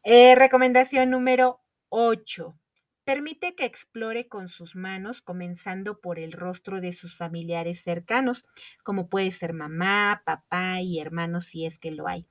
Eh, 0.03 0.35
recomendación 0.35 1.09
número 1.09 1.61
8. 1.89 2.57
Permite 3.05 3.55
que 3.55 3.65
explore 3.65 4.27
con 4.29 4.47
sus 4.47 4.75
manos, 4.75 5.21
comenzando 5.21 5.99
por 5.99 6.19
el 6.19 6.31
rostro 6.31 6.79
de 6.81 6.93
sus 6.93 7.15
familiares 7.17 7.81
cercanos, 7.83 8.45
como 8.83 9.09
puede 9.09 9.31
ser 9.31 9.53
mamá, 9.53 10.21
papá 10.25 10.79
y 10.81 10.99
hermanos 10.99 11.45
si 11.45 11.65
es 11.65 11.79
que 11.79 11.91
lo 11.91 12.07
hay. 12.07 12.25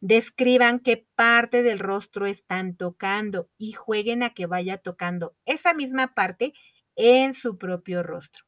Describan 0.00 0.80
qué 0.80 1.06
parte 1.14 1.62
del 1.62 1.78
rostro 1.78 2.26
están 2.26 2.76
tocando 2.76 3.50
y 3.58 3.72
jueguen 3.72 4.22
a 4.22 4.30
que 4.34 4.46
vaya 4.46 4.78
tocando 4.78 5.34
esa 5.44 5.74
misma 5.74 6.14
parte 6.14 6.54
en 6.96 7.34
su 7.34 7.58
propio 7.58 8.02
rostro. 8.02 8.43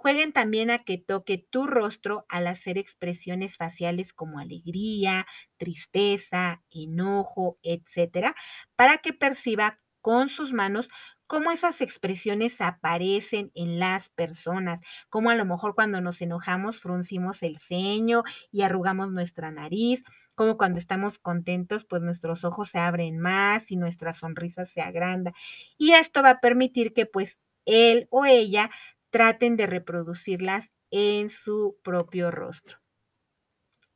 Jueguen 0.00 0.32
también 0.32 0.70
a 0.70 0.84
que 0.84 0.96
toque 0.96 1.44
tu 1.50 1.66
rostro 1.66 2.24
al 2.28 2.46
hacer 2.46 2.78
expresiones 2.78 3.56
faciales 3.56 4.12
como 4.12 4.38
alegría, 4.38 5.26
tristeza, 5.56 6.62
enojo, 6.70 7.58
etcétera, 7.64 8.36
para 8.76 8.98
que 8.98 9.12
perciba 9.12 9.76
con 10.00 10.28
sus 10.28 10.52
manos 10.52 10.88
cómo 11.26 11.50
esas 11.50 11.80
expresiones 11.80 12.60
aparecen 12.60 13.50
en 13.56 13.80
las 13.80 14.08
personas, 14.08 14.80
como 15.10 15.30
a 15.30 15.34
lo 15.34 15.44
mejor 15.44 15.74
cuando 15.74 16.00
nos 16.00 16.22
enojamos 16.22 16.80
fruncimos 16.80 17.42
el 17.42 17.58
ceño 17.58 18.22
y 18.52 18.62
arrugamos 18.62 19.10
nuestra 19.10 19.50
nariz, 19.50 20.04
como 20.36 20.56
cuando 20.56 20.78
estamos 20.78 21.18
contentos, 21.18 21.84
pues 21.84 22.02
nuestros 22.02 22.44
ojos 22.44 22.68
se 22.68 22.78
abren 22.78 23.18
más 23.18 23.70
y 23.72 23.76
nuestra 23.76 24.12
sonrisa 24.12 24.64
se 24.64 24.80
agranda. 24.80 25.32
Y 25.76 25.90
esto 25.92 26.22
va 26.22 26.30
a 26.30 26.40
permitir 26.40 26.92
que 26.94 27.04
pues 27.04 27.36
él 27.66 28.06
o 28.10 28.24
ella 28.24 28.70
traten 29.18 29.56
de 29.56 29.66
reproducirlas 29.66 30.70
en 30.92 31.28
su 31.28 31.76
propio 31.82 32.30
rostro. 32.30 32.78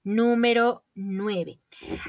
Número 0.02 0.84
9. 0.96 1.60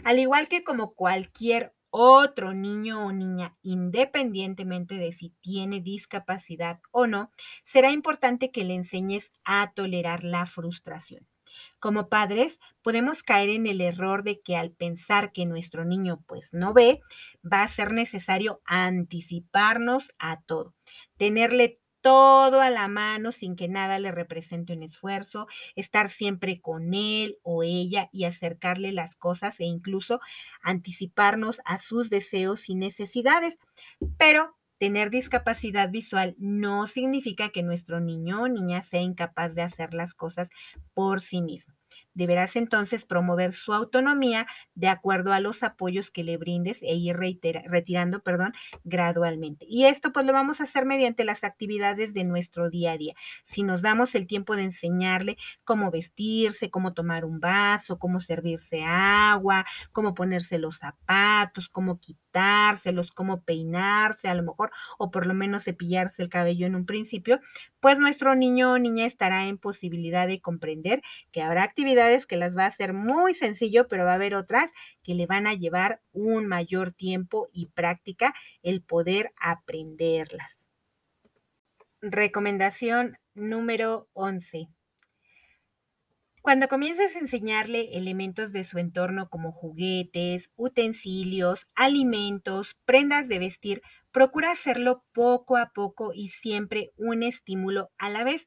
Al 0.03 0.17
igual 0.17 0.47
que 0.47 0.63
como 0.63 0.95
cualquier 0.95 1.75
otro 1.91 2.55
niño 2.55 3.05
o 3.05 3.11
niña, 3.11 3.55
independientemente 3.61 4.95
de 4.95 5.11
si 5.11 5.29
tiene 5.41 5.79
discapacidad 5.79 6.79
o 6.89 7.05
no, 7.05 7.29
será 7.63 7.91
importante 7.91 8.49
que 8.49 8.63
le 8.63 8.73
enseñes 8.73 9.31
a 9.45 9.73
tolerar 9.75 10.23
la 10.23 10.47
frustración. 10.47 11.27
Como 11.79 12.09
padres, 12.09 12.59
podemos 12.81 13.21
caer 13.21 13.49
en 13.49 13.67
el 13.67 13.79
error 13.81 14.23
de 14.23 14.41
que 14.41 14.57
al 14.57 14.71
pensar 14.71 15.31
que 15.33 15.45
nuestro 15.45 15.85
niño 15.85 16.23
pues 16.25 16.49
no 16.51 16.73
ve, 16.73 17.01
va 17.45 17.61
a 17.61 17.67
ser 17.67 17.93
necesario 17.93 18.63
anticiparnos 18.65 20.11
a 20.17 20.41
todo, 20.41 20.73
tenerle 21.17 21.82
todo 22.03 22.61
a 22.61 22.69
la 22.69 22.87
mano 22.89 23.31
sin 23.31 23.55
que 23.55 23.69
nada 23.69 23.97
le 23.99 24.11
represente 24.11 24.73
un 24.73 24.83
esfuerzo, 24.83 25.47
estar 25.75 26.09
siempre 26.09 26.61
con 26.61 26.93
él 26.93 27.39
o 27.43 27.63
ella 27.63 28.09
y 28.13 28.25
acercarle 28.25 28.91
las 28.93 29.15
cosas 29.15 29.59
e 29.61 29.65
incluso 29.65 30.21
anticiparnos 30.61 31.61
a 31.65 31.79
sus 31.79 32.11
deseos 32.11 32.69
y 32.69 32.75
necesidades. 32.75 33.57
Pero 34.17 34.55
tener 34.79 35.09
discapacidad 35.11 35.89
visual 35.89 36.35
no 36.39 36.87
significa 36.87 37.49
que 37.49 37.63
nuestro 37.63 37.99
niño 38.01 38.43
o 38.43 38.47
niña 38.49 38.81
sea 38.83 39.01
incapaz 39.01 39.55
de 39.55 39.61
hacer 39.63 39.93
las 39.93 40.13
cosas 40.13 40.49
por 40.93 41.21
sí 41.21 41.41
mismo. 41.41 41.73
Deberás 42.13 42.55
entonces 42.55 43.05
promover 43.05 43.53
su 43.53 43.73
autonomía 43.73 44.47
de 44.75 44.87
acuerdo 44.87 45.33
a 45.33 45.39
los 45.39 45.63
apoyos 45.63 46.11
que 46.11 46.23
le 46.23 46.37
brindes 46.37 46.81
e 46.81 46.95
ir 46.95 47.15
retirando 47.17 48.21
perdón, 48.21 48.53
gradualmente. 48.83 49.65
Y 49.69 49.85
esto 49.85 50.11
pues 50.13 50.25
lo 50.25 50.33
vamos 50.33 50.59
a 50.59 50.63
hacer 50.63 50.85
mediante 50.85 51.23
las 51.23 51.43
actividades 51.43 52.13
de 52.13 52.23
nuestro 52.23 52.69
día 52.69 52.91
a 52.93 52.97
día. 52.97 53.13
Si 53.45 53.63
nos 53.63 53.81
damos 53.81 54.15
el 54.15 54.27
tiempo 54.27 54.55
de 54.55 54.63
enseñarle 54.63 55.37
cómo 55.63 55.91
vestirse, 55.91 56.69
cómo 56.69 56.93
tomar 56.93 57.25
un 57.25 57.39
vaso, 57.39 57.97
cómo 57.99 58.19
servirse 58.19 58.83
agua, 58.83 59.65
cómo 59.91 60.13
ponerse 60.13 60.57
los 60.57 60.77
zapatos, 60.77 61.69
cómo 61.69 61.99
quitárselos, 61.99 63.11
cómo 63.11 63.41
peinarse 63.43 64.27
a 64.27 64.35
lo 64.35 64.43
mejor, 64.43 64.71
o 64.97 65.11
por 65.11 65.25
lo 65.25 65.33
menos 65.33 65.63
cepillarse 65.63 66.21
el 66.21 66.29
cabello 66.29 66.65
en 66.67 66.75
un 66.75 66.85
principio, 66.85 67.39
pues 67.79 67.99
nuestro 67.99 68.35
niño 68.35 68.73
o 68.73 68.79
niña 68.79 69.05
estará 69.05 69.45
en 69.45 69.57
posibilidad 69.57 70.27
de 70.27 70.41
comprender 70.41 71.01
que 71.31 71.41
habrá 71.41 71.63
actividades 71.63 72.02
que 72.27 72.37
las 72.37 72.55
va 72.57 72.63
a 72.63 72.67
hacer 72.67 72.93
muy 72.93 73.33
sencillo, 73.33 73.87
pero 73.87 74.05
va 74.05 74.11
a 74.11 74.15
haber 74.15 74.35
otras 74.35 74.71
que 75.03 75.15
le 75.15 75.25
van 75.25 75.47
a 75.47 75.53
llevar 75.53 76.01
un 76.11 76.47
mayor 76.47 76.91
tiempo 76.91 77.49
y 77.53 77.67
práctica 77.67 78.33
el 78.61 78.81
poder 78.81 79.31
aprenderlas. 79.39 80.67
Recomendación 82.01 83.17
número 83.33 84.09
11. 84.13 84.67
Cuando 86.41 86.67
comiences 86.67 87.15
a 87.15 87.19
enseñarle 87.19 87.97
elementos 87.97 88.51
de 88.51 88.65
su 88.65 88.77
entorno 88.77 89.29
como 89.29 89.53
juguetes, 89.53 90.49
utensilios, 90.57 91.67
alimentos, 91.73 92.75
prendas 92.85 93.29
de 93.29 93.39
vestir, 93.39 93.81
Procura 94.13 94.51
hacerlo 94.51 95.03
poco 95.11 95.57
a 95.57 95.71
poco 95.73 96.11
y 96.13 96.29
siempre 96.29 96.91
un 96.97 97.23
estímulo 97.23 97.89
a 97.97 98.11
la 98.11 98.23
vez. 98.23 98.45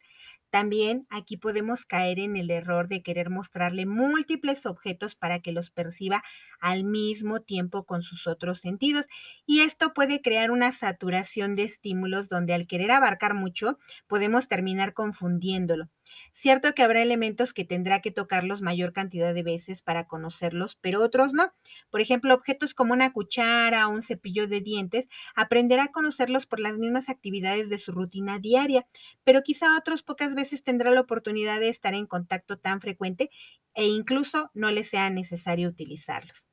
También 0.56 1.06
aquí 1.10 1.36
podemos 1.36 1.84
caer 1.84 2.18
en 2.18 2.34
el 2.34 2.50
error 2.50 2.88
de 2.88 3.02
querer 3.02 3.28
mostrarle 3.28 3.84
múltiples 3.84 4.64
objetos 4.64 5.14
para 5.14 5.40
que 5.40 5.52
los 5.52 5.70
perciba 5.70 6.22
al 6.60 6.82
mismo 6.82 7.42
tiempo 7.42 7.84
con 7.84 8.00
sus 8.00 8.26
otros 8.26 8.60
sentidos. 8.60 9.04
Y 9.44 9.60
esto 9.60 9.92
puede 9.92 10.22
crear 10.22 10.50
una 10.50 10.72
saturación 10.72 11.56
de 11.56 11.64
estímulos 11.64 12.30
donde 12.30 12.54
al 12.54 12.66
querer 12.66 12.90
abarcar 12.90 13.34
mucho 13.34 13.78
podemos 14.06 14.48
terminar 14.48 14.94
confundiéndolo. 14.94 15.90
Cierto 16.32 16.74
que 16.74 16.82
habrá 16.82 17.02
elementos 17.02 17.52
que 17.52 17.64
tendrá 17.64 18.00
que 18.00 18.10
tocarlos 18.10 18.62
mayor 18.62 18.92
cantidad 18.92 19.34
de 19.34 19.42
veces 19.42 19.82
para 19.82 20.06
conocerlos, 20.06 20.76
pero 20.80 21.02
otros 21.02 21.32
no. 21.32 21.52
Por 21.90 22.00
ejemplo, 22.00 22.34
objetos 22.34 22.74
como 22.74 22.92
una 22.92 23.12
cuchara 23.12 23.88
o 23.88 23.90
un 23.90 24.02
cepillo 24.02 24.48
de 24.48 24.60
dientes, 24.60 25.08
aprenderá 25.34 25.84
a 25.84 25.92
conocerlos 25.92 26.46
por 26.46 26.60
las 26.60 26.78
mismas 26.78 27.08
actividades 27.08 27.68
de 27.68 27.78
su 27.78 27.92
rutina 27.92 28.38
diaria, 28.38 28.86
pero 29.24 29.42
quizá 29.42 29.76
otros 29.76 30.02
pocas 30.02 30.34
veces 30.34 30.62
tendrá 30.62 30.90
la 30.90 31.00
oportunidad 31.00 31.60
de 31.60 31.68
estar 31.68 31.94
en 31.94 32.06
contacto 32.06 32.58
tan 32.58 32.80
frecuente 32.80 33.30
e 33.74 33.86
incluso 33.86 34.50
no 34.54 34.70
le 34.70 34.84
sea 34.84 35.10
necesario 35.10 35.68
utilizarlos. 35.68 36.48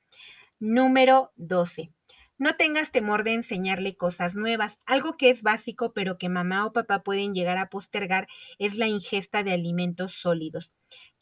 Número 0.59 1.31
12. 1.35 1.91
No 2.37 2.55
tengas 2.55 2.91
temor 2.91 3.23
de 3.23 3.33
enseñarle 3.33 3.95
cosas 3.95 4.35
nuevas. 4.35 4.77
Algo 4.85 5.17
que 5.17 5.29
es 5.29 5.41
básico 5.41 5.93
pero 5.93 6.17
que 6.17 6.29
mamá 6.29 6.65
o 6.65 6.73
papá 6.73 7.01
pueden 7.03 7.33
llegar 7.33 7.57
a 7.57 7.69
postergar 7.69 8.27
es 8.59 8.75
la 8.75 8.87
ingesta 8.87 9.43
de 9.43 9.53
alimentos 9.53 10.13
sólidos. 10.13 10.73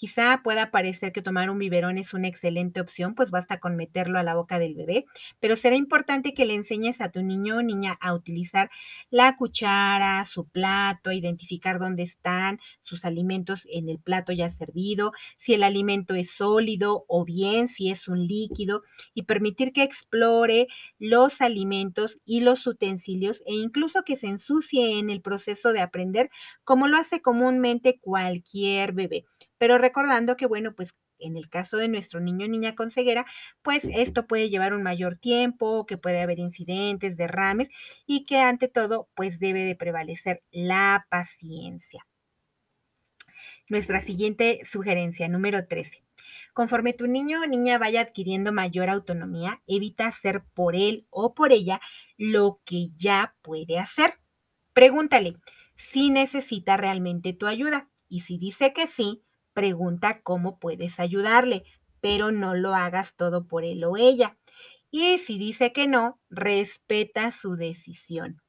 Quizá 0.01 0.41
pueda 0.43 0.71
parecer 0.71 1.11
que 1.11 1.21
tomar 1.21 1.51
un 1.51 1.59
biberón 1.59 1.99
es 1.99 2.15
una 2.15 2.27
excelente 2.27 2.81
opción, 2.81 3.13
pues 3.13 3.29
basta 3.29 3.59
con 3.59 3.75
meterlo 3.75 4.17
a 4.17 4.23
la 4.23 4.33
boca 4.33 4.57
del 4.57 4.73
bebé, 4.73 5.05
pero 5.39 5.55
será 5.55 5.75
importante 5.75 6.33
que 6.33 6.45
le 6.45 6.55
enseñes 6.55 7.01
a 7.01 7.09
tu 7.09 7.21
niño 7.21 7.57
o 7.57 7.61
niña 7.61 7.99
a 8.01 8.15
utilizar 8.15 8.71
la 9.11 9.37
cuchara, 9.37 10.25
su 10.25 10.47
plato, 10.47 11.11
identificar 11.11 11.77
dónde 11.77 12.01
están 12.01 12.59
sus 12.81 13.05
alimentos 13.05 13.67
en 13.71 13.89
el 13.89 13.99
plato 13.99 14.33
ya 14.33 14.49
servido, 14.49 15.11
si 15.37 15.53
el 15.53 15.61
alimento 15.61 16.15
es 16.15 16.31
sólido 16.31 17.05
o 17.07 17.23
bien 17.23 17.67
si 17.67 17.91
es 17.91 18.07
un 18.07 18.25
líquido 18.25 18.81
y 19.13 19.23
permitir 19.25 19.71
que 19.71 19.83
explore 19.83 20.65
los 20.97 21.41
alimentos 21.41 22.17
y 22.25 22.39
los 22.39 22.65
utensilios 22.65 23.43
e 23.45 23.53
incluso 23.53 24.01
que 24.03 24.17
se 24.17 24.29
ensucie 24.29 24.97
en 24.97 25.11
el 25.11 25.21
proceso 25.21 25.73
de 25.73 25.81
aprender 25.81 26.31
como 26.63 26.87
lo 26.87 26.97
hace 26.97 27.21
comúnmente 27.21 27.99
cualquier 27.99 28.93
bebé 28.93 29.25
pero 29.61 29.77
recordando 29.77 30.37
que, 30.37 30.47
bueno, 30.47 30.73
pues 30.73 30.95
en 31.19 31.37
el 31.37 31.47
caso 31.47 31.77
de 31.77 31.87
nuestro 31.87 32.19
niño 32.19 32.47
o 32.47 32.49
niña 32.49 32.73
con 32.73 32.89
ceguera, 32.89 33.27
pues 33.61 33.83
esto 33.93 34.25
puede 34.25 34.49
llevar 34.49 34.73
un 34.73 34.81
mayor 34.81 35.17
tiempo, 35.17 35.85
que 35.85 35.99
puede 35.99 36.19
haber 36.19 36.39
incidentes, 36.39 37.15
derrames 37.15 37.69
y 38.07 38.25
que 38.25 38.39
ante 38.39 38.69
todo, 38.69 39.07
pues 39.13 39.37
debe 39.37 39.63
de 39.63 39.75
prevalecer 39.75 40.41
la 40.49 41.05
paciencia. 41.11 42.07
Nuestra 43.69 44.01
siguiente 44.01 44.61
sugerencia, 44.63 45.27
número 45.27 45.67
13. 45.67 46.03
Conforme 46.53 46.93
tu 46.93 47.05
niño 47.05 47.43
o 47.43 47.45
niña 47.45 47.77
vaya 47.77 48.01
adquiriendo 48.01 48.51
mayor 48.51 48.89
autonomía, 48.89 49.61
evita 49.67 50.07
hacer 50.07 50.41
por 50.55 50.75
él 50.75 51.05
o 51.11 51.35
por 51.35 51.51
ella 51.51 51.81
lo 52.17 52.61
que 52.65 52.87
ya 52.97 53.35
puede 53.43 53.77
hacer. 53.77 54.15
Pregúntale 54.73 55.35
si 55.75 56.09
necesita 56.09 56.77
realmente 56.77 57.31
tu 57.33 57.45
ayuda 57.45 57.91
y 58.09 58.21
si 58.21 58.39
dice 58.39 58.73
que 58.73 58.87
sí, 58.87 59.23
pregunta 59.53 60.21
cómo 60.21 60.59
puedes 60.59 60.99
ayudarle, 60.99 61.63
pero 61.99 62.31
no 62.31 62.55
lo 62.55 62.73
hagas 62.75 63.15
todo 63.15 63.47
por 63.47 63.63
él 63.63 63.83
o 63.83 63.97
ella. 63.97 64.37
Y 64.89 65.17
si 65.19 65.37
dice 65.37 65.71
que 65.71 65.87
no, 65.87 66.19
respeta 66.29 67.31
su 67.31 67.55
decisión. 67.55 68.41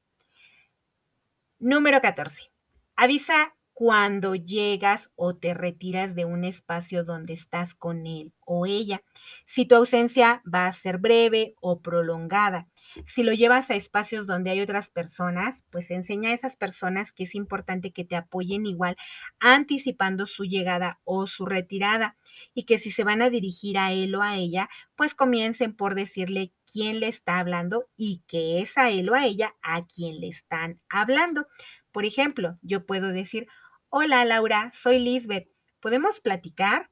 Número 1.59 2.01
14. 2.01 2.51
Avisa 2.95 3.55
cuando 3.73 4.35
llegas 4.35 5.09
o 5.15 5.35
te 5.35 5.53
retiras 5.53 6.15
de 6.15 6.25
un 6.25 6.43
espacio 6.43 7.03
donde 7.03 7.33
estás 7.33 7.73
con 7.73 8.05
él 8.05 8.33
o 8.41 8.65
ella. 8.65 9.01
Si 9.45 9.65
tu 9.65 9.75
ausencia 9.75 10.43
va 10.51 10.67
a 10.67 10.73
ser 10.73 10.97
breve 10.97 11.55
o 11.61 11.81
prolongada. 11.81 12.67
Si 13.05 13.23
lo 13.23 13.33
llevas 13.33 13.69
a 13.69 13.75
espacios 13.75 14.27
donde 14.27 14.51
hay 14.51 14.61
otras 14.61 14.89
personas, 14.89 15.63
pues 15.69 15.91
enseña 15.91 16.29
a 16.29 16.33
esas 16.33 16.55
personas 16.55 17.11
que 17.11 17.23
es 17.23 17.35
importante 17.35 17.91
que 17.91 18.03
te 18.03 18.15
apoyen 18.15 18.65
igual, 18.65 18.95
anticipando 19.39 20.27
su 20.27 20.43
llegada 20.45 20.99
o 21.03 21.27
su 21.27 21.45
retirada. 21.45 22.17
Y 22.53 22.65
que 22.65 22.79
si 22.79 22.91
se 22.91 23.03
van 23.03 23.21
a 23.21 23.29
dirigir 23.29 23.77
a 23.77 23.91
él 23.91 24.15
o 24.15 24.21
a 24.21 24.35
ella, 24.35 24.69
pues 24.95 25.15
comiencen 25.15 25.75
por 25.75 25.95
decirle 25.95 26.53
quién 26.71 26.99
le 26.99 27.07
está 27.07 27.39
hablando 27.39 27.87
y 27.95 28.23
que 28.27 28.59
es 28.59 28.77
a 28.77 28.89
él 28.89 29.09
o 29.09 29.15
a 29.15 29.25
ella 29.25 29.55
a 29.61 29.85
quien 29.85 30.19
le 30.19 30.27
están 30.27 30.81
hablando. 30.89 31.47
Por 31.91 32.05
ejemplo, 32.05 32.57
yo 32.61 32.85
puedo 32.85 33.09
decir, 33.09 33.47
hola 33.89 34.25
Laura, 34.25 34.71
soy 34.73 34.99
Lisbeth, 34.99 35.47
¿podemos 35.79 36.19
platicar? 36.19 36.89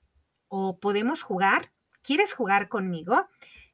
¿O 0.48 0.80
podemos 0.80 1.22
jugar? 1.22 1.72
¿Quieres 2.04 2.34
jugar 2.34 2.68
conmigo? 2.70 3.28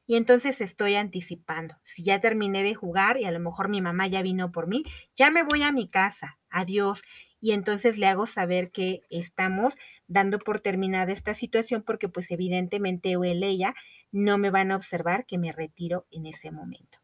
Y 0.08 0.16
entonces 0.16 0.62
estoy 0.62 0.94
anticipando. 0.94 1.76
Si 1.84 2.02
ya 2.02 2.18
terminé 2.18 2.62
de 2.62 2.74
jugar 2.74 3.18
y 3.18 3.26
a 3.26 3.30
lo 3.30 3.40
mejor 3.40 3.68
mi 3.68 3.82
mamá 3.82 4.06
ya 4.06 4.22
vino 4.22 4.50
por 4.50 4.66
mí, 4.66 4.82
ya 5.14 5.30
me 5.30 5.42
voy 5.42 5.62
a 5.62 5.70
mi 5.70 5.86
casa, 5.86 6.38
adiós. 6.48 7.02
Y 7.42 7.52
entonces 7.52 7.98
le 7.98 8.06
hago 8.06 8.26
saber 8.26 8.70
que 8.72 9.02
estamos 9.10 9.76
dando 10.06 10.38
por 10.38 10.60
terminada 10.60 11.12
esta 11.12 11.34
situación 11.34 11.82
porque 11.82 12.08
pues 12.08 12.30
evidentemente 12.30 13.16
o 13.16 13.22
él 13.22 13.42
ella 13.42 13.74
no 14.10 14.38
me 14.38 14.50
van 14.50 14.72
a 14.72 14.76
observar 14.76 15.26
que 15.26 15.36
me 15.36 15.52
retiro 15.52 16.06
en 16.10 16.24
ese 16.24 16.50
momento. 16.50 16.98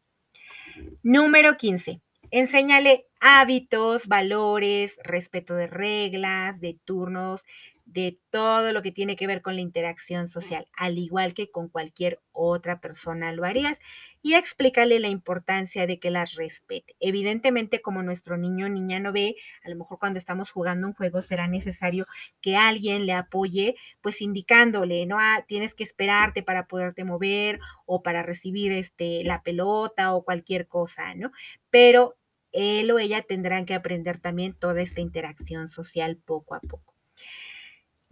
Número 1.03 1.57
15. 1.57 2.01
Enséñale 2.31 3.05
hábitos, 3.19 4.07
valores, 4.07 4.97
respeto 5.03 5.53
de 5.53 5.67
reglas, 5.67 6.59
de 6.59 6.79
turnos, 6.83 7.45
de 7.85 8.17
todo 8.31 8.73
lo 8.73 8.81
que 8.81 8.91
tiene 8.91 9.15
que 9.15 9.27
ver 9.27 9.41
con 9.41 9.55
la 9.55 9.61
interacción 9.61 10.27
social, 10.27 10.67
al 10.75 10.97
igual 10.97 11.33
que 11.33 11.51
con 11.51 11.69
cualquier 11.69 12.19
otra 12.31 12.81
persona 12.81 13.31
lo 13.31 13.45
harías, 13.45 13.79
y 14.21 14.33
explícale 14.33 14.99
la 14.99 15.07
importancia 15.07 15.85
de 15.85 15.99
que 15.99 16.09
las 16.09 16.33
respete. 16.33 16.95
Evidentemente, 16.99 17.81
como 17.81 18.01
nuestro 18.01 18.37
niño 18.37 18.65
o 18.65 18.69
niña 18.69 18.99
no 18.99 19.13
ve, 19.13 19.35
a 19.63 19.69
lo 19.69 19.75
mejor 19.75 19.99
cuando 19.99 20.19
estamos 20.19 20.49
jugando 20.49 20.87
un 20.87 20.93
juego 20.93 21.21
será 21.21 21.47
necesario 21.47 22.07
que 22.41 22.57
alguien 22.57 23.05
le 23.05 23.13
apoye, 23.13 23.75
pues 24.01 24.21
indicándole, 24.21 25.05
¿no? 25.05 25.17
Ah, 25.19 25.45
tienes 25.47 25.75
que 25.75 25.83
esperarte 25.83 26.41
para 26.41 26.67
poderte 26.67 27.03
mover 27.03 27.59
o 27.85 28.01
para 28.01 28.23
recibir 28.23 28.71
este, 28.71 29.23
la 29.23 29.43
pelota 29.43 30.13
o 30.15 30.23
cualquier 30.25 30.67
cosa, 30.67 31.13
¿no? 31.13 31.31
Pero 31.69 32.17
él 32.51 32.89
o 32.91 32.99
ella 32.99 33.21
tendrán 33.21 33.65
que 33.65 33.75
aprender 33.75 34.19
también 34.19 34.53
toda 34.53 34.81
esta 34.81 35.01
interacción 35.01 35.67
social 35.67 36.17
poco 36.17 36.55
a 36.55 36.61
poco. 36.61 36.94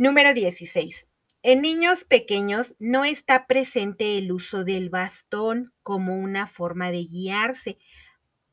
Número 0.03 0.33
16. 0.33 1.07
En 1.43 1.61
niños 1.61 2.03
pequeños 2.03 2.75
no 2.77 3.05
está 3.05 3.47
presente 3.47 4.17
el 4.17 4.33
uso 4.33 4.65
del 4.65 4.89
bastón 4.89 5.71
como 5.81 6.17
una 6.17 6.45
forma 6.45 6.91
de 6.91 7.05
guiarse, 7.05 7.77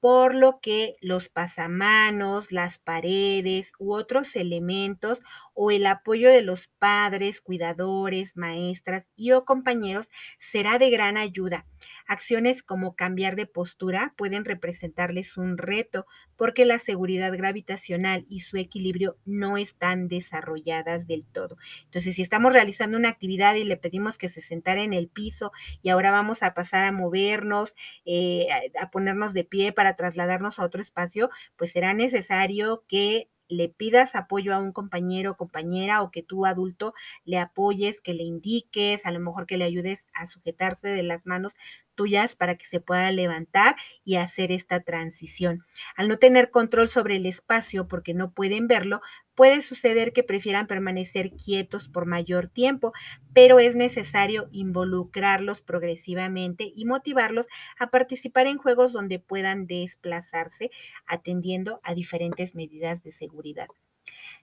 por 0.01 0.35
lo 0.35 0.61
que 0.61 0.97
los 1.01 1.29
pasamanos, 1.29 2.53
las 2.53 2.79
paredes 2.79 3.73
u 3.79 3.93
otros 3.95 4.35
elementos 4.35 5.21
o 5.53 5.71
el 5.71 5.87
apoyo 5.87 6.31
de 6.31 6.41
los 6.41 6.69
padres, 6.79 7.43
cuidadores, 7.43 8.37
maestras 8.37 9.07
y 9.15 9.33
o 9.33 9.45
compañeros 9.45 10.09
será 10.39 10.79
de 10.79 10.89
gran 10.89 11.19
ayuda. 11.19 11.67
Acciones 12.07 12.63
como 12.63 12.97
cambiar 12.97 13.37
de 13.37 13.47
postura 13.47 14.15
pueden 14.17 14.47
representarles 14.47 15.37
un 15.37 15.59
reto 15.59 16.07
porque 16.37 16.65
la 16.65 16.79
seguridad 16.79 17.33
gravitacional 17.37 18.25
y 18.29 18.41
su 18.41 18.57
equilibrio 18.57 19.19
no 19.27 19.59
están 19.59 20.09
desarrolladas 20.09 21.07
del 21.07 21.27
todo. 21.27 21.59
Entonces, 21.85 22.17
si 22.17 22.23
estamos 22.23 22.55
realizando 22.55 22.97
una 22.97 23.11
actividad 23.11 23.55
y 23.55 23.65
le 23.65 23.77
pedimos 23.77 24.17
que 24.17 24.29
se 24.31 24.41
sentara 24.41 24.83
en 24.83 24.95
el 24.95 25.09
piso 25.09 25.53
y 25.83 25.91
ahora 25.91 26.11
vamos 26.11 26.43
a 26.43 26.55
pasar 26.55 26.85
a 26.85 26.93
movernos, 26.93 27.75
eh, 28.07 28.47
a 28.81 28.91
ponernos 28.91 29.35
de 29.35 29.45
pie 29.45 29.73
para 29.73 29.90
trasladarnos 29.97 30.59
a 30.59 30.65
otro 30.65 30.81
espacio, 30.81 31.31
pues 31.57 31.73
será 31.73 31.95
necesario 31.95 32.85
que 32.89 33.29
le 33.49 33.69
pidas 33.69 34.15
apoyo 34.15 34.55
a 34.55 34.59
un 34.61 34.73
compañero 34.73 35.33
o 35.33 35.37
compañera 35.37 36.03
o 36.03 36.11
que 36.11 36.23
tú 36.23 36.47
adulto 36.47 36.95
le 37.25 37.39
apoyes, 37.39 38.01
que 38.01 38.15
le 38.15 38.23
indiques, 38.23 39.05
a 39.05 39.11
lo 39.11 39.21
mejor 39.21 39.47
que 39.47 39.59
le 39.59 39.65
ayudes 39.65 40.07
a 40.15 40.27
sujetarse 40.27 40.89
de 40.89 41.03
las 41.03 41.27
manos 41.27 41.55
tuyas 42.01 42.35
para 42.35 42.57
que 42.57 42.65
se 42.65 42.81
pueda 42.81 43.11
levantar 43.11 43.77
y 44.07 44.17
hacer 44.17 44.53
esta 44.53 44.81
transición. 44.81 45.67
Al 45.97 46.09
no 46.09 46.17
tener 46.17 46.51
control 46.51 46.89
sobre 46.89 47.17
el 47.17 47.27
espacio 47.27 47.89
porque 47.89 48.15
no 48.15 48.33
pueden 48.33 48.69
verlo, 48.69 49.03
puede 49.35 49.61
suceder 49.61 50.15
que 50.15 50.23
prefieran 50.23 50.67
permanecer 50.67 51.33
quietos 51.33 51.91
por 51.91 52.07
mayor 52.07 52.49
tiempo, 52.49 52.95
pero 53.35 53.59
es 53.59 53.77
necesario 53.77 54.49
involucrarlos 54.51 55.61
progresivamente 55.61 56.73
y 56.75 56.87
motivarlos 56.87 57.49
a 57.79 57.91
participar 57.91 58.47
en 58.47 58.57
juegos 58.57 58.95
donde 58.95 59.19
puedan 59.19 59.67
desplazarse 59.67 60.71
atendiendo 61.07 61.81
a 61.83 61.93
diferentes 61.93 62.55
medidas 62.55 63.03
de 63.03 63.13
seguridad. 63.13 63.69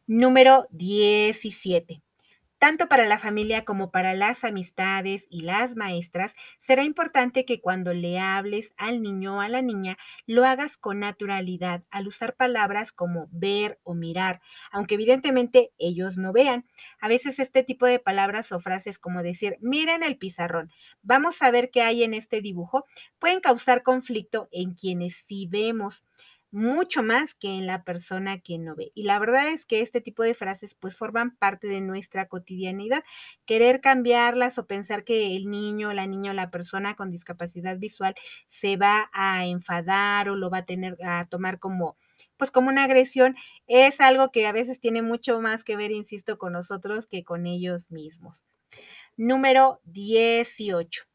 Número 0.06 0.68
17. 0.70 2.04
Tanto 2.60 2.88
para 2.88 3.06
la 3.06 3.20
familia 3.20 3.66
como 3.66 3.92
para 3.92 4.16
las 4.16 4.44
amistades 4.44 5.28
y 5.30 5.42
las 5.42 5.76
maestras, 5.76 6.34
será 6.58 6.84
importante 6.84 7.46
que 7.46 7.62
cuando 7.62 7.94
le 7.94 8.18
hables 8.20 8.74
al 8.78 9.02
niño 9.04 9.38
o 9.38 9.42
a 9.42 9.50
la 9.50 9.62
niña, 9.62 9.98
lo 10.26 10.44
hagas 10.44 10.76
con 10.76 11.00
naturalidad 11.00 11.84
al 11.92 12.08
usar 12.08 12.36
palabras 12.36 12.92
como 12.92 13.28
ver 13.32 13.80
o 13.84 13.94
mirar, 13.94 14.42
aunque 14.72 14.96
evidentemente 14.96 15.72
ellos 15.78 16.18
no 16.18 16.34
vean. 16.34 16.66
A 17.00 17.08
veces 17.08 17.38
este 17.38 17.62
tipo 17.64 17.86
de 17.86 18.00
palabras 18.00 18.52
o 18.52 18.60
frases 18.60 18.98
como 18.98 19.22
decir, 19.22 19.58
miren 19.62 20.02
el 20.02 20.18
pizarrón, 20.18 20.72
vamos 21.04 21.42
a 21.44 21.52
ver 21.52 21.70
qué 21.70 21.84
hay 21.84 22.04
en 22.04 22.16
este 22.16 22.42
dibujo, 22.42 22.86
pueden 23.20 23.40
causar 23.40 23.84
conflicto 23.84 24.50
en 24.52 24.74
quienes 24.74 25.16
sí 25.16 25.48
vemos. 25.48 26.04
Mucho 26.52 27.04
más 27.04 27.34
que 27.34 27.50
en 27.50 27.68
la 27.68 27.84
persona 27.84 28.40
que 28.40 28.58
no 28.58 28.76
ve. 28.76 28.92
Y 28.96 29.04
la 29.04 29.20
verdad 29.20 29.50
es 29.50 29.66
que 29.66 29.82
este 29.82 30.02
tipo 30.02 30.24
de 30.24 30.34
frases 30.34 30.76
pues 30.76 30.96
forman 30.98 31.36
parte 31.38 31.68
de 31.68 31.82
nuestra 31.82 32.28
cotidianidad. 32.28 33.04
Querer 33.46 33.82
cambiarlas 33.82 34.58
o 34.58 34.68
pensar 34.68 35.04
que 35.04 35.36
el 35.36 35.50
niño, 35.50 35.94
la 35.94 36.08
niña 36.08 36.32
o 36.32 36.34
la 36.34 36.52
persona 36.52 36.96
con 36.96 37.12
discapacidad 37.12 37.78
visual 37.78 38.16
se 38.48 38.78
va 38.78 39.10
a 39.14 39.46
enfadar 39.46 40.30
o 40.30 40.36
lo 40.36 40.50
va 40.50 40.60
a 40.60 40.66
tener 40.66 40.98
a 41.04 41.26
tomar 41.28 41.60
como 41.60 41.98
pues 42.38 42.52
como 42.52 42.70
una 42.70 42.84
agresión 42.84 43.36
es 43.68 44.00
algo 44.00 44.32
que 44.32 44.48
a 44.48 44.52
veces 44.52 44.80
tiene 44.80 45.02
mucho 45.02 45.40
más 45.42 45.64
que 45.64 45.76
ver, 45.76 45.92
insisto, 45.92 46.38
con 46.38 46.54
nosotros 46.54 47.08
que 47.08 47.24
con 47.24 47.48
ellos 47.48 47.92
mismos. 47.92 48.46
Número 49.18 49.82
18 49.86 51.08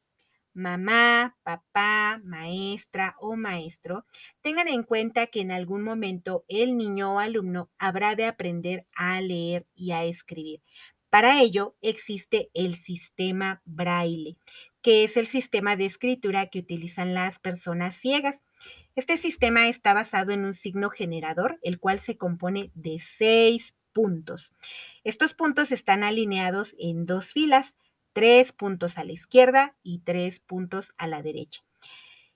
mamá, 0.54 1.36
papá, 1.42 2.20
maestra 2.24 3.16
o 3.20 3.36
maestro, 3.36 4.04
tengan 4.40 4.68
en 4.68 4.82
cuenta 4.82 5.26
que 5.26 5.40
en 5.40 5.50
algún 5.50 5.82
momento 5.82 6.44
el 6.48 6.76
niño 6.76 7.14
o 7.14 7.18
alumno 7.18 7.70
habrá 7.78 8.14
de 8.14 8.26
aprender 8.26 8.86
a 8.94 9.20
leer 9.20 9.66
y 9.74 9.92
a 9.92 10.04
escribir. 10.04 10.62
Para 11.10 11.42
ello 11.42 11.76
existe 11.82 12.50
el 12.54 12.74
sistema 12.74 13.60
braille, 13.64 14.36
que 14.80 15.04
es 15.04 15.16
el 15.16 15.26
sistema 15.26 15.76
de 15.76 15.84
escritura 15.84 16.46
que 16.46 16.60
utilizan 16.60 17.12
las 17.12 17.38
personas 17.38 17.94
ciegas. 17.94 18.42
Este 18.96 19.16
sistema 19.16 19.68
está 19.68 19.92
basado 19.94 20.32
en 20.32 20.44
un 20.44 20.54
signo 20.54 20.90
generador, 20.90 21.58
el 21.62 21.78
cual 21.78 22.00
se 22.00 22.16
compone 22.16 22.70
de 22.74 22.98
seis 22.98 23.74
puntos. 23.92 24.52
Estos 25.04 25.34
puntos 25.34 25.70
están 25.70 26.02
alineados 26.02 26.74
en 26.78 27.06
dos 27.06 27.32
filas 27.32 27.74
tres 28.12 28.52
puntos 28.52 28.98
a 28.98 29.04
la 29.04 29.12
izquierda 29.12 29.76
y 29.82 30.00
tres 30.00 30.40
puntos 30.40 30.92
a 30.96 31.06
la 31.06 31.22
derecha. 31.22 31.62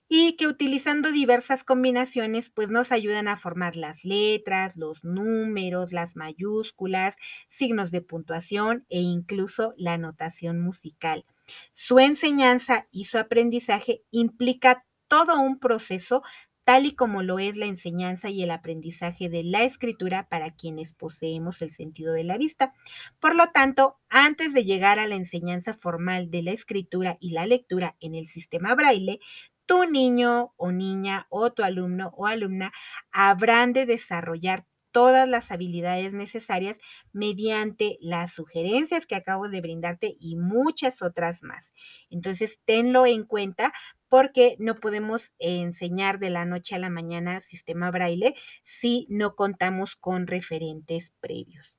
Y 0.09 0.37
que 0.37 0.47
utilizando 0.47 1.11
diversas 1.11 1.65
combinaciones, 1.65 2.49
pues 2.49 2.69
nos 2.69 2.93
ayudan 2.93 3.27
a 3.27 3.35
formar 3.35 3.75
las 3.75 4.05
letras, 4.05 4.77
los 4.77 5.03
números, 5.03 5.91
las 5.91 6.15
mayúsculas, 6.15 7.17
signos 7.49 7.91
de 7.91 8.01
puntuación 8.01 8.85
e 8.89 9.01
incluso 9.01 9.73
la 9.75 9.97
notación 9.97 10.61
musical. 10.61 11.25
Su 11.73 11.99
enseñanza 11.99 12.87
y 12.91 13.05
su 13.05 13.17
aprendizaje 13.17 14.01
implica 14.11 14.85
todo 15.09 15.39
un 15.39 15.59
proceso 15.59 16.23
tal 16.67 16.85
y 16.85 16.95
como 16.95 17.23
lo 17.23 17.39
es 17.39 17.55
la 17.55 17.65
enseñanza 17.65 18.29
y 18.29 18.43
el 18.43 18.51
aprendizaje 18.51 19.29
de 19.29 19.41
la 19.41 19.63
escritura 19.63 20.27
para 20.27 20.51
quienes 20.53 20.91
poseemos 20.91 21.61
el 21.61 21.71
sentido 21.71 22.11
de 22.11 22.25
la 22.25 22.37
vista. 22.37 22.73
Por 23.21 23.37
lo 23.37 23.51
tanto, 23.53 23.95
antes 24.09 24.53
de 24.53 24.65
llegar 24.65 24.99
a 24.99 25.07
la 25.07 25.15
enseñanza 25.15 25.75
formal 25.75 26.29
de 26.29 26.41
la 26.43 26.51
escritura 26.51 27.15
y 27.21 27.29
la 27.31 27.45
lectura 27.45 27.95
en 28.01 28.15
el 28.15 28.27
sistema 28.27 28.75
braille, 28.75 29.21
tu 29.65 29.85
niño 29.85 30.53
o 30.57 30.73
niña 30.73 31.25
o 31.29 31.53
tu 31.53 31.63
alumno 31.63 32.11
o 32.17 32.27
alumna 32.27 32.73
habrán 33.13 33.71
de 33.71 33.85
desarrollar 33.85 34.65
todas 34.91 35.29
las 35.29 35.51
habilidades 35.51 36.13
necesarias 36.13 36.79
mediante 37.13 37.97
las 38.01 38.33
sugerencias 38.33 39.05
que 39.05 39.15
acabo 39.15 39.47
de 39.47 39.61
brindarte 39.61 40.17
y 40.19 40.35
muchas 40.35 41.01
otras 41.01 41.43
más. 41.43 41.71
Entonces, 42.09 42.59
tenlo 42.65 43.05
en 43.05 43.23
cuenta 43.23 43.71
porque 44.09 44.55
no 44.59 44.75
podemos 44.79 45.31
enseñar 45.39 46.19
de 46.19 46.29
la 46.29 46.45
noche 46.45 46.75
a 46.75 46.79
la 46.79 46.89
mañana 46.89 47.41
sistema 47.41 47.91
braille 47.91 48.35
si 48.63 49.07
no 49.09 49.35
contamos 49.35 49.95
con 49.95 50.27
referentes 50.27 51.13
previos. 51.19 51.77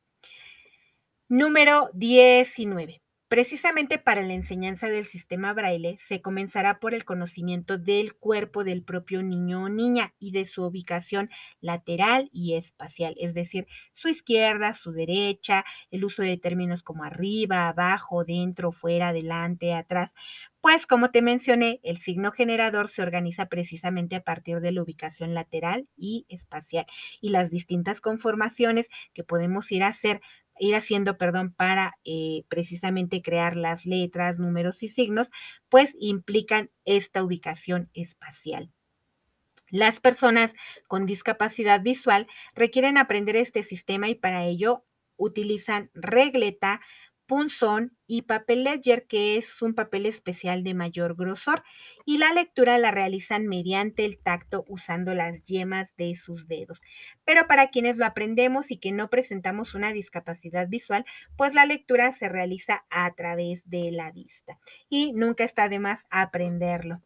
Número 1.28 1.90
19. 1.94 3.02
Precisamente 3.28 3.98
para 3.98 4.22
la 4.22 4.32
enseñanza 4.32 4.88
del 4.88 5.04
sistema 5.04 5.52
braille 5.52 5.98
se 5.98 6.22
comenzará 6.22 6.80
por 6.80 6.94
el 6.94 7.04
conocimiento 7.04 7.76
del 7.76 8.14
cuerpo 8.16 8.64
del 8.64 8.82
propio 8.82 9.22
niño 9.22 9.64
o 9.64 9.68
niña 9.68 10.14
y 10.18 10.30
de 10.30 10.46
su 10.46 10.64
ubicación 10.64 11.28
lateral 11.60 12.30
y 12.32 12.54
espacial, 12.54 13.14
es 13.18 13.34
decir, 13.34 13.66
su 13.92 14.08
izquierda, 14.08 14.72
su 14.72 14.92
derecha, 14.92 15.66
el 15.90 16.06
uso 16.06 16.22
de 16.22 16.38
términos 16.38 16.82
como 16.82 17.04
arriba, 17.04 17.68
abajo, 17.68 18.24
dentro, 18.24 18.72
fuera, 18.72 19.08
adelante, 19.08 19.74
atrás. 19.74 20.14
Pues 20.62 20.86
como 20.86 21.10
te 21.10 21.20
mencioné, 21.22 21.80
el 21.84 21.98
signo 21.98 22.32
generador 22.32 22.88
se 22.88 23.02
organiza 23.02 23.46
precisamente 23.46 24.16
a 24.16 24.24
partir 24.24 24.60
de 24.60 24.72
la 24.72 24.82
ubicación 24.82 25.34
lateral 25.34 25.86
y 25.96 26.26
espacial 26.30 26.86
y 27.20 27.28
las 27.30 27.50
distintas 27.50 28.00
conformaciones 28.00 28.88
que 29.14 29.22
podemos 29.22 29.70
ir 29.70 29.82
a 29.84 29.88
hacer 29.88 30.20
ir 30.60 30.74
haciendo, 30.74 31.18
perdón, 31.18 31.52
para 31.52 31.94
eh, 32.04 32.44
precisamente 32.48 33.22
crear 33.22 33.56
las 33.56 33.86
letras, 33.86 34.38
números 34.38 34.82
y 34.82 34.88
signos, 34.88 35.30
pues 35.68 35.94
implican 35.98 36.70
esta 36.84 37.22
ubicación 37.22 37.90
espacial. 37.94 38.72
Las 39.70 40.00
personas 40.00 40.54
con 40.86 41.04
discapacidad 41.04 41.82
visual 41.82 42.26
requieren 42.54 42.96
aprender 42.96 43.36
este 43.36 43.62
sistema 43.62 44.08
y 44.08 44.14
para 44.14 44.44
ello 44.44 44.84
utilizan 45.16 45.90
regleta, 45.94 46.80
punzón 47.28 47.96
y 48.08 48.22
papel 48.22 48.64
ledger, 48.64 49.06
que 49.06 49.36
es 49.36 49.62
un 49.62 49.74
papel 49.74 50.06
especial 50.06 50.64
de 50.64 50.74
mayor 50.74 51.14
grosor, 51.14 51.62
y 52.04 52.18
la 52.18 52.32
lectura 52.32 52.78
la 52.78 52.90
realizan 52.90 53.46
mediante 53.46 54.04
el 54.04 54.18
tacto 54.18 54.64
usando 54.66 55.14
las 55.14 55.44
yemas 55.44 55.94
de 55.96 56.16
sus 56.16 56.48
dedos. 56.48 56.80
Pero 57.24 57.46
para 57.46 57.68
quienes 57.68 57.98
lo 57.98 58.06
aprendemos 58.06 58.70
y 58.72 58.78
que 58.78 58.90
no 58.90 59.10
presentamos 59.10 59.74
una 59.74 59.92
discapacidad 59.92 60.68
visual, 60.68 61.04
pues 61.36 61.54
la 61.54 61.66
lectura 61.66 62.10
se 62.10 62.28
realiza 62.28 62.86
a 62.90 63.14
través 63.14 63.68
de 63.68 63.92
la 63.92 64.10
vista 64.10 64.58
y 64.88 65.12
nunca 65.12 65.44
está 65.44 65.68
de 65.68 65.78
más 65.78 66.06
aprenderlo. 66.10 67.02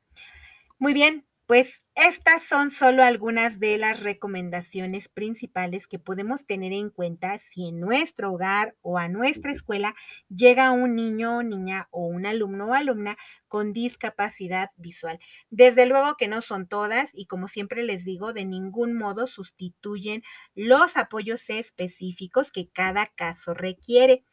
Muy 0.78 0.94
bien, 0.94 1.26
pues 1.53 1.82
estas 1.94 2.42
son 2.42 2.70
solo 2.70 3.03
algunas 3.05 3.61
de 3.61 3.76
las 3.76 4.00
recomendaciones 4.00 5.11
principales 5.11 5.86
que 5.86 5.98
podemos 5.98 6.46
tener 6.46 6.72
en 6.72 6.88
cuenta 6.88 7.38
si 7.38 7.68
en 7.68 7.78
nuestro 7.78 8.32
hogar 8.32 8.74
o 8.80 8.96
a 8.96 9.09
nuestra 9.09 9.53
escuela 9.53 9.94
llega 10.34 10.70
un 10.70 10.96
niño 10.96 11.36
o 11.36 11.42
niña 11.42 11.88
o 11.90 12.07
un 12.07 12.24
alumno 12.24 12.68
o 12.68 12.72
alumna 12.72 13.18
con 13.48 13.74
discapacidad 13.74 14.70
visual. 14.76 15.20
Desde 15.50 15.84
luego 15.84 16.16
que 16.16 16.26
no 16.26 16.40
son 16.40 16.66
todas 16.68 17.11
y 17.12 17.26
como 17.26 17.48
siempre 17.48 17.82
les 17.82 18.03
digo, 18.03 18.32
de 18.32 18.46
ningún 18.46 18.96
modo 18.96 19.26
sustituyen 19.26 20.22
los 20.55 20.96
apoyos 20.96 21.50
específicos 21.50 22.50
que 22.50 22.70
cada 22.70 23.09
caso 23.09 23.53
requiere 23.53 24.24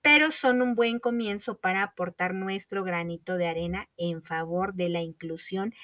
pero 0.00 0.30
son 0.30 0.62
un 0.62 0.74
buen 0.74 1.00
comienzo 1.00 1.58
para 1.58 1.82
aportar 1.82 2.34
nuestro 2.34 2.84
granito 2.84 3.36
de 3.36 3.48
arena 3.48 3.90
en 3.96 4.22
favor 4.22 4.74
de 4.74 4.88
la 4.88 5.00
inclusión 5.02 5.74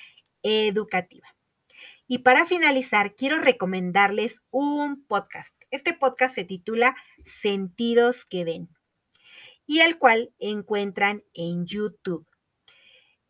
educativa. 0.44 1.34
Y 2.06 2.18
para 2.18 2.46
finalizar, 2.46 3.16
quiero 3.16 3.40
recomendarles 3.40 4.40
un 4.50 5.04
podcast. 5.06 5.56
Este 5.70 5.94
podcast 5.94 6.36
se 6.36 6.44
titula 6.44 6.94
Sentidos 7.24 8.24
que 8.24 8.44
ven 8.44 8.68
y 9.66 9.80
el 9.80 9.98
cual 9.98 10.32
encuentran 10.38 11.24
en 11.32 11.66
YouTube. 11.66 12.26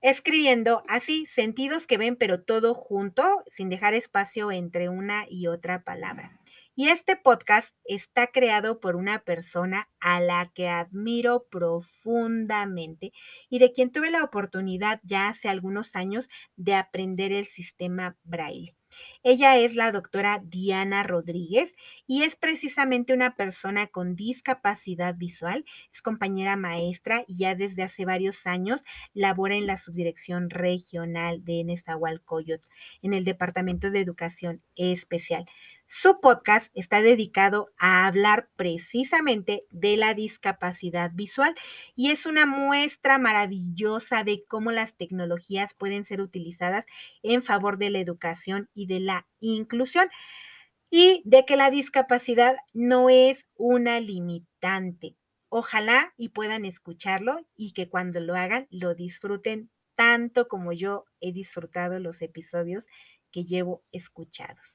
Escribiendo 0.01 0.83
así, 0.87 1.25
sentidos 1.25 1.87
que 1.87 1.97
ven, 1.97 2.17
pero 2.17 2.43
todo 2.43 2.75
junto, 2.75 3.43
sin 3.47 3.71
dejar 3.71 3.95
espacio 3.95 4.53
entre 4.53 4.91
una 4.91 5.25
y 5.31 5.47
otra 5.47 5.83
palabra. 5.83 6.39
Y 6.77 6.89
este 6.89 7.17
podcast 7.17 7.75
está 7.85 8.27
creado 8.29 8.81
por 8.81 8.97
una 8.97 9.23
persona 9.23 9.89
a 10.01 10.21
la 10.21 10.51
que 10.53 10.69
admiro 10.69 11.47
profundamente 11.49 13.13
y 13.49 13.61
de 13.61 13.73
quien 13.73 13.93
tuve 13.93 14.11
la 14.11 14.25
oportunidad 14.25 15.01
ya 15.05 15.29
hace 15.29 15.49
algunos 15.49 15.95
años 15.95 16.29
de 16.57 16.75
aprender 16.75 17.33
el 17.33 17.47
sistema 17.47 18.17
braille. 18.25 18.75
Ella 19.23 19.57
es 19.59 19.75
la 19.75 19.93
doctora 19.93 20.41
Diana 20.45 21.03
Rodríguez 21.03 21.75
y 22.07 22.23
es 22.23 22.37
precisamente 22.37 23.13
una 23.13 23.37
persona 23.37 23.87
con 23.87 24.15
discapacidad 24.17 25.15
visual, 25.17 25.65
es 25.93 26.03
compañera 26.03 26.57
maestra 26.57 27.25
y 27.27 27.39
ya 27.39 27.55
desde 27.55 27.83
hace 27.83 28.05
varios 28.05 28.47
años 28.47 28.83
labora 29.13 29.57
en 29.57 29.67
la 29.67 29.77
subdirección 29.77 30.51
regional 30.51 31.45
de 31.45 31.65
Nezahualcóyotl, 31.65 32.69
en 33.03 33.15
el 33.15 33.25
Departamento 33.25 33.91
de 33.91 34.01
Educación 34.01 34.63
Especial. 34.77 35.47
Su 35.97 36.19
podcast 36.21 36.73
está 36.75 37.03
dedicado 37.03 37.71
a 37.79 38.09
hablar 38.09 38.49
precisamente 38.57 39.65
de 39.71 39.97
la 39.97 40.13
discapacidad 40.13 41.13
visual 41.15 41.55
y 41.95 42.11
es 42.11 42.27
una 42.27 42.47
muestra 42.47 43.17
maravillosa 43.19 44.25
de 44.25 44.45
cómo 44.49 44.73
las 44.73 44.97
tecnologías 44.97 45.73
pueden 45.73 46.03
ser 46.05 46.21
utilizadas 46.21 46.85
en 47.23 47.45
favor 47.45 47.79
de 47.79 47.91
la 47.91 48.01
educación 48.01 48.69
y 48.75 48.87
de 48.87 48.99
la 48.99 49.29
inclusión 49.39 50.09
y 50.91 51.23
de 51.25 51.45
que 51.45 51.57
la 51.57 51.71
discapacidad 51.71 52.57
no 52.73 53.09
es 53.09 53.47
una 53.55 54.01
limitante. 54.01 55.15
Ojalá 55.49 56.13
y 56.17 56.31
puedan 56.31 56.65
escucharlo 56.65 57.47
y 57.55 57.71
que 57.71 57.89
cuando 57.89 58.19
lo 58.19 58.35
hagan 58.35 58.67
lo 58.69 58.97
disfruten 58.97 59.71
tanto 59.95 60.49
como 60.49 60.73
yo 60.73 61.05
he 61.21 61.31
disfrutado 61.31 62.01
los 62.01 62.21
episodios 62.21 62.89
que 63.31 63.45
llevo 63.45 63.85
escuchados. 63.93 64.75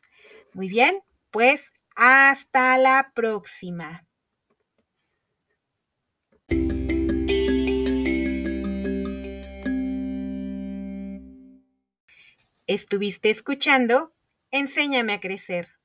Muy 0.54 0.68
bien, 0.68 1.02
pues 1.32 1.72
hasta 1.96 2.78
la 2.78 3.12
próxima. 3.14 4.06
Estuviste 12.68 13.30
escuchando 13.30 14.14
Enséñame 14.52 15.14
a 15.14 15.20
crecer. 15.20 15.79